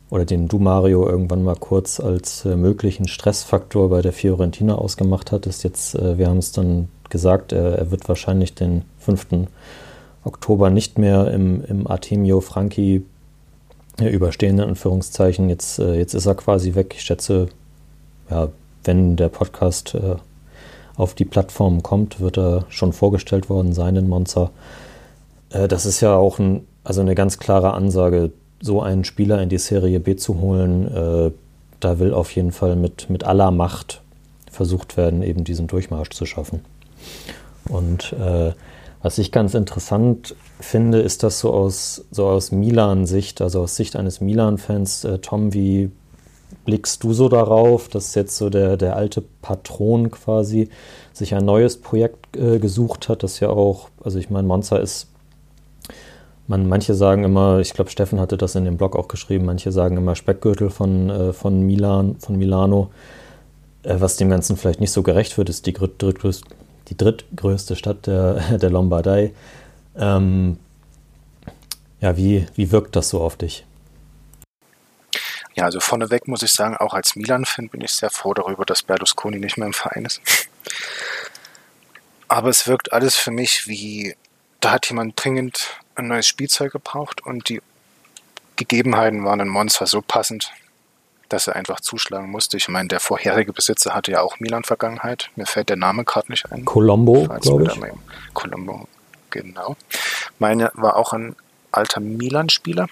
oder 0.10 0.26
den 0.26 0.48
du, 0.48 0.60
Mario, 0.60 1.08
irgendwann 1.08 1.44
mal 1.44 1.56
kurz 1.56 2.00
als 2.00 2.46
äh, 2.46 2.56
möglichen 2.56 3.08
Stressfaktor 3.08 3.90
bei 3.90 4.02
der 4.02 4.14
Fiorentina 4.14 4.76
ausgemacht 4.76 5.32
hattest. 5.32 5.64
Jetzt, 5.64 5.96
äh, 5.96 6.18
wir 6.18 6.28
haben 6.28 6.38
es 6.38 6.52
dann 6.52 6.90
gesagt, 7.10 7.52
er, 7.52 7.78
er, 7.78 7.92
wird 7.92 8.08
wahrscheinlich 8.08 8.56
den 8.56 8.84
5. 9.00 9.48
Oktober 10.24 10.70
nicht 10.70 10.98
mehr 10.98 11.32
im, 11.32 11.64
im 11.66 11.88
Artemio 11.88 12.40
Franchi 12.40 13.06
äh, 14.00 14.10
überstehen, 14.10 14.60
in 14.60 14.70
Anführungszeichen. 14.70 15.50
Jetzt, 15.50 15.80
äh, 15.80 15.96
jetzt 15.96 16.14
ist 16.14 16.26
er 16.26 16.36
quasi 16.36 16.76
weg. 16.76 16.94
Ich 16.96 17.02
schätze, 17.02 17.48
ja, 18.30 18.50
wenn 18.84 19.16
der 19.16 19.30
Podcast 19.30 19.96
äh, 19.96 20.16
auf 20.98 21.14
die 21.14 21.26
Plattform 21.26 21.84
kommt, 21.84 22.20
wird 22.20 22.38
er 22.38 22.66
schon 22.70 22.94
vorgestellt 22.94 23.50
worden 23.50 23.74
sein 23.74 23.96
in 23.96 24.08
Monza. 24.08 24.52
Äh, 25.50 25.68
das 25.68 25.86
ist 25.86 26.02
ja 26.02 26.16
auch 26.16 26.40
ein, 26.40 26.66
also 26.84 27.02
eine 27.02 27.16
ganz 27.16 27.38
klare 27.38 27.74
Ansage 27.74 28.32
so 28.62 28.82
einen 28.82 29.04
Spieler 29.04 29.42
in 29.42 29.50
die 29.50 29.58
Serie 29.58 30.00
B 30.00 30.16
zu 30.16 30.40
holen, 30.40 30.88
äh, 30.88 31.32
da 31.80 32.00
will 32.00 32.14
auf 32.14 32.32
jeden 32.32 32.52
Fall 32.52 32.76
mit, 32.76 33.10
mit 33.10 33.24
aller 33.24 33.52
Macht 33.52 34.02
versucht 34.50 34.98
werden, 34.98 35.22
eben 35.22 35.44
diesen 35.44 35.68
Durchmarsch 35.68 36.10
zu 36.12 36.26
schaffen. 36.26 36.62
Und 37.70 38.14
äh, 38.14 38.54
was 39.02 39.18
ich 39.18 39.32
ganz 39.32 39.54
interessant 39.54 40.36
finde, 40.60 41.00
ist 41.00 41.22
das 41.22 41.40
so 41.40 41.54
aus, 41.54 42.06
so 42.10 42.26
aus 42.28 42.52
Milan-Sicht, 42.52 43.42
also 43.42 43.62
aus 43.62 43.76
Sicht 43.76 43.96
eines 43.96 44.22
Milan-Fans. 44.22 45.04
Äh, 45.04 45.20
Tom, 45.20 45.54
wie 45.54 45.92
blickst 46.66 47.04
du 47.04 47.14
so 47.14 47.30
darauf, 47.30 47.88
dass 47.88 48.16
jetzt 48.16 48.38
so 48.38 48.50
der, 48.50 48.78
der 48.78 48.96
alte 48.96 49.24
Patron 49.42 50.12
quasi 50.12 50.70
sich 51.14 51.34
ein 51.36 51.46
neues 51.46 51.78
Projekt 51.78 52.36
äh, 52.36 52.60
gesucht 52.60 53.08
hat, 53.08 53.24
das 53.24 53.40
ja 53.40 53.50
auch, 53.50 53.90
also 54.04 54.20
ich 54.20 54.30
meine, 54.30 54.48
Monza 54.48 54.78
ist 54.78 55.08
man, 56.48 56.68
manche 56.68 56.94
sagen 56.94 57.24
immer, 57.24 57.60
ich 57.60 57.74
glaube, 57.74 57.90
Steffen 57.90 58.20
hatte 58.20 58.38
das 58.38 58.56
in 58.56 58.66
dem 58.66 58.78
Blog 58.78 58.96
auch 58.96 59.08
geschrieben, 59.08 59.46
manche 59.46 59.72
sagen 59.72 59.98
immer 59.98 60.16
Speckgürtel 60.16 60.70
von, 60.70 61.10
äh, 61.10 61.34
von 61.34 61.62
Milan, 61.62 62.18
von 62.20 62.36
Milano. 62.36 62.92
Äh, 63.84 63.96
was 64.00 64.18
dem 64.18 64.30
Ganzen 64.30 64.58
vielleicht 64.58 64.80
nicht 64.80 64.92
so 64.92 65.02
gerecht 65.04 65.38
wird, 65.38 65.50
ist 65.50 65.66
die, 65.66 65.74
drittgrößte, 65.74 66.48
die 66.90 66.98
drittgrößte 66.98 67.76
Stadt 67.76 68.08
der, 68.08 68.58
der 68.58 68.70
Lombardei. 68.70 69.34
Ähm, 69.98 70.58
ja, 72.02 72.18
wie, 72.18 72.46
wie 72.56 72.72
wirkt 72.72 72.96
das 72.96 73.10
so 73.10 73.22
auf 73.22 73.38
dich? 73.38 73.66
Ja, 75.56 75.64
also 75.64 75.80
vorneweg 75.80 76.28
muss 76.28 76.44
ich 76.44 76.52
sagen, 76.52 76.76
auch 76.78 76.94
als 76.94 77.16
Milan-Fan 77.16 77.70
bin 77.70 77.82
ich 77.82 77.94
sehr 77.94 78.10
froh 78.10 78.34
darüber, 78.34 78.66
dass 78.66 78.84
Berlusconi 78.84 79.40
nicht 79.40 79.58
mehr 79.58 79.68
im 79.68 79.74
Verein 79.74 80.06
ist. 80.06 80.22
Aber 82.28 82.50
es 82.50 82.68
wirkt 82.68 82.92
alles 82.92 83.16
für 83.16 83.32
mich 83.32 83.68
wie, 83.68 84.16
da 84.60 84.72
hat 84.72 84.90
jemand 84.90 85.24
dringend 85.24 85.80
ein 85.96 86.08
neues 86.08 86.28
Spielzeug 86.28 86.74
gebraucht 86.74 87.26
und 87.26 87.48
die 87.48 87.62
Gegebenheiten 88.58 89.24
waren 89.24 89.40
in 89.40 89.48
Monza 89.48 89.86
so 89.86 90.02
passend, 90.02 90.52
dass 91.30 91.48
er 91.48 91.56
einfach 91.56 91.80
zuschlagen 91.80 92.30
musste. 92.30 92.58
Ich 92.58 92.68
meine, 92.68 92.88
der 92.88 93.00
vorherige 93.00 93.54
Besitzer 93.54 93.94
hatte 93.94 94.12
ja 94.12 94.22
auch 94.22 94.40
Milan-Vergangenheit. 94.40 95.30
Mir 95.36 95.46
fällt 95.46 95.70
der 95.70 95.78
Name 95.78 96.04
gerade 96.04 96.32
nicht 96.32 96.52
ein. 96.52 96.66
Colombo, 96.66 97.28
glaube 97.42 97.68
ich. 97.68 98.34
Colombo, 98.34 98.88
genau. 99.30 99.78
Meine 100.40 100.72
war 100.74 100.98
auch 100.98 101.14
ein 101.14 101.36
alter 101.72 102.00
Milan-Spieler. 102.00 102.88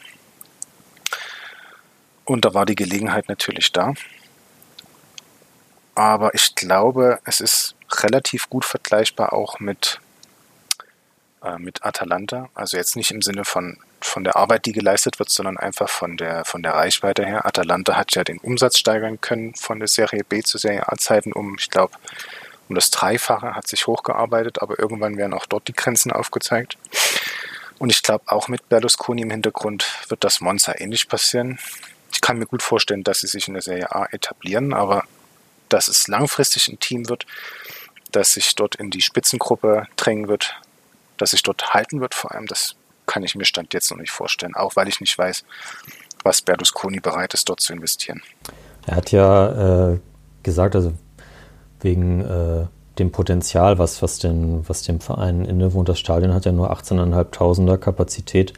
Und 2.25 2.45
da 2.45 2.53
war 2.53 2.65
die 2.65 2.75
Gelegenheit 2.75 3.27
natürlich 3.29 3.71
da. 3.71 3.93
Aber 5.95 6.33
ich 6.33 6.55
glaube, 6.55 7.19
es 7.25 7.39
ist 7.39 7.75
relativ 7.91 8.49
gut 8.49 8.65
vergleichbar 8.65 9.33
auch 9.33 9.59
mit 9.59 9.99
äh, 11.43 11.57
mit 11.57 11.83
Atalanta. 11.83 12.49
Also 12.55 12.77
jetzt 12.77 12.95
nicht 12.95 13.11
im 13.11 13.21
Sinne 13.21 13.43
von, 13.43 13.77
von 14.01 14.23
der 14.23 14.37
Arbeit, 14.37 14.65
die 14.65 14.71
geleistet 14.71 15.19
wird, 15.19 15.29
sondern 15.29 15.57
einfach 15.57 15.89
von 15.89 16.15
der, 16.15 16.45
von 16.45 16.63
der 16.63 16.73
Reichweite 16.73 17.25
her. 17.25 17.45
Atalanta 17.45 17.95
hat 17.97 18.15
ja 18.15 18.23
den 18.23 18.37
Umsatz 18.37 18.77
steigern 18.77 19.19
können 19.19 19.53
von 19.55 19.79
der 19.79 19.89
Serie 19.89 20.23
B 20.23 20.41
zu 20.41 20.57
Serie 20.57 20.87
A-Zeiten 20.87 21.33
um, 21.33 21.57
ich 21.59 21.69
glaube, 21.69 21.93
um 22.69 22.75
das 22.75 22.91
Dreifache, 22.91 23.55
hat 23.55 23.67
sich 23.67 23.87
hochgearbeitet, 23.87 24.61
aber 24.61 24.79
irgendwann 24.79 25.17
werden 25.17 25.33
auch 25.33 25.45
dort 25.45 25.67
die 25.67 25.73
Grenzen 25.73 26.13
aufgezeigt. 26.13 26.77
Und 27.77 27.89
ich 27.89 28.01
glaube, 28.01 28.23
auch 28.27 28.47
mit 28.47 28.69
Berlusconi 28.69 29.23
im 29.23 29.31
Hintergrund 29.31 29.85
wird 30.07 30.23
das 30.23 30.39
Monza 30.39 30.73
ähnlich 30.77 31.09
passieren. 31.09 31.59
Ich 32.13 32.21
kann 32.21 32.37
mir 32.37 32.45
gut 32.45 32.63
vorstellen, 32.63 33.03
dass 33.03 33.21
sie 33.21 33.27
sich 33.27 33.47
in 33.47 33.53
der 33.53 33.63
Serie 33.63 33.93
A 33.93 34.05
etablieren, 34.11 34.73
aber 34.73 35.03
dass 35.69 35.87
es 35.87 36.07
langfristig 36.07 36.67
ein 36.67 36.79
Team 36.79 37.09
wird, 37.09 37.25
das 38.11 38.33
sich 38.33 38.53
dort 38.55 38.75
in 38.75 38.91
die 38.91 39.01
Spitzengruppe 39.01 39.87
drängen 39.95 40.27
wird, 40.27 40.55
dass 41.17 41.31
sich 41.31 41.43
dort 41.43 41.73
halten 41.73 41.99
wird, 41.99 42.13
vor 42.13 42.31
allem, 42.31 42.45
das 42.47 42.75
kann 43.05 43.23
ich 43.23 43.35
mir 43.35 43.45
Stand 43.45 43.73
jetzt 43.73 43.91
noch 43.91 43.97
nicht 43.97 44.11
vorstellen, 44.11 44.55
auch 44.55 44.75
weil 44.75 44.87
ich 44.87 45.01
nicht 45.01 45.17
weiß, 45.17 45.43
was 46.23 46.41
Berlusconi 46.41 46.99
bereit 46.99 47.33
ist, 47.33 47.49
dort 47.49 47.59
zu 47.59 47.73
investieren. 47.73 48.21
Er 48.85 48.95
hat 48.95 49.11
ja 49.11 49.91
äh, 49.91 49.99
gesagt, 50.43 50.75
also 50.75 50.93
wegen 51.81 52.21
äh, 52.21 52.67
dem 52.99 53.11
Potenzial, 53.11 53.77
was, 53.77 54.01
was, 54.01 54.19
den, 54.19 54.67
was 54.67 54.83
dem 54.83 54.99
Verein 54.99 55.45
innewohnt, 55.45 55.89
das 55.89 55.99
Stadion 55.99 56.33
hat 56.33 56.45
ja 56.45 56.51
nur 56.51 56.71
18.500er 56.71 57.77
Kapazität. 57.77 58.53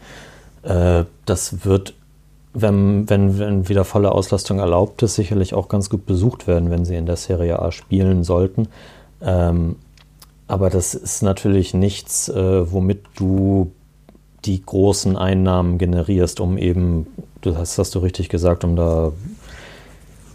Äh, 0.63 1.05
das 1.25 1.65
wird, 1.65 1.93
wenn, 2.55 3.09
wenn, 3.09 3.37
wenn 3.37 3.69
wieder 3.69 3.83
volle 3.83 4.11
Auslastung 4.13 4.59
erlaubt 4.59 5.03
ist, 5.03 5.15
sicherlich 5.15 5.53
auch 5.53 5.67
ganz 5.67 5.89
gut 5.89 6.05
besucht 6.05 6.47
werden, 6.47 6.71
wenn 6.71 6.85
sie 6.85 6.95
in 6.95 7.05
der 7.05 7.17
Serie 7.17 7.59
A 7.59 7.71
spielen 7.71 8.23
sollten. 8.23 8.69
Ähm, 9.21 9.75
aber 10.47 10.69
das 10.69 10.93
ist 10.93 11.21
natürlich 11.21 11.73
nichts, 11.73 12.29
äh, 12.29 12.71
womit 12.71 13.03
du 13.15 13.71
die 14.45 14.63
großen 14.63 15.17
Einnahmen 15.17 15.77
generierst, 15.77 16.39
um 16.39 16.57
eben, 16.57 17.07
du 17.41 17.57
hast, 17.57 17.77
hast 17.77 17.93
du 17.93 17.99
richtig 17.99 18.29
gesagt, 18.29 18.63
um 18.63 18.75
da 18.75 19.11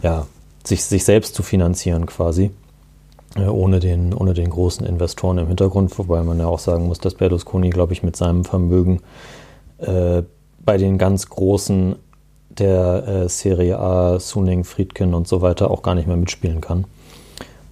ja, 0.03 0.27
sich, 0.63 0.83
sich 0.83 1.03
selbst 1.03 1.33
zu 1.33 1.43
finanzieren 1.43 2.05
quasi. 2.05 2.51
Äh, 3.35 3.47
ohne, 3.47 3.79
den, 3.79 4.13
ohne 4.13 4.33
den 4.33 4.49
großen 4.49 4.85
Investoren 4.85 5.39
im 5.39 5.47
Hintergrund, 5.47 5.97
wobei 5.97 6.21
man 6.23 6.37
ja 6.37 6.45
auch 6.45 6.59
sagen 6.59 6.87
muss, 6.87 6.99
dass 6.99 7.15
Berlusconi, 7.15 7.69
glaube 7.69 7.93
ich, 7.93 8.03
mit 8.03 8.15
seinem 8.15 8.43
Vermögen 8.43 8.99
äh, 9.79 10.21
bei 10.63 10.77
den 10.77 10.97
ganz 10.97 11.27
großen 11.27 11.95
der 12.59 13.07
äh, 13.07 13.29
Serie 13.29 13.79
A, 13.79 14.19
Suning, 14.19 14.63
Friedkin 14.63 15.13
und 15.13 15.27
so 15.27 15.41
weiter 15.41 15.71
auch 15.71 15.81
gar 15.83 15.95
nicht 15.95 16.07
mehr 16.07 16.17
mitspielen 16.17 16.61
kann. 16.61 16.85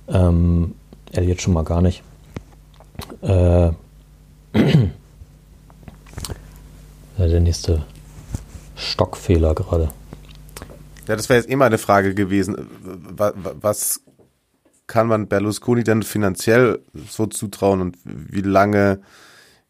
Ähm, 0.08 0.76
jetzt 1.12 1.42
schon 1.42 1.54
mal 1.54 1.64
gar 1.64 1.82
nicht. 1.82 2.04
Äh, 7.18 7.28
der 7.28 7.42
nächste 7.42 7.84
Stockfehler 8.76 9.54
gerade. 9.54 9.90
Ja, 11.08 11.18
das 11.18 11.28
wäre 11.28 11.40
jetzt 11.40 11.50
immer 11.50 11.66
eine 11.66 11.78
Frage 11.78 12.16
gewesen. 12.16 12.56
Was 12.80 14.02
kann 14.88 15.08
man 15.08 15.28
Berlusconi 15.28 15.84
denn 15.84 16.04
finanziell 16.04 16.80
so 17.10 17.26
zutrauen 17.26 17.82
und 17.82 17.98
wie 18.04 18.42
lange 18.42 19.02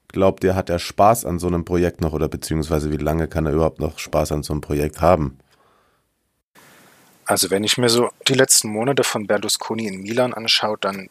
glaubt 0.10 0.44
ihr, 0.44 0.56
hat 0.56 0.70
er 0.70 0.80
Spaß 0.80 1.26
an 1.26 1.40
so 1.40 1.48
einem 1.48 1.66
Projekt 1.66 2.02
noch 2.02 2.14
oder 2.14 2.28
beziehungsweise 2.28 2.92
wie 2.92 2.98
lange 2.98 3.28
kann 3.28 3.46
er 3.46 3.54
überhaupt 3.54 3.80
noch 3.80 3.98
Spaß 4.00 4.34
an 4.34 4.44
so 4.44 4.54
einem 4.54 4.62
Projekt 4.62 5.02
haben? 5.02 5.40
Also 7.26 7.52
wenn 7.52 7.64
ich 7.64 7.78
mir 7.78 7.90
so 7.90 8.10
die 8.28 8.34
letzten 8.34 8.70
Monate 8.70 9.04
von 9.04 9.28
Berlusconi 9.28 9.88
in 9.88 10.02
Milan 10.02 10.34
anschaue, 10.34 10.78
dann 10.82 11.10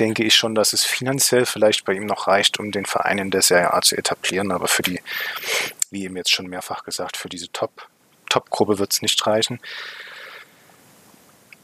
denke 0.00 0.24
ich 0.24 0.34
schon, 0.34 0.54
dass 0.54 0.72
es 0.72 0.84
finanziell 0.84 1.46
vielleicht 1.46 1.84
bei 1.84 1.92
ihm 1.92 2.06
noch 2.06 2.26
reicht, 2.26 2.58
um 2.58 2.72
den 2.72 2.86
Verein 2.86 3.18
in 3.18 3.30
der 3.30 3.42
Serie 3.42 3.72
A 3.72 3.82
zu 3.82 3.96
etablieren. 3.96 4.50
Aber 4.50 4.66
für 4.66 4.82
die, 4.82 5.00
wie 5.90 6.04
eben 6.04 6.16
jetzt 6.16 6.32
schon 6.32 6.46
mehrfach 6.46 6.82
gesagt, 6.82 7.16
für 7.16 7.28
diese 7.28 7.52
Top, 7.52 7.88
Top-Gruppe 8.28 8.78
wird 8.78 8.92
es 8.92 9.02
nicht 9.02 9.24
reichen. 9.26 9.60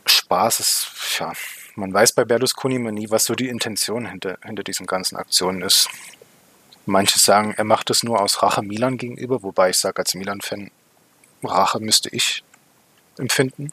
Spaß 0.04 0.60
ist, 0.60 0.90
ja, 1.18 1.32
man 1.76 1.92
weiß 1.92 2.12
bei 2.12 2.24
Berlusconi 2.24 2.76
immer 2.76 2.90
nie, 2.90 3.10
was 3.10 3.26
so 3.26 3.34
die 3.34 3.48
Intention 3.48 4.06
hinter, 4.06 4.38
hinter 4.42 4.62
diesen 4.62 4.86
ganzen 4.86 5.16
Aktionen 5.16 5.62
ist. 5.62 5.88
Manche 6.86 7.18
sagen, 7.18 7.54
er 7.56 7.64
macht 7.64 7.90
es 7.90 8.02
nur 8.02 8.20
aus 8.20 8.42
Rache 8.42 8.62
Milan 8.62 8.96
gegenüber, 8.96 9.42
wobei 9.42 9.70
ich 9.70 9.78
sage 9.78 9.98
als 9.98 10.14
Milan-Fan, 10.14 10.70
Rache 11.42 11.80
müsste 11.80 12.08
ich 12.08 12.42
empfinden. 13.18 13.70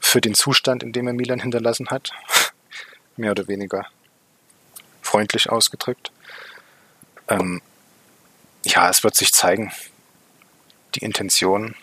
Für 0.00 0.20
den 0.20 0.34
Zustand, 0.34 0.82
in 0.82 0.92
dem 0.92 1.06
er 1.06 1.12
Milan 1.12 1.40
hinterlassen 1.40 1.88
hat 1.88 2.12
mehr 3.16 3.30
oder 3.30 3.48
weniger 3.48 3.86
freundlich 5.00 5.48
ausgedrückt. 5.48 6.12
Ähm, 7.28 7.62
ja, 8.64 8.90
es 8.90 9.02
wird 9.02 9.16
sich 9.16 9.32
zeigen, 9.32 9.72
die 10.94 11.00
Intention, 11.00 11.74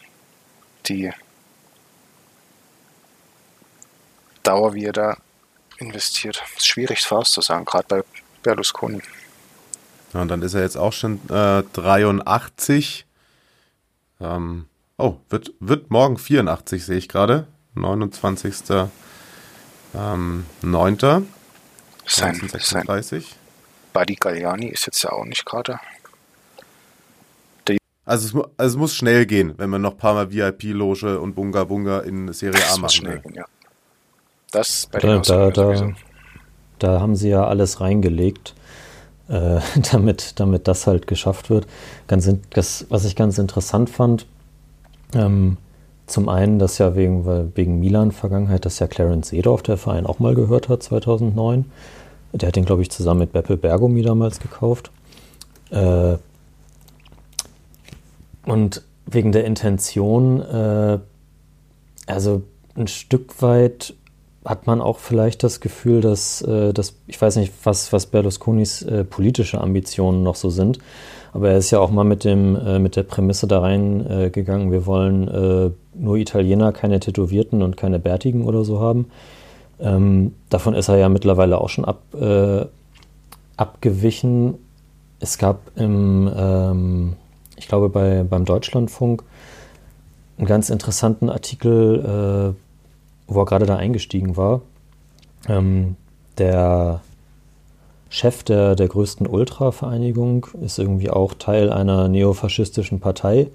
die 0.85 1.11
Dauer, 4.45 4.73
wie 4.73 4.85
er 4.85 4.93
da 4.93 5.17
investiert. 5.77 6.41
Ist 6.55 6.67
schwierig 6.67 7.01
vorauszusagen, 7.01 7.65
gerade 7.65 7.85
bei 7.87 8.03
Berlusconi. 8.43 9.01
Ja, 10.13 10.21
und 10.21 10.29
dann 10.29 10.41
ist 10.41 10.53
er 10.53 10.61
jetzt 10.61 10.77
auch 10.77 10.93
schon 10.93 11.19
äh, 11.29 11.63
83. 11.73 13.05
Ähm, 14.21 14.65
oh, 14.97 15.17
wird, 15.29 15.51
wird 15.59 15.91
morgen 15.91 16.17
84, 16.17 16.85
sehe 16.85 16.97
ich 16.97 17.09
gerade. 17.09 17.47
29. 17.73 18.53
Ähm, 19.93 20.45
9. 20.61 20.97
Sein, 22.07 22.49
sein 22.59 23.03
Buddy 23.93 24.15
Galliani 24.15 24.67
ist 24.67 24.85
jetzt 24.85 25.01
ja 25.03 25.11
auch 25.11 25.25
nicht 25.25 25.45
gerade. 25.45 25.79
Also 28.05 28.27
es, 28.27 28.45
also 28.57 28.75
es, 28.75 28.77
muss 28.77 28.95
schnell 28.95 29.25
gehen, 29.25 29.55
wenn 29.57 29.71
man 29.71 29.81
noch 29.81 29.93
ein 29.93 29.97
paar 29.97 30.13
Mal 30.13 30.31
VIP-Loge 30.31 31.19
und 31.19 31.33
Bunga 31.33 31.63
Bunga 31.63 32.01
in 32.01 32.31
Serie 32.33 32.63
A 32.67 32.77
machen 32.77 32.91
schnell 32.91 33.19
Gehen, 33.19 33.33
ja. 33.33 33.45
Das 34.55 34.87
bei 34.89 34.99
da, 34.99 35.19
da, 35.19 35.51
da, 35.51 35.93
da, 36.79 37.01
haben 37.01 37.17
sie 37.17 37.27
ja 37.27 37.45
alles 37.45 37.81
reingelegt, 37.81 38.55
äh, 39.27 39.59
damit, 39.91 40.39
damit 40.39 40.69
das 40.69 40.87
halt 40.87 41.07
geschafft 41.07 41.49
wird. 41.49 41.67
Ganz, 42.07 42.29
das, 42.51 42.85
was 42.89 43.03
ich 43.03 43.17
ganz 43.17 43.37
interessant 43.37 43.89
fand, 43.89 44.25
ähm, 45.13 45.57
zum 46.07 46.29
einen, 46.29 46.57
dass 46.57 46.77
ja 46.77 46.95
wegen, 46.95 47.25
wegen 47.55 47.79
Milan-Vergangenheit, 47.79 48.65
dass 48.65 48.79
ja 48.79 48.87
Clarence 48.87 49.29
Seedorf, 49.29 49.61
der 49.61 49.75
Verein, 49.75 50.05
auch 50.05 50.19
mal 50.19 50.35
gehört 50.35 50.69
hat 50.69 50.83
2009. 50.83 51.65
Der 52.31 52.47
hat 52.47 52.55
den, 52.55 52.65
glaube 52.65 52.81
ich, 52.81 52.91
zusammen 52.91 53.21
mit 53.21 53.33
Beppe 53.33 53.57
Bergomi 53.57 54.03
damals 54.03 54.39
gekauft. 54.39 54.89
Äh, 55.71 56.15
und 58.45 58.83
wegen 59.05 59.33
der 59.33 59.43
Intention, 59.43 60.41
äh, 60.41 60.99
also 62.07 62.43
ein 62.75 62.87
Stück 62.87 63.41
weit 63.41 63.95
hat 64.45 64.67
man 64.67 64.81
auch 64.81 64.99
vielleicht 64.99 65.43
das 65.43 65.59
Gefühl, 65.59 66.01
dass, 66.01 66.41
äh, 66.41 66.73
dass 66.73 66.95
ich 67.07 67.21
weiß 67.21 67.35
nicht, 67.37 67.51
was, 67.63 67.91
was 67.91 68.05
Berlusconis 68.05 68.81
äh, 68.83 69.03
politische 69.03 69.59
Ambitionen 69.59 70.23
noch 70.23 70.35
so 70.35 70.49
sind, 70.49 70.79
aber 71.33 71.49
er 71.49 71.57
ist 71.57 71.71
ja 71.71 71.79
auch 71.79 71.91
mal 71.91 72.05
mit, 72.05 72.23
dem, 72.23 72.55
äh, 72.55 72.79
mit 72.79 72.95
der 72.95 73.03
Prämisse 73.03 73.47
da 73.47 73.59
reingegangen, 73.59 74.71
wir 74.71 74.85
wollen 74.85 75.27
äh, 75.27 75.71
nur 75.93 76.15
Italiener, 76.17 76.71
keine 76.71 76.99
Tätowierten 76.99 77.61
und 77.61 77.75
keine 77.75 77.99
Bärtigen 77.99 78.45
oder 78.45 78.63
so 78.63 78.79
haben. 78.79 79.07
Ähm, 79.79 80.33
davon 80.49 80.73
ist 80.73 80.87
er 80.87 80.97
ja 80.97 81.09
mittlerweile 81.09 81.59
auch 81.59 81.69
schon 81.69 81.85
ab, 81.85 82.01
äh, 82.13 82.65
abgewichen. 83.57 84.55
Es 85.19 85.37
gab 85.37 85.71
im, 85.75 86.31
ähm, 86.33 87.13
ich 87.57 87.67
glaube, 87.67 87.89
bei, 87.89 88.23
beim 88.23 88.45
Deutschlandfunk 88.45 89.23
einen 90.37 90.47
ganz 90.47 90.69
interessanten 90.69 91.29
Artikel, 91.29 92.53
äh, 92.55 92.64
wo 93.27 93.41
er 93.41 93.45
gerade 93.45 93.65
da 93.65 93.75
eingestiegen 93.75 94.37
war. 94.37 94.61
Ähm, 95.47 95.95
der 96.37 97.01
Chef 98.09 98.43
der, 98.43 98.75
der 98.75 98.87
größten 98.87 99.27
Ultra-Vereinigung 99.27 100.47
ist 100.61 100.79
irgendwie 100.79 101.09
auch 101.09 101.33
Teil 101.33 101.71
einer 101.71 102.07
neofaschistischen 102.07 102.99
Partei. 102.99 103.47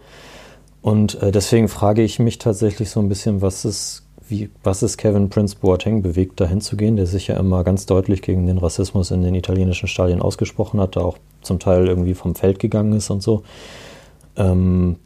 Und 0.83 1.23
äh, 1.23 1.31
deswegen 1.31 1.69
frage 1.69 2.03
ich 2.03 2.19
mich 2.19 2.39
tatsächlich 2.39 2.91
so 2.91 3.01
ein 3.01 3.09
bisschen, 3.09 3.43
was 3.43 3.65
ist, 3.65 4.07
wie, 4.29 4.51
was 4.63 4.83
ist 4.83 4.97
Kevin 4.97 5.29
Prince 5.29 5.57
Boateng 5.61 6.03
bewegt, 6.03 6.41
dahin 6.41 6.61
zu 6.61 6.77
gehen, 6.77 6.97
der 6.97 7.07
sich 7.07 7.29
ja 7.29 7.37
immer 7.37 7.65
ganz 7.65 7.87
deutlich 7.87 8.23
gegen 8.23 8.47
den 8.47 8.59
Rassismus 8.59 9.11
in 9.11 9.23
den 9.23 9.35
italienischen 9.35 9.89
Stadien 9.89 10.23
ausgesprochen 10.23 10.81
hat, 10.81 10.97
da 10.97 11.01
auch 11.01 11.19
zum 11.43 11.59
Teil 11.59 11.87
irgendwie 11.87 12.15
vom 12.15 12.35
Feld 12.35 12.59
gegangen 12.59 12.93
ist 12.93 13.11
und 13.11 13.23
so. 13.23 13.43
Ähm, 14.37 14.97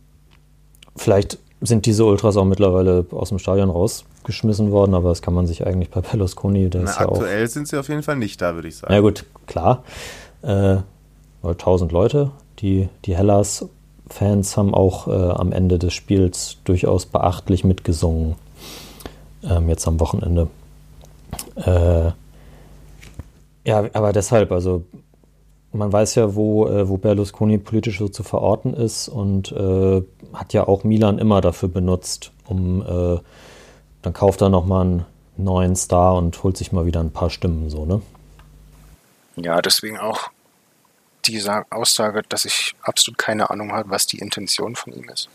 vielleicht 0.97 1.39
sind 1.65 1.87
diese 1.87 2.05
Ultras 2.05 2.37
auch 2.37 2.45
mittlerweile 2.45 3.07
aus 3.11 3.31
dem 3.31 3.39
Stadion 3.39 3.71
rausgeschmissen 3.71 4.71
worden, 4.71 4.95
aber 4.95 5.11
das 5.11 5.23
kann 5.23 5.35
man 5.35 5.47
sich 5.47 5.67
eigentlich 5.67 5.91
bei 5.91 6.01
Berlusconi, 6.01 6.71
der 6.71 6.83
Na, 6.83 6.91
ist 6.91 7.01
ja 7.01 7.09
Aktuell 7.09 7.49
sind 7.49 7.69
sie 7.69 7.79
auf 7.79 7.89
jeden 7.89 8.03
Fall 8.03 8.17
nicht 8.17 8.41
da, 8.41 8.55
würde 8.55 8.69
ich 8.69 8.77
sagen. 8.77 8.93
Ja 8.93 9.01
gut, 9.01 9.25
klar. 9.47 9.85
Äh, 10.43 10.79
1000 11.43 11.93
Leute, 11.93 12.31
die, 12.61 12.89
die 13.05 13.17
Hellas-Fans 13.17 14.57
haben 14.57 14.75
auch 14.75 15.09
äh, 15.09 15.11
am 15.11 15.53
Ende 15.53 15.79
des 15.79 15.93
Spiels 15.93 16.59
durchaus 16.65 17.07
beachtlich 17.07 17.65
mitgesungen. 17.65 18.37
Ähm, 19.43 19.69
jetzt 19.69 19.87
am 19.87 20.01
Wochenende. 20.01 20.49
Äh, 21.57 22.11
ja, 23.67 23.85
aber 23.93 24.13
deshalb, 24.13 24.53
also 24.53 24.85
man 25.75 25.93
weiß 25.93 26.15
ja, 26.15 26.35
wo, 26.35 26.69
äh, 26.69 26.89
wo 26.89 26.97
Berlusconi 26.97 27.59
politisch 27.59 27.99
so 27.99 28.09
zu 28.09 28.23
verorten 28.23 28.75
ist 28.75 29.09
und 29.09 29.53
äh, 29.53 30.03
hat 30.33 30.53
ja 30.53 30.67
auch 30.67 30.85
Milan 30.85 31.19
immer 31.19 31.41
dafür 31.41 31.69
benutzt, 31.69 32.33
um 32.47 32.83
äh, 32.83 33.21
dann 34.03 34.13
kauft 34.13 34.41
er 34.41 34.51
nochmal 34.51 34.83
einen 34.83 35.07
neuen 35.37 35.75
Star 35.77 36.15
und 36.15 36.43
holt 36.43 36.57
sich 36.57 36.73
mal 36.73 36.87
wieder 36.87 37.01
ein 37.01 37.13
paar 37.13 37.31
Stimmen 37.31 37.71
so, 37.71 37.85
ne? 37.87 38.03
Ja, 39.37 39.61
deswegen 39.61 39.99
auch 39.99 40.31
diese 41.25 41.65
Aussage, 41.71 42.23
dass 42.29 42.45
ich 42.45 42.77
absolut 42.83 43.19
keine 43.19 43.51
Ahnung 43.51 43.73
habe, 43.73 43.91
was 43.91 44.07
die 44.07 44.19
Intention 44.19 44.77
von 44.77 44.93
ihm 44.93 45.09
ist. 45.09 45.29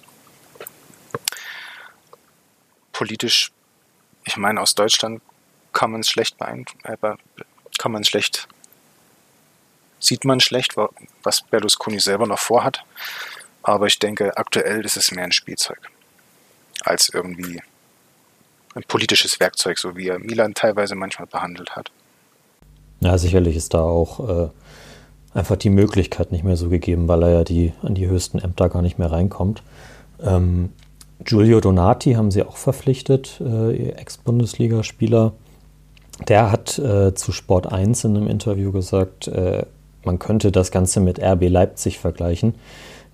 Politisch, 2.94 3.52
ich 4.24 4.38
meine, 4.38 4.62
aus 4.62 4.76
Deutschland 4.76 5.22
kann 5.74 5.92
man 5.92 6.02
es 6.02 6.10
schlecht 6.10 6.38
beeinflussen, 6.38 6.80
äh, 6.86 7.16
kann 7.78 7.92
man 7.92 8.04
schlecht 8.06 8.48
sieht 10.00 10.26
man 10.26 10.40
schlecht, 10.40 10.76
was 11.24 11.42
Berlusconi 11.42 12.00
selber 12.00 12.28
noch 12.28 12.40
vorhat. 12.40 12.84
Aber 13.64 13.88
ich 13.88 14.00
denke, 14.00 14.38
aktuell 14.38 14.86
ist 14.86 14.98
es 14.98 15.12
mehr 15.12 15.26
ein 15.26 15.32
Spielzeug 15.32 15.80
als 16.86 17.10
irgendwie 17.10 17.62
ein 18.76 18.84
politisches 18.88 19.40
Werkzeug, 19.40 19.78
so 19.78 19.96
wie 19.98 20.08
er 20.08 20.20
Milan 20.20 20.54
teilweise 20.54 20.96
manchmal 20.96 21.28
behandelt 21.28 21.76
hat. 21.76 21.92
Ja, 23.02 23.18
sicherlich 23.18 23.56
ist 23.56 23.74
da 23.74 23.82
auch 23.82 24.46
äh, 24.46 24.50
einfach 25.34 25.56
die 25.56 25.70
Möglichkeit 25.70 26.32
nicht 26.32 26.44
mehr 26.44 26.58
so 26.58 26.70
gegeben, 26.70 27.08
weil 27.08 27.24
er 27.24 27.30
ja 27.30 27.44
die, 27.44 27.74
an 27.82 27.96
die 27.96 28.08
höchsten 28.08 28.40
Ämter 28.40 28.70
gar 28.70 28.82
nicht 28.82 29.00
mehr 29.00 29.12
reinkommt. 29.12 29.64
Ähm, 30.22 30.72
Giulio 31.24 31.60
Donati 31.60 32.14
haben 32.14 32.32
sie 32.32 32.44
auch 32.44 32.58
verpflichtet, 32.58 33.42
äh, 33.42 33.90
Ex-Bundesligaspieler. 33.92 35.34
Der 36.28 36.52
hat 36.52 36.78
äh, 36.80 37.14
zu 37.14 37.32
Sport 37.32 37.72
1 37.72 38.04
in 38.04 38.18
einem 38.18 38.28
Interview 38.28 38.72
gesagt, 38.72 39.28
äh, 39.28 39.66
man 40.04 40.20
könnte 40.20 40.52
das 40.52 40.72
Ganze 40.72 41.00
mit 41.00 41.22
RB 41.22 41.50
Leipzig 41.50 42.00
vergleichen. 42.00 42.56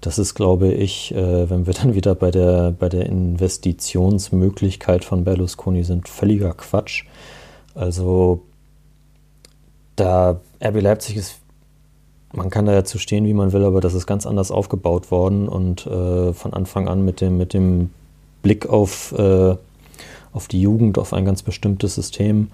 Das 0.02 0.20
ist, 0.20 0.36
glaube 0.36 0.72
ich, 0.72 1.14
äh, 1.16 1.50
wenn 1.50 1.66
wir 1.66 1.74
dann 1.74 1.96
wieder 1.96 2.16
bei 2.16 2.32
der, 2.32 2.72
bei 2.72 2.90
der 2.90 3.06
Investitionsmöglichkeit 3.08 5.04
von 5.04 5.24
Berlusconi 5.24 5.84
sind, 5.84 6.08
völliger 6.08 6.54
Quatsch. 6.54 7.06
Also 7.74 8.42
da 9.96 10.42
RB 10.64 10.82
Leipzig 10.82 11.18
ist, 11.18 11.40
man 12.34 12.50
kann 12.50 12.66
da 12.66 12.74
ja 12.74 12.84
zu 12.84 13.00
stehen, 13.00 13.26
wie 13.26 13.34
man 13.34 13.54
will, 13.54 13.64
aber 13.64 13.82
das 13.82 13.94
ist 13.94 14.06
ganz 14.06 14.26
anders 14.26 14.52
aufgebaut 14.52 15.10
worden 15.10 15.48
und 15.48 15.88
äh, 15.88 16.34
von 16.34 16.54
Anfang 16.54 16.88
an 16.88 17.04
mit 17.04 17.22
dem, 17.22 17.38
mit 17.38 17.54
dem 17.54 17.92
Blick 18.42 18.68
auf, 18.68 19.14
äh, 19.18 19.56
auf 20.34 20.48
die 20.48 20.62
Jugend, 20.62 20.98
auf 20.98 21.14
ein 21.14 21.26
ganz 21.26 21.42
bestimmtes 21.42 21.96
System. 21.96 22.50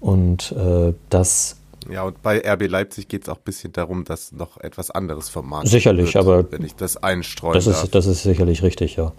Und 0.00 0.52
äh, 0.52 0.94
das 1.10 1.59
ja, 1.90 2.02
und 2.04 2.22
bei 2.22 2.40
RB 2.40 2.68
Leipzig 2.68 3.08
geht 3.08 3.22
es 3.22 3.28
auch 3.28 3.36
ein 3.36 3.44
bisschen 3.44 3.72
darum, 3.72 4.04
dass 4.04 4.32
noch 4.32 4.58
etwas 4.58 4.90
anderes 4.90 5.28
vom 5.28 5.48
Markt 5.48 5.68
Sicherlich, 5.68 6.14
wird, 6.14 6.24
aber 6.24 6.50
wenn 6.52 6.64
ich 6.64 6.74
das 6.74 6.96
einstreuen 6.96 7.54
das 7.54 7.66
ist, 7.66 7.94
Das 7.94 8.06
ist 8.06 8.22
sicherlich 8.22 8.62
richtig, 8.62 8.96
ja. 8.96 9.12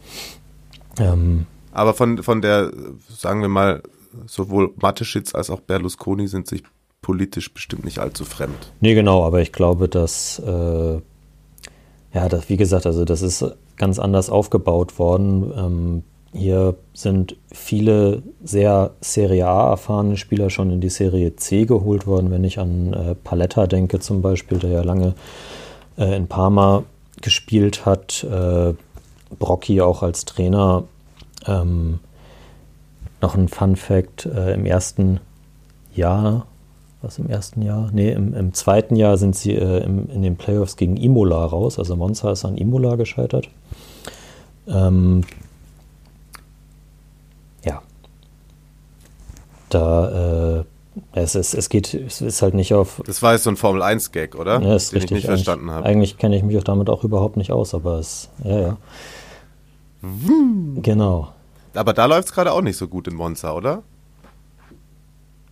Ähm, 0.99 1.45
aber 1.71 1.93
von, 1.93 2.21
von 2.23 2.41
der, 2.41 2.71
sagen 3.09 3.41
wir 3.41 3.49
mal, 3.49 3.81
sowohl 4.25 4.73
Mateschitz 4.81 5.33
als 5.35 5.49
auch 5.49 5.61
Berlusconi 5.61 6.27
sind 6.27 6.47
sich 6.47 6.63
politisch 7.01 7.53
bestimmt 7.53 7.85
nicht 7.85 7.99
allzu 7.99 8.25
fremd. 8.25 8.71
Nee, 8.79 8.93
genau, 8.93 9.23
aber 9.25 9.41
ich 9.41 9.51
glaube, 9.51 9.87
dass, 9.87 10.39
äh, 10.39 11.01
ja, 12.13 12.29
das, 12.29 12.49
wie 12.49 12.57
gesagt, 12.57 12.85
also 12.85 13.05
das 13.05 13.21
ist 13.21 13.43
ganz 13.77 13.99
anders 13.99 14.29
aufgebaut 14.29 14.99
worden. 14.99 15.51
Ähm, 15.55 16.03
hier 16.33 16.75
sind 16.93 17.35
viele 17.51 18.23
sehr 18.43 18.91
Serie 19.01 19.47
A 19.47 19.71
erfahrene 19.71 20.15
Spieler 20.15 20.49
schon 20.49 20.71
in 20.71 20.79
die 20.79 20.89
Serie 20.89 21.35
C 21.35 21.65
geholt 21.65 22.07
worden. 22.07 22.31
Wenn 22.31 22.43
ich 22.43 22.57
an 22.59 22.93
äh, 22.93 23.15
Paletta 23.15 23.67
denke 23.67 23.99
zum 23.99 24.21
Beispiel, 24.21 24.57
der 24.57 24.69
ja 24.69 24.81
lange 24.81 25.13
äh, 25.97 26.15
in 26.15 26.27
Parma 26.27 26.83
gespielt 27.21 27.85
hat, 27.85 28.23
äh, 28.23 28.73
Brocchi 29.39 29.81
auch 29.81 30.03
als 30.03 30.25
Trainer. 30.25 30.83
Ähm, 31.47 31.99
noch 33.21 33.35
ein 33.35 33.49
Fun 33.49 33.75
Fact: 33.75 34.25
äh, 34.25 34.53
Im 34.53 34.65
ersten 34.65 35.19
Jahr, 35.93 36.45
was 37.01 37.19
im 37.19 37.29
ersten 37.29 37.61
Jahr? 37.61 37.89
Nee, 37.91 38.11
im, 38.11 38.33
im 38.33 38.53
zweiten 38.53 38.95
Jahr 38.95 39.17
sind 39.17 39.35
sie 39.35 39.53
äh, 39.53 39.83
im, 39.83 40.09
in 40.09 40.21
den 40.21 40.37
Playoffs 40.37 40.77
gegen 40.77 40.95
Imola 40.95 41.45
raus. 41.45 41.77
Also 41.77 41.95
Monza 41.97 42.31
ist 42.31 42.45
an 42.45 42.57
Imola 42.57 42.95
gescheitert. 42.95 43.49
Ähm, 44.67 45.23
da 49.73 50.59
äh, 50.59 50.63
es, 51.13 51.35
ist, 51.35 51.53
es 51.53 51.69
geht, 51.69 51.93
es 51.93 52.21
ist 52.21 52.41
halt 52.41 52.53
nicht 52.53 52.73
auf. 52.73 53.01
Das 53.05 53.21
war 53.21 53.33
jetzt 53.33 53.43
so 53.43 53.49
ein 53.49 53.57
Formel 53.57 53.81
1-Gag, 53.81 54.35
oder? 54.35 54.61
Ja, 54.61 54.75
ist 54.75 54.91
Den 54.91 54.99
richtig. 54.99 55.03
ich 55.03 55.11
nicht 55.11 55.25
verstanden 55.25 55.71
habe. 55.71 55.85
Eigentlich 55.85 56.17
kenne 56.17 56.35
ich 56.35 56.43
mich 56.43 56.57
auch 56.57 56.63
damit 56.63 56.89
auch 56.89 57.03
überhaupt 57.03 57.37
nicht 57.37 57.51
aus, 57.51 57.73
aber 57.73 57.99
es, 57.99 58.29
ja, 58.43 58.59
ja. 58.59 58.77
Genau. 60.81 61.29
Aber 61.73 61.93
da 61.93 62.05
läuft 62.05 62.29
es 62.29 62.33
gerade 62.33 62.51
auch 62.51 62.61
nicht 62.61 62.77
so 62.77 62.87
gut 62.87 63.07
in 63.07 63.15
Monza, 63.15 63.53
oder? 63.53 63.83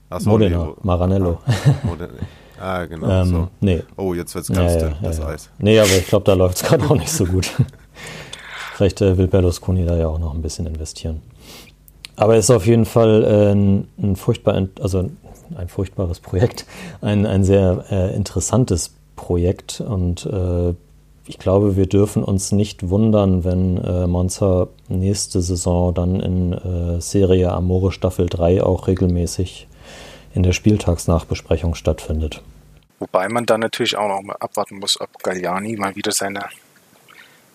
Achso, 0.09 0.29
Modena, 0.29 0.65
nee, 0.65 0.73
Maranello. 0.81 1.37
Modena. 1.83 2.13
Ah, 2.59 2.85
genau. 2.85 3.09
ähm, 3.21 3.27
so. 3.27 3.47
nee. 3.61 3.83
Oh, 3.95 4.13
jetzt 4.13 4.33
wird 4.35 4.49
es 4.49 4.55
ganz 4.55 4.73
ja, 4.73 4.79
dünn, 4.79 4.95
ja, 5.01 5.07
das 5.07 5.19
ja. 5.19 5.27
Eis. 5.27 5.49
Nee, 5.59 5.79
aber 5.79 5.91
ich 5.91 6.07
glaube, 6.07 6.25
da 6.25 6.33
läuft 6.35 6.57
es 6.57 6.63
gerade 6.63 6.83
auch 6.85 6.95
nicht 6.95 7.11
so 7.11 7.25
gut. 7.25 7.51
Vielleicht 8.73 9.01
äh, 9.01 9.17
will 9.17 9.27
Berlusconi 9.27 9.85
da 9.85 9.95
ja 9.97 10.07
auch 10.07 10.19
noch 10.19 10.33
ein 10.33 10.41
bisschen 10.41 10.65
investieren. 10.65 11.21
Aber 12.19 12.35
es 12.35 12.49
ist 12.49 12.51
auf 12.51 12.65
jeden 12.65 12.83
Fall 12.83 13.23
äh, 13.23 13.51
ein, 13.53 13.87
ein, 13.97 14.15
furchtbar, 14.17 14.67
also 14.81 15.09
ein 15.55 15.67
furchtbares 15.69 16.19
Projekt, 16.19 16.65
ein, 17.01 17.25
ein 17.25 17.45
sehr 17.45 17.85
äh, 17.89 18.13
interessantes 18.13 18.93
Projekt 19.15 19.79
und 19.79 20.25
äh, 20.25 20.73
ich 21.27 21.37
glaube, 21.37 21.77
wir 21.77 21.85
dürfen 21.85 22.23
uns 22.23 22.51
nicht 22.51 22.89
wundern, 22.89 23.45
wenn 23.45 23.77
äh, 23.77 24.05
Monza 24.05 24.67
nächste 24.89 25.41
Saison 25.41 25.93
dann 25.93 26.19
in 26.19 26.53
äh, 26.53 26.99
Serie 26.99 27.53
Amore 27.53 27.93
Staffel 27.93 28.25
3 28.25 28.63
auch 28.63 28.87
regelmäßig 28.87 29.67
in 30.33 30.43
der 30.43 30.51
Spieltagsnachbesprechung 30.51 31.73
stattfindet. 31.75 32.41
Wobei 32.99 33.29
man 33.29 33.45
dann 33.45 33.61
natürlich 33.61 33.95
auch 33.95 34.09
noch 34.09 34.21
mal 34.23 34.35
abwarten 34.41 34.79
muss, 34.79 34.99
ob 34.99 35.23
Galliani 35.23 35.77
mal 35.77 35.95
wieder 35.95 36.11
seine, 36.11 36.41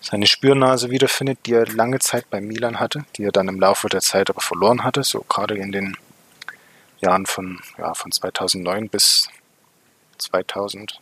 seine 0.05 0.27
Spürnase 0.27 0.91
wiederfindet, 0.91 1.39
die 1.45 1.53
er 1.53 1.65
lange 1.65 1.99
Zeit 1.99 2.29
bei 2.29 2.39
Milan 2.39 2.79
hatte, 2.79 3.05
die 3.17 3.23
er 3.23 3.31
dann 3.31 3.47
im 3.47 3.59
Laufe 3.59 3.89
der 3.89 4.01
Zeit 4.01 4.29
aber 4.29 4.41
verloren 4.41 4.83
hatte, 4.83 5.03
so 5.03 5.25
gerade 5.27 5.57
in 5.57 5.71
den 5.71 5.97
Jahren 6.99 7.25
von, 7.25 7.59
ja, 7.79 7.93
von 7.95 8.11
2009 8.11 8.89
bis 8.89 9.27
2000. 10.19 11.01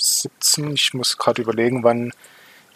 17. 0.00 0.74
Ich 0.74 0.94
muss 0.94 1.18
gerade 1.18 1.42
überlegen, 1.42 1.82
wann 1.82 2.12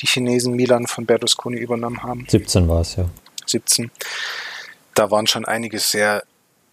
die 0.00 0.06
Chinesen 0.08 0.54
Milan 0.54 0.88
von 0.88 1.06
Berlusconi 1.06 1.58
übernommen 1.58 2.02
haben. 2.02 2.26
17 2.28 2.68
war 2.68 2.80
es, 2.80 2.96
ja. 2.96 3.08
17. 3.46 3.92
Da 4.94 5.12
waren 5.12 5.28
schon 5.28 5.44
einige 5.44 5.78
sehr 5.78 6.24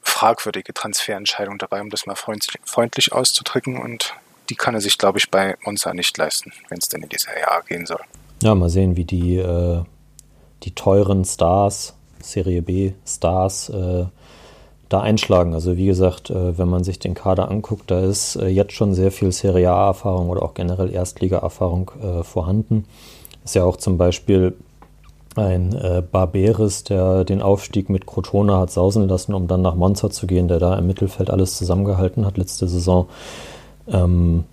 fragwürdige 0.01 0.73
Transferentscheidungen 0.73 1.59
dabei, 1.59 1.81
um 1.81 1.91
das 1.91 2.07
mal 2.07 2.15
freundlich, 2.15 2.59
freundlich 2.65 3.11
auszudrücken. 3.13 3.77
Und 3.77 4.15
die 4.49 4.55
kann 4.55 4.73
er 4.73 4.81
sich, 4.81 4.97
glaube 4.97 5.19
ich, 5.19 5.29
bei 5.29 5.55
Monza 5.61 5.93
nicht 5.93 6.17
leisten, 6.17 6.51
wenn 6.69 6.79
es 6.79 6.89
denn 6.89 7.03
in 7.03 7.09
die 7.09 7.19
Serie 7.19 7.49
A 7.51 7.59
gehen 7.59 7.85
soll. 7.85 8.03
Ja, 8.41 8.55
mal 8.55 8.69
sehen, 8.69 8.95
wie 8.95 9.05
die, 9.05 9.37
äh, 9.37 9.81
die 10.63 10.71
teuren 10.71 11.25
Stars, 11.25 11.95
Serie 12.21 12.61
B 12.61 12.93
Stars, 13.05 13.69
äh, 13.69 14.05
da 14.87 15.01
einschlagen. 15.01 15.53
Also 15.53 15.77
wie 15.77 15.85
gesagt, 15.85 16.29
äh, 16.29 16.57
wenn 16.57 16.67
man 16.67 16.83
sich 16.83 16.99
den 16.99 17.13
Kader 17.13 17.49
anguckt, 17.49 17.91
da 17.91 17.99
ist 17.99 18.35
äh, 18.37 18.47
jetzt 18.47 18.73
schon 18.73 18.93
sehr 18.93 19.11
viel 19.11 19.31
Serie 19.31 19.71
A-Erfahrung 19.71 20.29
oder 20.29 20.41
auch 20.41 20.53
generell 20.53 20.91
Erstliga-Erfahrung 20.91 21.91
äh, 22.01 22.23
vorhanden. 22.23 22.85
Ist 23.43 23.55
ja 23.55 23.65
auch 23.65 23.77
zum 23.77 23.97
Beispiel 23.97 24.55
ein 25.35 25.75
äh, 25.75 26.01
Barberis, 26.01 26.83
der 26.85 27.23
den 27.23 27.41
Aufstieg 27.41 27.89
mit 27.89 28.07
Crotone 28.07 28.57
hat 28.57 28.71
sausen 28.71 29.07
lassen, 29.07 29.33
um 29.33 29.47
dann 29.47 29.61
nach 29.61 29.75
Monza 29.75 30.09
zu 30.09 30.27
gehen, 30.27 30.47
der 30.47 30.59
da 30.59 30.77
im 30.77 30.87
Mittelfeld 30.87 31.29
alles 31.29 31.57
zusammengehalten 31.57 32.25
hat 32.25 32.37
letzte 32.37 32.67
Saison. 32.67 33.07
Ähm, 33.87 34.45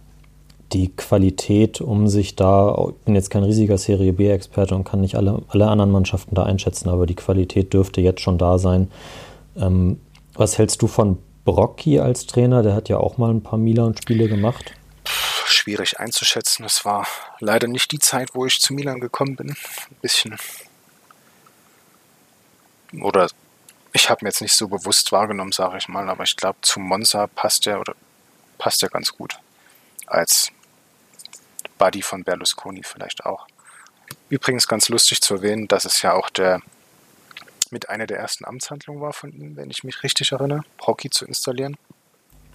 die 0.73 0.95
Qualität, 0.95 1.81
um 1.81 2.09
sich 2.09 2.37
da, 2.37 2.75
ich 2.89 3.05
bin 3.05 3.15
jetzt 3.15 3.31
kein 3.31 3.45
riesiger 3.45 3.79
Serie 3.79 4.13
B-Experte 4.13 4.75
und 4.75 4.85
kann 4.85 5.01
nicht 5.01 5.15
alle, 5.15 5.43
alle 5.49 5.69
anderen 5.69 5.91
Mannschaften 5.91 6.35
da 6.35 6.43
einschätzen, 6.43 6.89
aber 6.89 7.07
die 7.07 7.15
Qualität 7.15 7.73
dürfte 7.73 8.01
jetzt 8.01 8.21
schon 8.21 8.39
da 8.39 8.59
sein, 8.59 8.91
ähm, 9.57 10.01
was 10.35 10.59
hältst 10.59 10.83
du 10.83 10.87
von 10.87 11.19
Brocchi 11.45 12.01
als 12.01 12.27
Trainer? 12.27 12.63
Der 12.63 12.75
hat 12.75 12.89
ja 12.89 12.99
auch 12.99 13.17
mal 13.17 13.31
ein 13.31 13.43
paar 13.43 13.59
Milan-Spiele 13.59 14.29
gemacht. 14.29 14.73
Schwierig 15.47 16.01
einzuschätzen. 16.01 16.65
Es 16.65 16.85
war 16.85 17.07
leider 17.41 17.69
nicht 17.69 17.93
die 17.93 18.01
Zeit, 18.01 18.31
wo 18.35 18.45
ich 18.45 18.61
zu 18.61 18.75
Milan 18.75 19.01
gekommen 19.01 19.37
bin. 19.37 19.51
Ein 19.51 19.97
bisschen. 20.03 20.37
Oder 23.01 23.29
ich 23.93 24.11
habe 24.11 24.25
mir 24.25 24.31
jetzt 24.31 24.43
nicht 24.43 24.55
so 24.55 24.69
bewusst 24.69 25.13
wahrgenommen, 25.13 25.53
sage 25.53 25.79
ich 25.79 25.89
mal, 25.89 26.09
aber 26.09 26.25
ich 26.25 26.37
glaube, 26.37 26.59
zu 26.63 26.81
Monza 26.81 27.29
passt 27.29 27.67
er 27.67 27.81
oder 27.81 27.95
passt 28.59 28.83
er 28.83 28.91
ganz 28.91 29.13
gut. 29.17 29.39
Als 30.07 30.53
Buddy 31.79 32.03
von 32.03 32.25
Berlusconi 32.25 32.83
vielleicht 32.83 33.25
auch. 33.27 33.47
Übrigens 34.29 34.69
ganz 34.69 34.89
lustig 34.89 35.21
zu 35.21 35.35
erwähnen, 35.35 35.69
dass 35.69 35.85
es 35.85 36.03
ja 36.03 36.15
auch 36.15 36.31
der 36.31 36.61
mit 37.71 37.89
einer 37.89 38.07
der 38.07 38.19
ersten 38.19 38.45
Amtshandlungen 38.45 39.03
war 39.03 39.13
von 39.13 39.33
ihm, 39.33 39.57
wenn 39.57 39.71
ich 39.71 39.83
mich 39.83 40.03
richtig 40.03 40.33
erinnere, 40.33 40.63
Hockey 40.87 41.11
zu 41.11 41.25
installieren. 41.25 41.77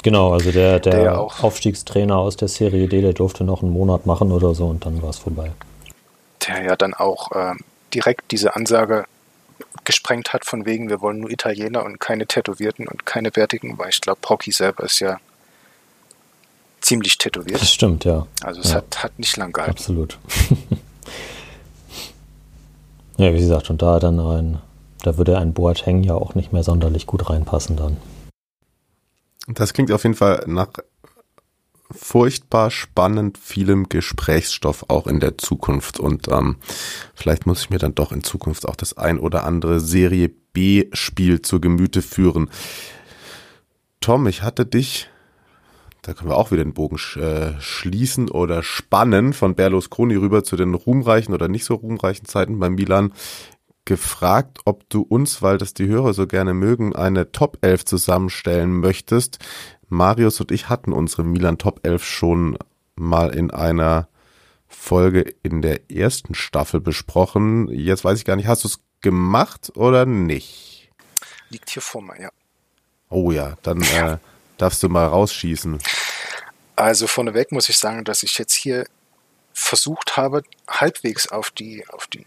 Genau, 0.03 0.33
also 0.33 0.51
der, 0.51 0.79
der, 0.79 0.93
der 0.93 1.03
ja 1.03 1.17
Aufstiegstrainer 1.17 2.17
aus 2.17 2.37
der 2.37 2.47
Serie 2.47 2.87
D, 2.87 3.01
der 3.01 3.13
durfte 3.13 3.43
noch 3.43 3.61
einen 3.61 3.71
Monat 3.71 4.05
machen 4.05 4.31
oder 4.31 4.55
so 4.55 4.67
und 4.67 4.85
dann 4.85 5.01
war 5.01 5.09
es 5.09 5.19
vorbei. 5.19 5.51
Der 6.47 6.63
ja 6.63 6.75
dann 6.75 6.93
auch 6.93 7.31
äh, 7.33 7.53
direkt 7.93 8.31
diese 8.31 8.55
Ansage 8.55 9.05
gesprengt 9.83 10.33
hat, 10.33 10.45
von 10.45 10.65
wegen, 10.65 10.89
wir 10.89 11.01
wollen 11.01 11.19
nur 11.19 11.29
Italiener 11.29 11.83
und 11.83 11.99
keine 11.99 12.25
Tätowierten 12.25 12.87
und 12.87 13.05
keine 13.05 13.31
Bärtigen, 13.31 13.77
weil 13.77 13.89
ich 13.89 14.01
glaube, 14.01 14.21
Hockey 14.27 14.51
selber 14.51 14.83
ist 14.83 14.99
ja 14.99 15.19
ziemlich 16.81 17.17
tätowiert. 17.17 17.61
Das 17.61 17.71
stimmt, 17.71 18.03
ja. 18.05 18.27
Also 18.43 18.61
es 18.61 18.69
ja. 18.69 18.75
Hat, 18.77 19.03
hat 19.03 19.19
nicht 19.19 19.37
lang 19.37 19.53
gehalten. 19.53 19.71
Absolut. 19.71 20.17
ja, 23.17 23.33
wie 23.33 23.39
gesagt, 23.39 23.69
und 23.69 23.81
da 23.81 23.99
dann 23.99 24.19
ein 24.19 24.59
da 25.01 25.17
würde 25.17 25.37
ein 25.37 25.53
Boateng 25.53 26.03
ja 26.03 26.13
auch 26.13 26.35
nicht 26.35 26.53
mehr 26.53 26.63
sonderlich 26.63 27.07
gut 27.07 27.29
reinpassen 27.29 27.75
dann. 27.75 27.97
Das 29.47 29.73
klingt 29.73 29.91
auf 29.91 30.03
jeden 30.03 30.15
Fall 30.15 30.43
nach 30.47 30.69
furchtbar 31.89 32.71
spannend 32.71 33.37
vielem 33.37 33.89
Gesprächsstoff 33.89 34.85
auch 34.87 35.07
in 35.07 35.19
der 35.19 35.37
Zukunft 35.37 35.99
und 35.99 36.29
ähm, 36.29 36.55
vielleicht 37.13 37.45
muss 37.45 37.63
ich 37.63 37.69
mir 37.69 37.79
dann 37.79 37.95
doch 37.95 38.13
in 38.13 38.23
Zukunft 38.23 38.65
auch 38.65 38.77
das 38.77 38.97
ein 38.97 39.19
oder 39.19 39.43
andere 39.43 39.81
Serie 39.81 40.29
B 40.29 40.85
Spiel 40.93 41.41
zu 41.41 41.59
Gemüte 41.59 42.01
führen. 42.01 42.49
Tom, 43.99 44.25
ich 44.27 44.41
hatte 44.41 44.65
dich, 44.65 45.09
da 46.01 46.13
können 46.13 46.29
wir 46.29 46.37
auch 46.37 46.51
wieder 46.51 46.63
den 46.63 46.73
Bogen 46.73 46.97
äh, 47.15 47.59
schließen 47.59 48.29
oder 48.29 48.63
spannen 48.63 49.33
von 49.33 49.55
Berlusconi 49.55 50.15
rüber 50.15 50.43
zu 50.43 50.55
den 50.55 50.73
ruhmreichen 50.73 51.33
oder 51.33 51.47
nicht 51.47 51.65
so 51.65 51.75
ruhmreichen 51.75 52.25
Zeiten 52.25 52.59
beim 52.59 52.73
Milan 52.75 53.13
gefragt, 53.85 54.59
ob 54.65 54.89
du 54.89 55.01
uns, 55.01 55.41
weil 55.41 55.57
das 55.57 55.73
die 55.73 55.87
Hörer 55.87 56.13
so 56.13 56.27
gerne 56.27 56.53
mögen, 56.53 56.95
eine 56.95 57.31
Top 57.31 57.57
11 57.61 57.85
zusammenstellen 57.85 58.71
möchtest. 58.71 59.39
Marius 59.89 60.39
und 60.39 60.51
ich 60.51 60.69
hatten 60.69 60.93
unsere 60.93 61.23
Milan 61.23 61.57
Top 61.57 61.81
11 61.83 62.03
schon 62.03 62.57
mal 62.95 63.35
in 63.35 63.51
einer 63.51 64.07
Folge 64.67 65.33
in 65.43 65.61
der 65.61 65.91
ersten 65.91 66.33
Staffel 66.33 66.79
besprochen. 66.79 67.67
Jetzt 67.69 68.03
weiß 68.03 68.17
ich 68.17 68.25
gar 68.25 68.35
nicht, 68.35 68.47
hast 68.47 68.63
du 68.63 68.69
es 68.69 68.79
gemacht 69.01 69.71
oder 69.75 70.05
nicht? 70.05 70.89
Liegt 71.49 71.69
hier 71.69 71.81
vor 71.81 72.01
mir, 72.01 72.19
ja. 72.19 72.29
Oh 73.09 73.31
ja, 73.31 73.57
dann 73.63 73.81
äh, 73.81 74.17
darfst 74.61 74.83
du 74.83 74.89
mal 74.89 75.07
rausschießen. 75.07 75.79
Also 76.75 77.07
vorneweg 77.07 77.51
muss 77.51 77.69
ich 77.69 77.77
sagen, 77.77 78.03
dass 78.03 78.23
ich 78.23 78.37
jetzt 78.37 78.53
hier 78.53 78.85
versucht 79.53 80.17
habe, 80.17 80.43
halbwegs 80.67 81.27
auf 81.27 81.51
die, 81.51 81.87
auf 81.89 82.07
die 82.07 82.25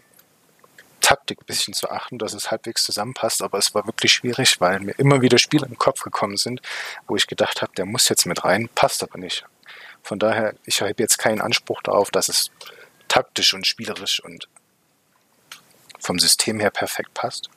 Taktik 1.01 1.41
ein 1.41 1.45
bisschen 1.45 1.73
zu 1.73 1.89
achten, 1.89 2.17
dass 2.17 2.33
es 2.33 2.51
halbwegs 2.51 2.83
zusammenpasst, 2.83 3.41
aber 3.41 3.57
es 3.57 3.75
war 3.75 3.85
wirklich 3.85 4.11
schwierig, 4.11 4.59
weil 4.59 4.79
mir 4.79 4.93
immer 4.93 5.21
wieder 5.21 5.37
Spiele 5.37 5.67
im 5.67 5.77
Kopf 5.77 6.01
gekommen 6.01 6.37
sind, 6.37 6.61
wo 7.07 7.15
ich 7.15 7.27
gedacht 7.27 7.61
habe, 7.61 7.73
der 7.77 7.85
muss 7.85 8.09
jetzt 8.09 8.25
mit 8.25 8.43
rein, 8.43 8.69
passt 8.73 9.03
aber 9.03 9.17
nicht. 9.17 9.45
Von 10.01 10.19
daher, 10.19 10.55
ich 10.65 10.81
habe 10.81 10.93
jetzt 10.97 11.17
keinen 11.17 11.41
Anspruch 11.41 11.81
darauf, 11.83 12.11
dass 12.11 12.29
es 12.29 12.51
taktisch 13.07 13.53
und 13.53 13.67
spielerisch 13.67 14.19
und 14.23 14.47
vom 15.99 16.19
System 16.19 16.59
her 16.59 16.71
perfekt 16.71 17.13
passt. 17.13 17.49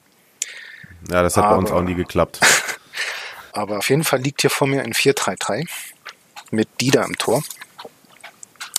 Ja, 1.10 1.22
das 1.22 1.36
hat 1.36 1.44
aber, 1.44 1.54
bei 1.54 1.58
uns 1.60 1.70
auch 1.70 1.82
nie 1.82 1.94
geklappt. 1.94 2.40
aber 3.52 3.78
auf 3.78 3.90
jeden 3.90 4.04
Fall 4.04 4.20
liegt 4.20 4.40
hier 4.40 4.50
vor 4.50 4.66
mir 4.66 4.82
ein 4.82 4.92
4-3-3 4.92 5.68
mit 6.50 6.68
Dida 6.80 7.04
im 7.04 7.16
Tor. 7.18 7.42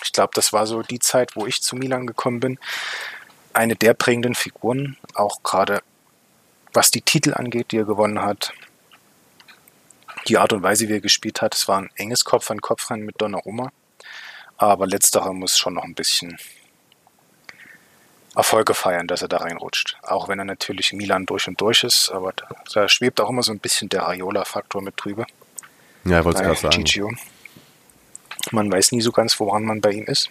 Ich 0.04 0.12
glaube, 0.12 0.32
das 0.34 0.54
war 0.54 0.66
so 0.66 0.82
die 0.82 1.00
Zeit, 1.00 1.36
wo 1.36 1.46
ich 1.46 1.62
zu 1.62 1.76
Milan 1.76 2.08
gekommen 2.08 2.40
bin 2.40 2.60
eine 3.54 3.76
der 3.76 3.94
prägenden 3.94 4.36
Figuren, 4.36 4.98
auch 5.14 5.44
gerade 5.44 5.82
was 6.74 6.92
die 6.92 7.02
Titel 7.02 7.34
angeht, 7.34 7.72
die 7.72 7.78
er 7.78 7.86
gewonnen 7.86 8.22
hat. 8.22 8.54
Die 10.28 10.38
Art 10.38 10.54
und 10.54 10.62
Weise, 10.62 10.88
wie 10.88 10.94
er 10.94 11.02
gespielt 11.02 11.42
hat, 11.42 11.56
es 11.56 11.68
war 11.68 11.80
ein 11.80 11.90
enges 11.96 12.24
Kopf-an-Kopf-Rennen 12.26 13.06
mit 13.06 13.20
Donnarumma. 13.20 13.72
Aber 14.58 14.86
letzterer 14.86 15.34
muss 15.34 15.58
schon 15.58 15.74
noch 15.74 15.84
ein 15.84 15.96
bisschen 15.96 16.38
Erfolge 18.40 18.74
feiern, 18.74 19.06
dass 19.06 19.22
er 19.22 19.28
da 19.28 19.38
reinrutscht. 19.38 19.98
Auch 20.02 20.30
wenn 20.30 20.40
er 20.40 20.46
natürlich 20.46 20.94
Milan 20.94 21.26
durch 21.26 21.48
und 21.50 21.60
durch 21.60 21.84
ist, 21.84 22.10
aber 22.10 22.32
da, 22.32 22.48
da 22.74 22.88
schwebt 22.88 23.20
auch 23.20 23.30
immer 23.30 23.44
so 23.44 23.52
ein 23.52 23.60
bisschen 23.60 23.90
der 23.90 24.04
Raiola-Faktor 24.04 24.82
mit 24.82 24.94
drüber. 24.96 25.26
Ja, 26.06 26.20
ich 26.20 26.26
wollte 26.26 26.40
es 26.40 26.62
gerade 26.62 26.88
sagen. 26.88 27.20
Man 28.52 28.72
weiß 28.72 28.94
nie 28.94 29.02
so 29.02 29.12
ganz, 29.12 29.38
woran 29.42 29.66
man 29.66 29.82
bei 29.82 29.92
ihm 29.92 30.06
ist. 30.06 30.30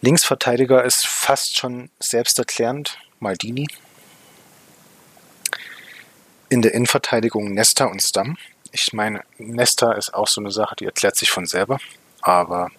Linksverteidiger 0.00 0.82
ist 0.84 1.06
fast 1.06 1.58
schon 1.58 1.90
selbsterklärend 1.98 2.98
Maldini. 3.20 3.68
In 6.48 6.62
der 6.62 6.72
Innenverteidigung 6.72 7.52
Nesta 7.52 7.84
und 7.84 8.02
Stamm. 8.02 8.38
Ich 8.72 8.94
meine, 8.94 9.22
Nesta 9.36 9.92
ist 9.92 10.14
auch 10.14 10.28
so 10.28 10.40
eine 10.40 10.50
Sache, 10.50 10.76
die 10.76 10.86
erklärt 10.86 11.16
sich 11.16 11.30
von 11.30 11.44
selber. 11.44 11.78
Aber 12.22 12.70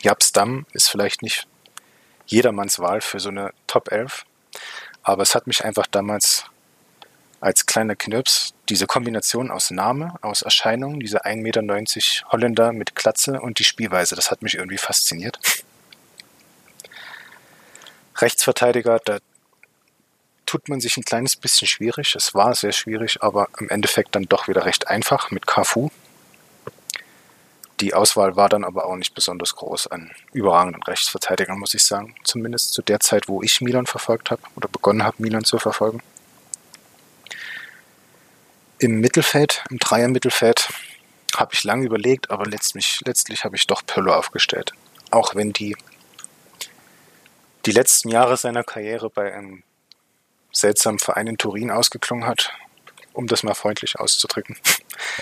Jab 0.00 0.24
Stamm 0.24 0.66
ist 0.72 0.88
vielleicht 0.88 1.22
nicht 1.22 1.46
jedermanns 2.28 2.78
Wahl 2.78 3.00
für 3.00 3.20
so 3.20 3.30
eine 3.30 3.52
Top 3.66 3.90
11. 3.90 4.24
Aber 5.02 5.22
es 5.22 5.34
hat 5.34 5.46
mich 5.46 5.64
einfach 5.64 5.86
damals 5.86 6.44
als 7.40 7.66
kleiner 7.66 7.96
Knirps 7.96 8.54
diese 8.68 8.86
Kombination 8.86 9.50
aus 9.50 9.70
Name, 9.70 10.14
aus 10.22 10.42
Erscheinung, 10.42 11.00
diese 11.00 11.24
1,90 11.24 11.36
Meter 11.42 12.30
Holländer 12.32 12.72
mit 12.72 12.94
Klatze 12.94 13.40
und 13.40 13.58
die 13.58 13.64
Spielweise, 13.64 14.14
das 14.14 14.30
hat 14.30 14.42
mich 14.42 14.54
irgendwie 14.56 14.78
fasziniert. 14.78 15.38
Rechtsverteidiger, 18.16 19.00
da 19.04 19.18
tut 20.44 20.68
man 20.68 20.80
sich 20.80 20.96
ein 20.96 21.04
kleines 21.04 21.36
bisschen 21.36 21.68
schwierig. 21.68 22.14
Es 22.16 22.34
war 22.34 22.54
sehr 22.54 22.72
schwierig, 22.72 23.22
aber 23.22 23.48
im 23.58 23.68
Endeffekt 23.68 24.14
dann 24.14 24.24
doch 24.24 24.48
wieder 24.48 24.64
recht 24.64 24.88
einfach 24.88 25.30
mit 25.30 25.46
Cafu. 25.46 25.90
Die 27.80 27.94
Auswahl 27.94 28.34
war 28.34 28.48
dann 28.48 28.64
aber 28.64 28.86
auch 28.86 28.96
nicht 28.96 29.14
besonders 29.14 29.54
groß 29.54 29.86
an 29.88 30.10
überragenden 30.32 30.82
Rechtsverteidigern, 30.82 31.58
muss 31.58 31.74
ich 31.74 31.84
sagen. 31.84 32.16
Zumindest 32.24 32.72
zu 32.72 32.82
der 32.82 32.98
Zeit, 32.98 33.28
wo 33.28 33.42
ich 33.42 33.60
Milan 33.60 33.86
verfolgt 33.86 34.30
habe 34.30 34.42
oder 34.56 34.68
begonnen 34.68 35.04
habe, 35.04 35.16
Milan 35.20 35.44
zu 35.44 35.58
verfolgen. 35.58 36.02
Im 38.80 39.00
Mittelfeld, 39.00 39.64
im 39.70 39.78
Dreier-Mittelfeld, 39.78 40.68
habe 41.36 41.54
ich 41.54 41.62
lange 41.62 41.86
überlegt, 41.86 42.30
aber 42.30 42.46
letztlich, 42.46 43.00
letztlich 43.04 43.44
habe 43.44 43.54
ich 43.54 43.66
doch 43.66 43.84
Pöllo 43.86 44.12
aufgestellt. 44.12 44.72
Auch 45.10 45.34
wenn 45.36 45.52
die, 45.52 45.76
die 47.66 47.72
letzten 47.72 48.08
Jahre 48.08 48.36
seiner 48.36 48.64
Karriere 48.64 49.08
bei 49.08 49.32
einem 49.32 49.62
seltsamen 50.52 50.98
Verein 50.98 51.28
in 51.28 51.38
Turin 51.38 51.70
ausgeklungen 51.70 52.26
hat, 52.26 52.52
um 53.12 53.26
das 53.26 53.42
mal 53.42 53.54
freundlich 53.54 53.98
auszudrücken. 53.98 54.56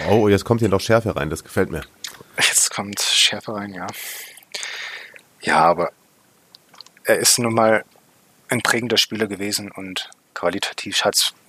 Oh, 0.09 0.29
jetzt 0.29 0.45
kommt 0.45 0.61
hier 0.61 0.69
noch 0.69 0.81
Schärfe 0.81 1.17
rein, 1.17 1.29
das 1.29 1.45
gefällt 1.45 1.71
mir. 1.71 1.83
Jetzt 2.39 2.71
kommt 2.71 3.01
Schärfe 3.01 3.55
rein, 3.55 3.73
ja. 3.75 3.87
Ja, 5.41 5.59
aber 5.65 5.93
er 7.05 7.19
ist 7.19 7.39
nun 7.39 7.55
mal 7.55 7.85
ein 8.49 8.63
prägender 8.63 8.97
Spieler 8.97 9.27
gewesen 9.27 9.71
und 9.71 10.11
qualitativ 10.35 11.03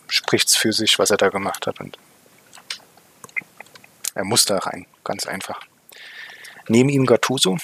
spricht 0.08 0.48
es 0.48 0.56
für 0.56 0.72
sich, 0.72 0.98
was 1.00 1.12
er 1.12 1.18
da 1.18 1.30
gemacht 1.30 1.68
hat. 1.68 1.80
Und 1.80 1.98
er 4.14 4.24
muss 4.24 4.46
da 4.46 4.58
rein, 4.58 4.86
ganz 5.04 5.26
einfach. 5.26 5.60
Neben 6.68 6.90
ihm 6.90 7.06
Gattuso. 7.06 7.58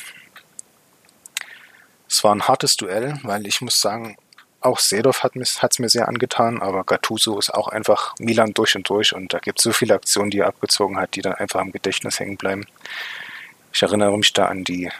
Es 2.07 2.23
war 2.23 2.35
ein 2.35 2.47
hartes 2.47 2.75
Duell, 2.75 3.19
weil 3.23 3.47
ich 3.47 3.61
muss 3.61 3.79
sagen, 3.79 4.17
auch 4.65 4.79
Sedov 4.79 5.23
hat 5.23 5.35
es 5.35 5.79
mir 5.79 5.89
sehr 5.89 6.07
angetan, 6.07 6.61
aber 6.61 6.83
Gattuso 6.83 7.37
ist 7.37 7.53
auch 7.53 7.67
einfach 7.67 8.15
Milan 8.19 8.53
durch 8.53 8.75
und 8.75 8.87
durch 8.89 9.13
und 9.13 9.33
da 9.33 9.39
gibt 9.39 9.59
es 9.59 9.63
so 9.63 9.71
viele 9.71 9.93
Aktionen, 9.93 10.31
die 10.31 10.39
er 10.39 10.47
abgezogen 10.47 10.97
hat, 10.97 11.15
die 11.15 11.21
dann 11.21 11.33
einfach 11.33 11.61
im 11.61 11.71
Gedächtnis 11.71 12.19
hängen 12.19 12.37
bleiben. 12.37 12.65
Ich 13.73 13.81
erinnere 13.81 14.17
mich 14.17 14.33
da 14.33 14.45
an 14.45 14.63
die 14.63 14.91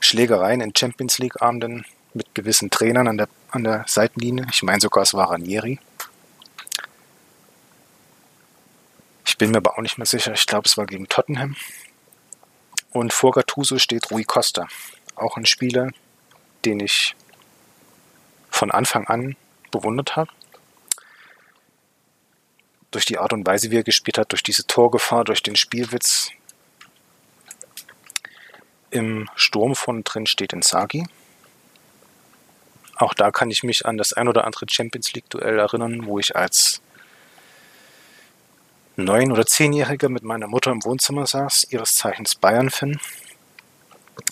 Schlägereien 0.00 0.60
in 0.60 0.74
Champions 0.76 1.18
League 1.18 1.40
Abenden 1.40 1.84
mit 2.12 2.34
gewissen 2.34 2.70
Trainern 2.70 3.08
an 3.08 3.16
der, 3.16 3.28
an 3.50 3.64
der 3.64 3.84
Seitenlinie. 3.88 4.46
Ich 4.52 4.62
meine 4.62 4.80
sogar, 4.80 5.02
es 5.02 5.14
war 5.14 5.30
Ranieri. 5.30 5.80
Ich 9.26 9.38
bin 9.38 9.50
mir 9.50 9.56
aber 9.56 9.76
auch 9.76 9.82
nicht 9.82 9.98
mehr 9.98 10.06
sicher. 10.06 10.32
Ich 10.32 10.46
glaube, 10.46 10.66
es 10.66 10.76
war 10.76 10.86
gegen 10.86 11.08
Tottenham. 11.08 11.56
Und 12.90 13.12
vor 13.12 13.32
Gattuso 13.32 13.78
steht 13.78 14.10
Rui 14.10 14.24
Costa. 14.24 14.68
Auch 15.16 15.36
ein 15.36 15.46
Spieler, 15.46 15.90
den 16.64 16.80
ich 16.80 17.16
von 18.54 18.70
Anfang 18.70 19.06
an 19.08 19.36
bewundert 19.72 20.14
habe. 20.14 20.30
Durch 22.92 23.04
die 23.04 23.18
Art 23.18 23.32
und 23.32 23.44
Weise, 23.46 23.72
wie 23.72 23.78
er 23.78 23.82
gespielt 23.82 24.16
hat, 24.16 24.30
durch 24.30 24.44
diese 24.44 24.66
Torgefahr, 24.66 25.24
durch 25.24 25.42
den 25.42 25.56
Spielwitz. 25.56 26.30
Im 28.90 29.28
Sturm 29.34 29.74
von 29.74 30.04
drin 30.04 30.26
steht 30.26 30.52
Insagi. 30.52 31.04
Auch 32.94 33.12
da 33.12 33.32
kann 33.32 33.50
ich 33.50 33.64
mich 33.64 33.86
an 33.86 33.96
das 33.96 34.12
ein 34.12 34.28
oder 34.28 34.44
andere 34.44 34.66
Champions 34.70 35.12
League 35.14 35.28
Duell 35.30 35.58
erinnern, 35.58 36.06
wo 36.06 36.20
ich 36.20 36.36
als 36.36 36.80
neun- 38.94 39.32
oder 39.32 39.46
zehnjähriger 39.46 40.08
mit 40.08 40.22
meiner 40.22 40.46
Mutter 40.46 40.70
im 40.70 40.84
Wohnzimmer 40.84 41.26
saß, 41.26 41.66
ihres 41.70 41.96
Zeichens 41.96 42.36
Bayern-Fan 42.36 43.00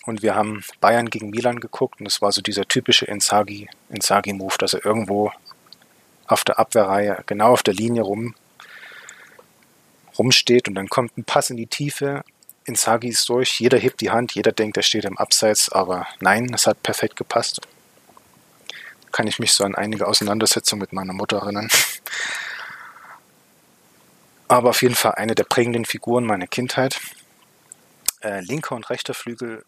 und 0.06 0.22
wir 0.22 0.34
haben 0.34 0.64
Bayern 0.80 1.10
gegen 1.10 1.30
Milan 1.30 1.60
geguckt 1.60 2.00
und 2.00 2.06
es 2.06 2.20
war 2.22 2.32
so 2.32 2.40
dieser 2.40 2.66
typische 2.66 3.06
Inzaghi, 3.06 3.68
Inzaghi-Move, 3.90 4.56
dass 4.58 4.74
er 4.74 4.84
irgendwo 4.84 5.32
auf 6.26 6.44
der 6.44 6.58
Abwehrreihe, 6.58 7.22
genau 7.26 7.52
auf 7.52 7.62
der 7.62 7.74
Linie 7.74 8.02
rum, 8.02 8.34
rumsteht 10.18 10.68
und 10.68 10.74
dann 10.74 10.88
kommt 10.88 11.16
ein 11.16 11.24
Pass 11.24 11.50
in 11.50 11.56
die 11.56 11.66
Tiefe. 11.66 12.24
Inzaghi 12.64 13.08
ist 13.08 13.28
durch, 13.28 13.60
jeder 13.60 13.78
hebt 13.78 14.00
die 14.00 14.10
Hand, 14.10 14.32
jeder 14.34 14.52
denkt, 14.52 14.76
er 14.76 14.82
steht 14.82 15.04
im 15.04 15.18
Abseits, 15.18 15.70
aber 15.70 16.06
nein, 16.20 16.52
es 16.54 16.66
hat 16.66 16.82
perfekt 16.82 17.16
gepasst. 17.16 17.60
Kann 19.10 19.26
ich 19.26 19.38
mich 19.38 19.52
so 19.52 19.64
an 19.64 19.74
einige 19.74 20.06
Auseinandersetzungen 20.06 20.80
mit 20.80 20.92
meiner 20.92 21.12
Mutter 21.12 21.38
erinnern. 21.38 21.68
Aber 24.48 24.70
auf 24.70 24.82
jeden 24.82 24.94
Fall 24.94 25.14
eine 25.16 25.34
der 25.34 25.44
prägenden 25.44 25.84
Figuren 25.84 26.24
meiner 26.24 26.46
Kindheit. 26.46 27.00
Äh, 28.20 28.40
linker 28.40 28.74
und 28.74 28.88
rechter 28.90 29.14
Flügel 29.14 29.64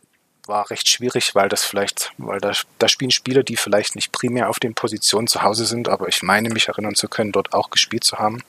war 0.47 0.71
recht 0.71 0.89
schwierig, 0.89 1.35
weil 1.35 1.49
das 1.49 1.65
vielleicht, 1.65 2.13
weil 2.19 2.41
da, 2.41 2.53
da 2.79 2.89
spielen 2.89 3.11
Spieler, 3.11 3.43
die 3.43 3.57
vielleicht 3.57 3.95
nicht 3.95 4.13
primär 4.13 4.51
auf 4.51 4.59
den 4.59 4.75
Positionen 4.75 5.27
zu 5.27 5.43
Hause 5.43 5.65
sind, 5.65 5.89
aber 5.89 6.09
ich 6.09 6.23
meine 6.23 6.51
mich 6.51 6.69
erinnern 6.69 6.95
zu 6.95 7.09
können, 7.09 7.33
dort 7.33 7.53
auch 7.55 7.71
gespielt 7.71 8.05
zu 8.05 8.19
haben. 8.19 8.43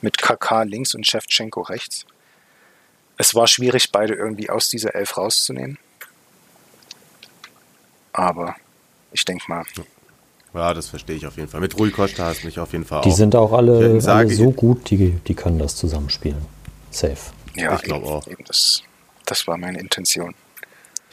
Mit 0.00 0.18
KK 0.18 0.64
links 0.64 0.94
und 0.94 1.06
Shevchenko 1.06 1.62
rechts. 1.62 2.06
Es 3.16 3.34
war 3.34 3.46
schwierig, 3.46 3.90
beide 3.92 4.14
irgendwie 4.14 4.50
aus 4.50 4.68
dieser 4.68 4.94
Elf 4.94 5.16
rauszunehmen. 5.16 5.78
Aber 8.12 8.56
ich 9.12 9.24
denke 9.24 9.44
mal. 9.48 9.64
Ja, 10.54 10.74
das 10.74 10.88
verstehe 10.88 11.16
ich 11.16 11.26
auf 11.26 11.36
jeden 11.36 11.48
Fall. 11.48 11.60
Mit 11.60 11.78
Rui 11.78 11.90
Costa 11.90 12.24
hast 12.24 12.44
mich 12.44 12.58
auf 12.58 12.72
jeden 12.72 12.84
Fall 12.84 13.02
Die 13.02 13.10
auch. 13.10 13.16
sind 13.16 13.36
auch 13.36 13.52
alle, 13.52 14.00
alle 14.04 14.30
so 14.30 14.50
gut, 14.50 14.90
die, 14.90 15.10
die 15.26 15.34
können 15.34 15.58
das 15.58 15.76
zusammenspielen. 15.76 16.44
Safe. 16.90 17.16
Ja, 17.54 17.74
Ich 17.76 17.82
glaube 17.82 18.06
eben, 18.06 18.14
auch. 18.14 18.26
Eben 18.26 18.44
das, 18.44 18.82
das 19.26 19.46
war 19.46 19.56
meine 19.56 19.78
Intention. 19.78 20.34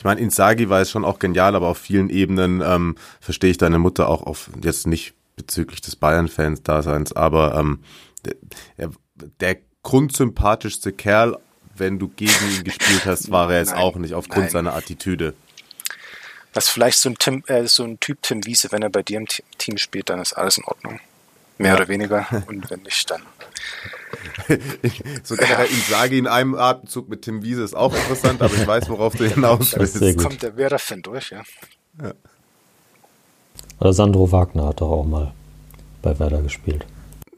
Ich 0.06 0.08
meine, 0.08 0.22
Inzaghi 0.22 0.70
war 0.70 0.82
es 0.82 0.92
schon 0.92 1.04
auch 1.04 1.18
genial, 1.18 1.56
aber 1.56 1.68
auf 1.68 1.80
vielen 1.80 2.12
Ebenen 2.12 2.62
ähm, 2.62 2.96
verstehe 3.20 3.50
ich 3.50 3.58
deine 3.58 3.80
Mutter 3.80 4.08
auch 4.08 4.22
auf, 4.22 4.52
jetzt 4.62 4.86
nicht 4.86 5.16
bezüglich 5.36 5.82
des 5.82 5.96
Bayern-Fans-Daseins, 5.96 7.14
aber 7.14 7.56
ähm, 7.56 7.80
der, 8.78 8.92
der 9.40 9.58
grundsympathischste 9.82 10.92
Kerl, 10.92 11.40
wenn 11.76 11.98
du 11.98 12.08
gegen 12.08 12.36
ihn 12.52 12.64
gespielt 12.64 13.08
hast, 13.08 13.32
war 13.32 13.52
er 13.52 13.62
jetzt 13.62 13.72
Nein, 13.72 13.80
auch 13.82 13.96
nicht, 13.96 14.14
aufgrund 14.14 14.44
nein. 14.44 14.52
seiner 14.52 14.76
Attitüde. 14.76 15.34
Das 16.54 16.66
ist 16.66 16.70
vielleicht 16.70 17.00
so 17.00 17.10
ein, 17.10 17.16
Tim, 17.18 17.44
äh, 17.48 17.66
so 17.66 17.84
ein 17.84 18.00
Typ 18.00 18.22
Tim 18.22 18.46
Wiese, 18.46 18.72
wenn 18.72 18.84
er 18.84 18.92
bei 18.92 19.02
dir 19.02 19.18
im 19.18 19.26
Team 19.58 19.80
spielt, 19.80 20.12
dann 20.12 20.20
ist 20.20 20.34
alles 20.34 20.60
in 20.60 20.66
Ordnung. 20.66 21.00
Mehr 21.58 21.70
Ja. 21.72 21.78
oder 21.78 21.88
weniger. 21.88 22.28
Und 22.48 22.70
wenn 22.70 22.84
nicht, 22.84 23.10
dann. 23.10 23.24
So 25.24 25.36
generell 25.36 25.68
Inzaghi 25.68 26.18
in 26.18 26.28
einem 26.28 26.56
Atemzug 26.56 27.10
mit 27.10 27.24
Tim 27.24 27.44
Wiese 27.44 27.64
ist 27.64 27.76
auch 27.76 27.94
interessant, 27.94 28.42
aber 28.42 28.54
ich 28.54 28.68
weiß, 28.68 28.90
worauf 28.90 29.16
du 29.16 29.28
hinaus 29.28 29.76
willst. 29.78 30.00
gut. 30.00 30.18
Kommt 30.18 30.42
der 30.44 30.56
Werder-Fan 30.58 31.02
durch, 31.02 31.32
ja. 31.32 31.42
Oder 33.80 33.94
Sandro 33.94 34.32
Wagner 34.32 34.68
hat 34.68 34.82
doch 34.82 34.90
auch 34.90 35.06
mal 35.06 35.34
bei 36.02 36.18
Werder 36.20 36.42
gespielt. 36.42 36.86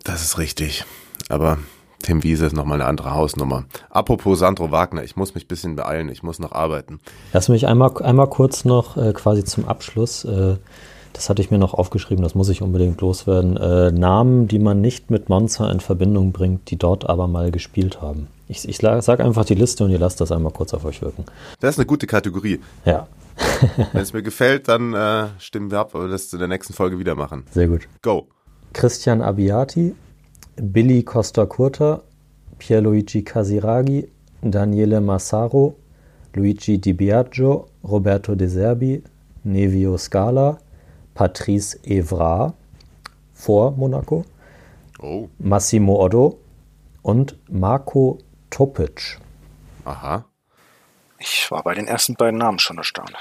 Das 0.04 0.22
ist 0.22 0.38
richtig. 0.38 0.86
Aber 1.30 1.58
Tim 2.04 2.24
Wiese 2.24 2.46
ist 2.46 2.54
nochmal 2.54 2.80
eine 2.80 2.90
andere 2.90 3.12
Hausnummer. 3.12 3.66
Apropos 3.90 4.40
Sandro 4.40 4.72
Wagner, 4.72 5.04
ich 5.04 5.16
muss 5.16 5.34
mich 5.34 5.46
ein 5.46 5.48
bisschen 5.48 5.76
beeilen, 5.76 6.10
ich 6.10 6.24
muss 6.24 6.40
noch 6.40 6.52
arbeiten. 6.52 7.00
Lass 7.34 7.50
mich 7.50 7.68
einmal, 7.68 7.92
einmal 8.04 8.30
kurz 8.30 8.66
noch 8.66 8.98
äh, 8.98 9.14
quasi 9.14 9.44
zum 9.44 9.68
Abschluss. 9.68 10.24
Äh, 10.24 10.58
das 11.18 11.30
hatte 11.30 11.42
ich 11.42 11.50
mir 11.52 11.58
noch 11.58 11.74
aufgeschrieben, 11.74 12.24
das 12.24 12.36
muss 12.36 12.48
ich 12.50 12.62
unbedingt 12.62 13.02
loswerden. 13.02 13.58
Äh, 13.58 13.92
Namen, 13.92 14.48
die 14.48 14.60
man 14.60 14.82
nicht 14.82 15.10
mit 15.10 15.30
Monza 15.30 15.70
in 15.72 15.80
Verbindung 15.80 16.32
bringt, 16.32 16.70
die 16.70 16.78
dort 16.78 17.10
aber 17.10 17.28
mal 17.28 17.52
gespielt 17.52 18.02
haben. 18.02 18.28
Ich, 18.48 18.68
ich 18.70 18.78
sage 18.78 19.26
einfach 19.26 19.44
die 19.44 19.56
Liste 19.56 19.84
und 19.84 19.90
ihr 19.90 20.00
lasst 20.00 20.22
das 20.22 20.32
einmal 20.32 20.54
kurz 20.54 20.74
auf 20.74 20.86
euch 20.86 21.02
wirken. 21.02 21.26
Das 21.60 21.72
ist 21.72 21.80
eine 21.80 21.88
gute 21.88 22.08
Kategorie. 22.08 22.60
Ja, 22.86 23.08
Wenn 23.94 24.02
es 24.02 24.14
mir 24.14 24.24
gefällt, 24.24 24.68
dann 24.68 24.94
äh, 24.94 25.28
stimmen 25.40 25.72
wir 25.72 25.80
ab, 25.80 25.94
aber 25.94 26.08
das 26.08 26.32
in 26.34 26.40
der 26.40 26.48
nächsten 26.48 26.74
Folge 26.74 27.00
wieder 27.00 27.16
machen. 27.16 27.44
sehr 27.52 27.68
gut. 27.68 27.88
Go. 28.02 28.28
Christian 28.74 29.22
Abbiati, 29.22 29.96
Billy 30.56 31.04
Costa 31.04 31.46
Curta, 31.46 32.02
Pierluigi 32.60 33.24
Casiraghi, 33.24 34.08
Daniele 34.42 35.02
Massaro, 35.02 35.76
Luigi 36.34 36.78
Di 36.78 36.94
Biagio, 36.94 37.68
Roberto 37.84 38.36
De 38.36 38.48
Serbi, 38.48 39.04
Nevio 39.44 39.98
Scala, 39.98 40.58
Patrice 41.18 41.80
Evra 41.84 42.54
vor 43.34 43.72
Monaco, 43.72 44.24
Oh, 45.02 45.28
Massimo 45.40 45.96
Oddo 46.06 46.38
und 47.02 47.36
Marco 47.50 48.20
Topic. 48.52 49.18
aha. 49.86 50.26
Ich 51.18 51.50
war 51.50 51.64
bei 51.64 51.74
den 51.74 51.88
ersten 51.88 52.14
beiden 52.14 52.38
Namen 52.38 52.60
schon 52.60 52.78
erstaunt. 52.78 53.14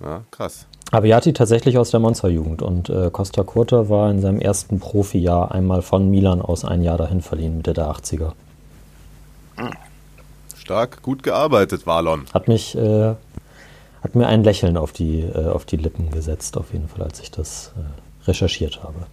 Ja, 0.00 0.22
krass. 0.30 0.66
Abbiati 0.92 1.32
tatsächlich 1.32 1.76
aus 1.76 1.90
der 1.90 1.98
Monsterjugend 1.98 2.62
und 2.62 2.88
äh, 2.88 3.10
Costa 3.10 3.42
Curta 3.42 3.88
war 3.88 4.08
in 4.12 4.20
seinem 4.20 4.40
ersten 4.40 4.78
Profijahr 4.78 5.50
einmal 5.50 5.82
von 5.82 6.08
Milan 6.08 6.40
aus 6.40 6.64
ein 6.64 6.82
Jahr 6.82 6.98
dahin 6.98 7.20
verliehen, 7.20 7.56
Mitte 7.56 7.72
der 7.72 7.86
80er. 7.90 8.32
Stark, 10.56 11.02
gut 11.02 11.24
gearbeitet, 11.24 11.84
Valon. 11.86 12.26
Hat 12.32 12.46
mich, 12.46 12.76
äh, 12.76 13.14
hat 14.02 14.14
mir 14.14 14.26
ein 14.26 14.44
Lächeln 14.44 14.76
auf 14.76 14.92
die, 14.92 15.20
äh, 15.20 15.46
auf 15.46 15.64
die 15.64 15.76
Lippen 15.76 16.10
gesetzt, 16.10 16.56
auf 16.56 16.72
jeden 16.72 16.88
Fall, 16.88 17.02
als 17.02 17.20
ich 17.20 17.30
das 17.30 17.72
äh, 17.76 18.26
recherchiert 18.28 18.82
habe. 18.82 19.06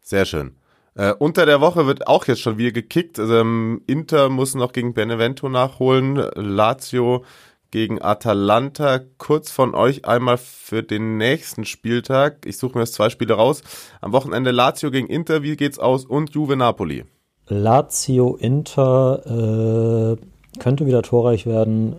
Sehr 0.00 0.24
schön. 0.24 0.56
Äh, 0.94 1.14
unter 1.18 1.46
der 1.46 1.60
Woche 1.60 1.86
wird 1.86 2.06
auch 2.06 2.26
jetzt 2.26 2.40
schon 2.40 2.58
wieder 2.58 2.72
gekickt. 2.72 3.18
Also, 3.18 3.36
ähm, 3.36 3.82
Inter 3.86 4.28
muss 4.28 4.54
noch 4.54 4.72
gegen 4.72 4.92
Benevento 4.92 5.48
nachholen. 5.48 6.16
Lazio 6.34 7.24
gegen 7.70 8.02
Atalanta. 8.02 9.00
Kurz 9.16 9.50
von 9.50 9.74
euch 9.74 10.04
einmal 10.04 10.36
für 10.36 10.82
den 10.82 11.16
nächsten 11.16 11.64
Spieltag. 11.64 12.44
Ich 12.44 12.58
suche 12.58 12.74
mir 12.74 12.84
jetzt 12.84 12.94
zwei 12.94 13.08
Spiele 13.08 13.34
raus. 13.34 13.62
Am 14.02 14.12
Wochenende 14.12 14.50
Lazio 14.50 14.90
gegen 14.90 15.06
Inter. 15.06 15.42
Wie 15.42 15.56
geht's 15.56 15.78
aus? 15.78 16.04
Und 16.04 16.34
Juve 16.34 16.56
Napoli. 16.56 17.04
Lazio 17.48 18.36
Inter 18.36 20.16
äh, 20.16 20.58
könnte 20.58 20.86
wieder 20.86 21.02
torreich 21.02 21.46
werden, 21.46 21.96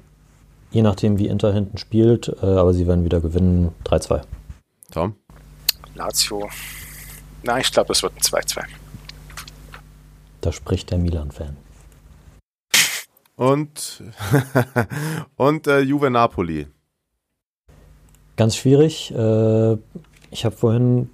je 0.74 0.82
nachdem 0.82 1.19
wie 1.19 1.28
Inter 1.28 1.53
hinten 1.53 1.78
spielt, 1.78 2.36
äh, 2.41 2.45
aber 2.45 2.74
sie 2.74 2.88
werden 2.88 3.05
wieder 3.05 3.21
gewinnen 3.21 3.74
3-2. 3.86 4.24
Tom? 4.91 5.15
Lazio. 5.95 6.49
Nein, 7.43 7.61
ich 7.61 7.71
glaube, 7.71 7.93
es 7.93 8.01
wird 8.01 8.13
ein 8.15 8.21
2-2. 8.21 8.63
Da 10.41 10.51
spricht 10.51 10.91
der 10.91 10.97
Milan-Fan. 10.97 11.55
Und, 13.36 14.03
und 15.36 15.67
äh, 15.67 15.80
Juve 15.80 16.09
Napoli. 16.09 16.67
Ganz 18.36 18.55
schwierig. 18.55 19.11
Äh, 19.11 19.74
ich 20.32 20.45
habe 20.45 20.55
vorhin 20.55 21.09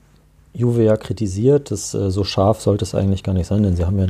Juve 0.54 0.84
ja 0.84 0.96
kritisiert. 0.96 1.72
Das, 1.72 1.94
äh, 1.94 2.12
so 2.12 2.24
scharf 2.24 2.62
sollte 2.62 2.86
es 2.86 2.96
eigentlich 2.96 3.24
gar 3.24 3.34
nicht 3.34 3.48
sein, 3.48 3.64
denn 3.64 3.76
sie 3.76 3.86
haben 3.86 4.00
ja, 4.00 4.08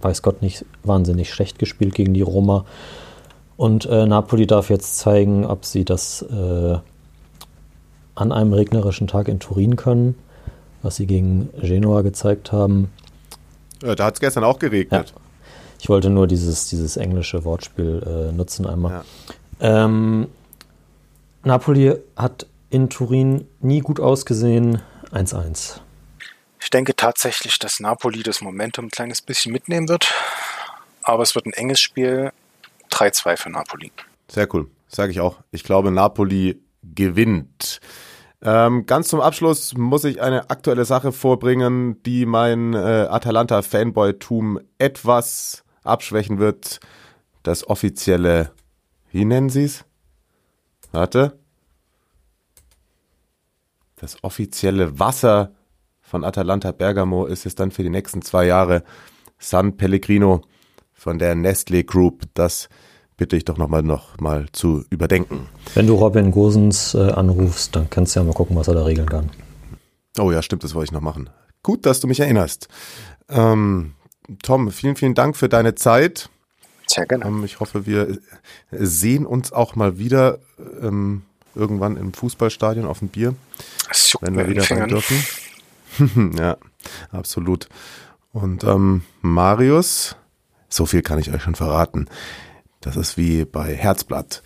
weiß 0.00 0.22
Gott, 0.22 0.42
nicht 0.42 0.64
wahnsinnig 0.84 1.32
schlecht 1.32 1.58
gespielt 1.58 1.94
gegen 1.94 2.14
die 2.14 2.22
Roma. 2.22 2.64
Und 3.56 3.86
äh, 3.86 4.06
Napoli 4.06 4.46
darf 4.46 4.68
jetzt 4.70 4.98
zeigen, 4.98 5.46
ob 5.46 5.64
sie 5.64 5.84
das 5.84 6.22
äh, 6.22 6.78
an 8.14 8.32
einem 8.32 8.52
regnerischen 8.52 9.06
Tag 9.06 9.28
in 9.28 9.40
Turin 9.40 9.76
können, 9.76 10.14
was 10.82 10.96
sie 10.96 11.06
gegen 11.06 11.48
Genoa 11.60 12.02
gezeigt 12.02 12.52
haben. 12.52 12.90
Ja, 13.82 13.94
da 13.94 14.06
hat 14.06 14.14
es 14.14 14.20
gestern 14.20 14.44
auch 14.44 14.58
geregnet. 14.58 15.12
Ja. 15.14 15.20
Ich 15.78 15.88
wollte 15.88 16.10
nur 16.10 16.26
dieses, 16.26 16.68
dieses 16.68 16.96
englische 16.96 17.44
Wortspiel 17.44 18.02
äh, 18.04 18.32
nutzen 18.32 18.66
einmal. 18.66 19.04
Ja. 19.60 19.84
Ähm, 19.84 20.28
Napoli 21.44 21.94
hat 22.16 22.46
in 22.70 22.88
Turin 22.88 23.46
nie 23.60 23.80
gut 23.80 24.00
ausgesehen. 24.00 24.82
1-1. 25.12 25.80
Ich 26.60 26.70
denke 26.70 26.96
tatsächlich, 26.96 27.58
dass 27.58 27.78
Napoli 27.78 28.22
das 28.22 28.40
Momentum 28.40 28.86
ein 28.86 28.90
kleines 28.90 29.22
bisschen 29.22 29.52
mitnehmen 29.52 29.88
wird. 29.88 30.12
Aber 31.02 31.22
es 31.22 31.34
wird 31.34 31.46
ein 31.46 31.52
enges 31.52 31.80
Spiel. 31.80 32.32
3-2 32.96 33.36
für 33.36 33.50
Napoli. 33.50 33.92
Sehr 34.28 34.52
cool. 34.54 34.70
Sage 34.88 35.12
ich 35.12 35.20
auch. 35.20 35.40
Ich 35.50 35.64
glaube, 35.64 35.90
Napoli 35.90 36.62
gewinnt. 36.82 37.80
Ähm, 38.42 38.86
ganz 38.86 39.08
zum 39.08 39.20
Abschluss 39.20 39.74
muss 39.76 40.04
ich 40.04 40.22
eine 40.22 40.50
aktuelle 40.50 40.84
Sache 40.84 41.12
vorbringen, 41.12 42.02
die 42.04 42.26
mein 42.26 42.74
äh, 42.74 43.06
Atalanta-Fanboy-Tum 43.10 44.60
etwas 44.78 45.64
abschwächen 45.82 46.38
wird. 46.38 46.80
Das 47.42 47.68
offizielle, 47.68 48.52
wie 49.10 49.24
nennen 49.24 49.50
Sie 49.50 49.64
es? 49.64 49.84
Warte. 50.92 51.38
Das 53.96 54.22
offizielle 54.22 54.98
Wasser 54.98 55.52
von 56.00 56.24
Atalanta 56.24 56.72
Bergamo 56.72 57.26
ist 57.26 57.46
es 57.46 57.54
dann 57.54 57.70
für 57.70 57.82
die 57.82 57.90
nächsten 57.90 58.22
zwei 58.22 58.46
Jahre 58.46 58.84
San 59.38 59.76
Pellegrino 59.76 60.42
von 60.92 61.18
der 61.18 61.34
Nestle 61.34 61.84
Group. 61.84 62.24
Das 62.34 62.68
bitte 63.16 63.36
ich 63.36 63.44
doch 63.44 63.56
nochmal 63.56 63.82
noch 63.82 64.18
mal 64.20 64.46
zu 64.52 64.84
überdenken. 64.90 65.48
Wenn 65.74 65.86
du 65.86 65.94
Robin 65.94 66.30
Gosens 66.30 66.94
äh, 66.94 67.10
anrufst, 67.10 67.74
dann 67.74 67.88
kannst 67.90 68.14
du 68.14 68.20
ja 68.20 68.24
mal 68.24 68.32
gucken, 68.32 68.56
was 68.56 68.68
er 68.68 68.74
da 68.74 68.84
regeln 68.84 69.08
kann. 69.08 69.30
Oh 70.18 70.30
ja, 70.30 70.42
stimmt, 70.42 70.64
das 70.64 70.74
wollte 70.74 70.86
ich 70.86 70.92
noch 70.92 71.00
machen. 71.00 71.30
Gut, 71.62 71.86
dass 71.86 72.00
du 72.00 72.06
mich 72.06 72.20
erinnerst. 72.20 72.68
Ähm, 73.28 73.94
Tom, 74.42 74.70
vielen, 74.70 74.96
vielen 74.96 75.14
Dank 75.14 75.36
für 75.36 75.48
deine 75.48 75.74
Zeit. 75.74 76.30
Sehr 76.86 77.06
gerne. 77.06 77.24
Ähm, 77.24 77.44
ich 77.44 77.60
hoffe, 77.60 77.86
wir 77.86 78.18
sehen 78.70 79.26
uns 79.26 79.52
auch 79.52 79.74
mal 79.74 79.98
wieder 79.98 80.38
ähm, 80.80 81.22
irgendwann 81.54 81.96
im 81.96 82.12
Fußballstadion 82.12 82.86
auf 82.86 83.00
dem 83.00 83.08
Bier, 83.08 83.34
wenn 84.20 84.36
wir 84.36 84.48
wieder 84.48 84.70
rein 84.70 84.88
dürfen. 84.88 86.32
ja, 86.38 86.56
absolut. 87.10 87.68
Und 88.32 88.64
ähm, 88.64 89.02
Marius, 89.22 90.16
so 90.68 90.86
viel 90.86 91.02
kann 91.02 91.18
ich 91.18 91.32
euch 91.32 91.42
schon 91.42 91.54
verraten. 91.54 92.06
Das 92.86 92.96
ist 92.96 93.16
wie 93.16 93.44
bei 93.44 93.74
Herzblatt. 93.74 94.44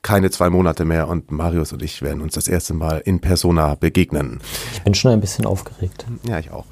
Keine 0.00 0.30
zwei 0.30 0.48
Monate 0.48 0.84
mehr 0.84 1.08
und 1.08 1.32
Marius 1.32 1.72
und 1.72 1.82
ich 1.82 2.02
werden 2.02 2.22
uns 2.22 2.34
das 2.34 2.46
erste 2.46 2.72
Mal 2.72 2.98
in 3.04 3.20
Persona 3.20 3.74
begegnen. 3.74 4.40
Ich 4.74 4.82
bin 4.82 4.94
schon 4.94 5.10
ein 5.10 5.20
bisschen 5.20 5.44
aufgeregt. 5.44 6.06
Ja, 6.24 6.38
ich 6.38 6.52
auch. 6.52 6.66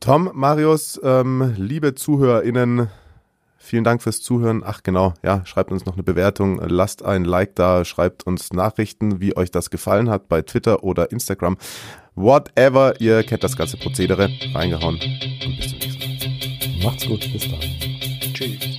Tom, 0.00 0.30
Marius, 0.32 0.98
ähm, 1.04 1.52
liebe 1.58 1.94
ZuhörerInnen, 1.94 2.88
vielen 3.58 3.84
Dank 3.84 4.02
fürs 4.02 4.22
Zuhören. 4.22 4.62
Ach 4.64 4.82
genau, 4.82 5.12
ja, 5.22 5.44
schreibt 5.44 5.70
uns 5.70 5.84
noch 5.84 5.94
eine 5.94 6.02
Bewertung, 6.02 6.62
lasst 6.66 7.04
ein 7.04 7.26
Like 7.26 7.54
da, 7.56 7.84
schreibt 7.84 8.22
uns 8.26 8.54
Nachrichten, 8.54 9.20
wie 9.20 9.36
euch 9.36 9.50
das 9.50 9.68
gefallen 9.68 10.08
hat 10.08 10.30
bei 10.30 10.40
Twitter 10.40 10.82
oder 10.82 11.10
Instagram. 11.10 11.58
Whatever, 12.14 12.98
ihr 13.02 13.22
kennt 13.22 13.44
das 13.44 13.54
ganze 13.54 13.76
Prozedere. 13.76 14.30
Reingehauen 14.54 14.94
und 14.94 15.56
bis 15.58 15.68
zum 15.68 15.78
nächsten 15.78 16.78
Mal. 16.78 16.84
Macht's 16.84 17.06
gut, 17.06 17.30
bis 17.34 17.50
dann. 17.50 17.60
Tschüss. 18.32 18.69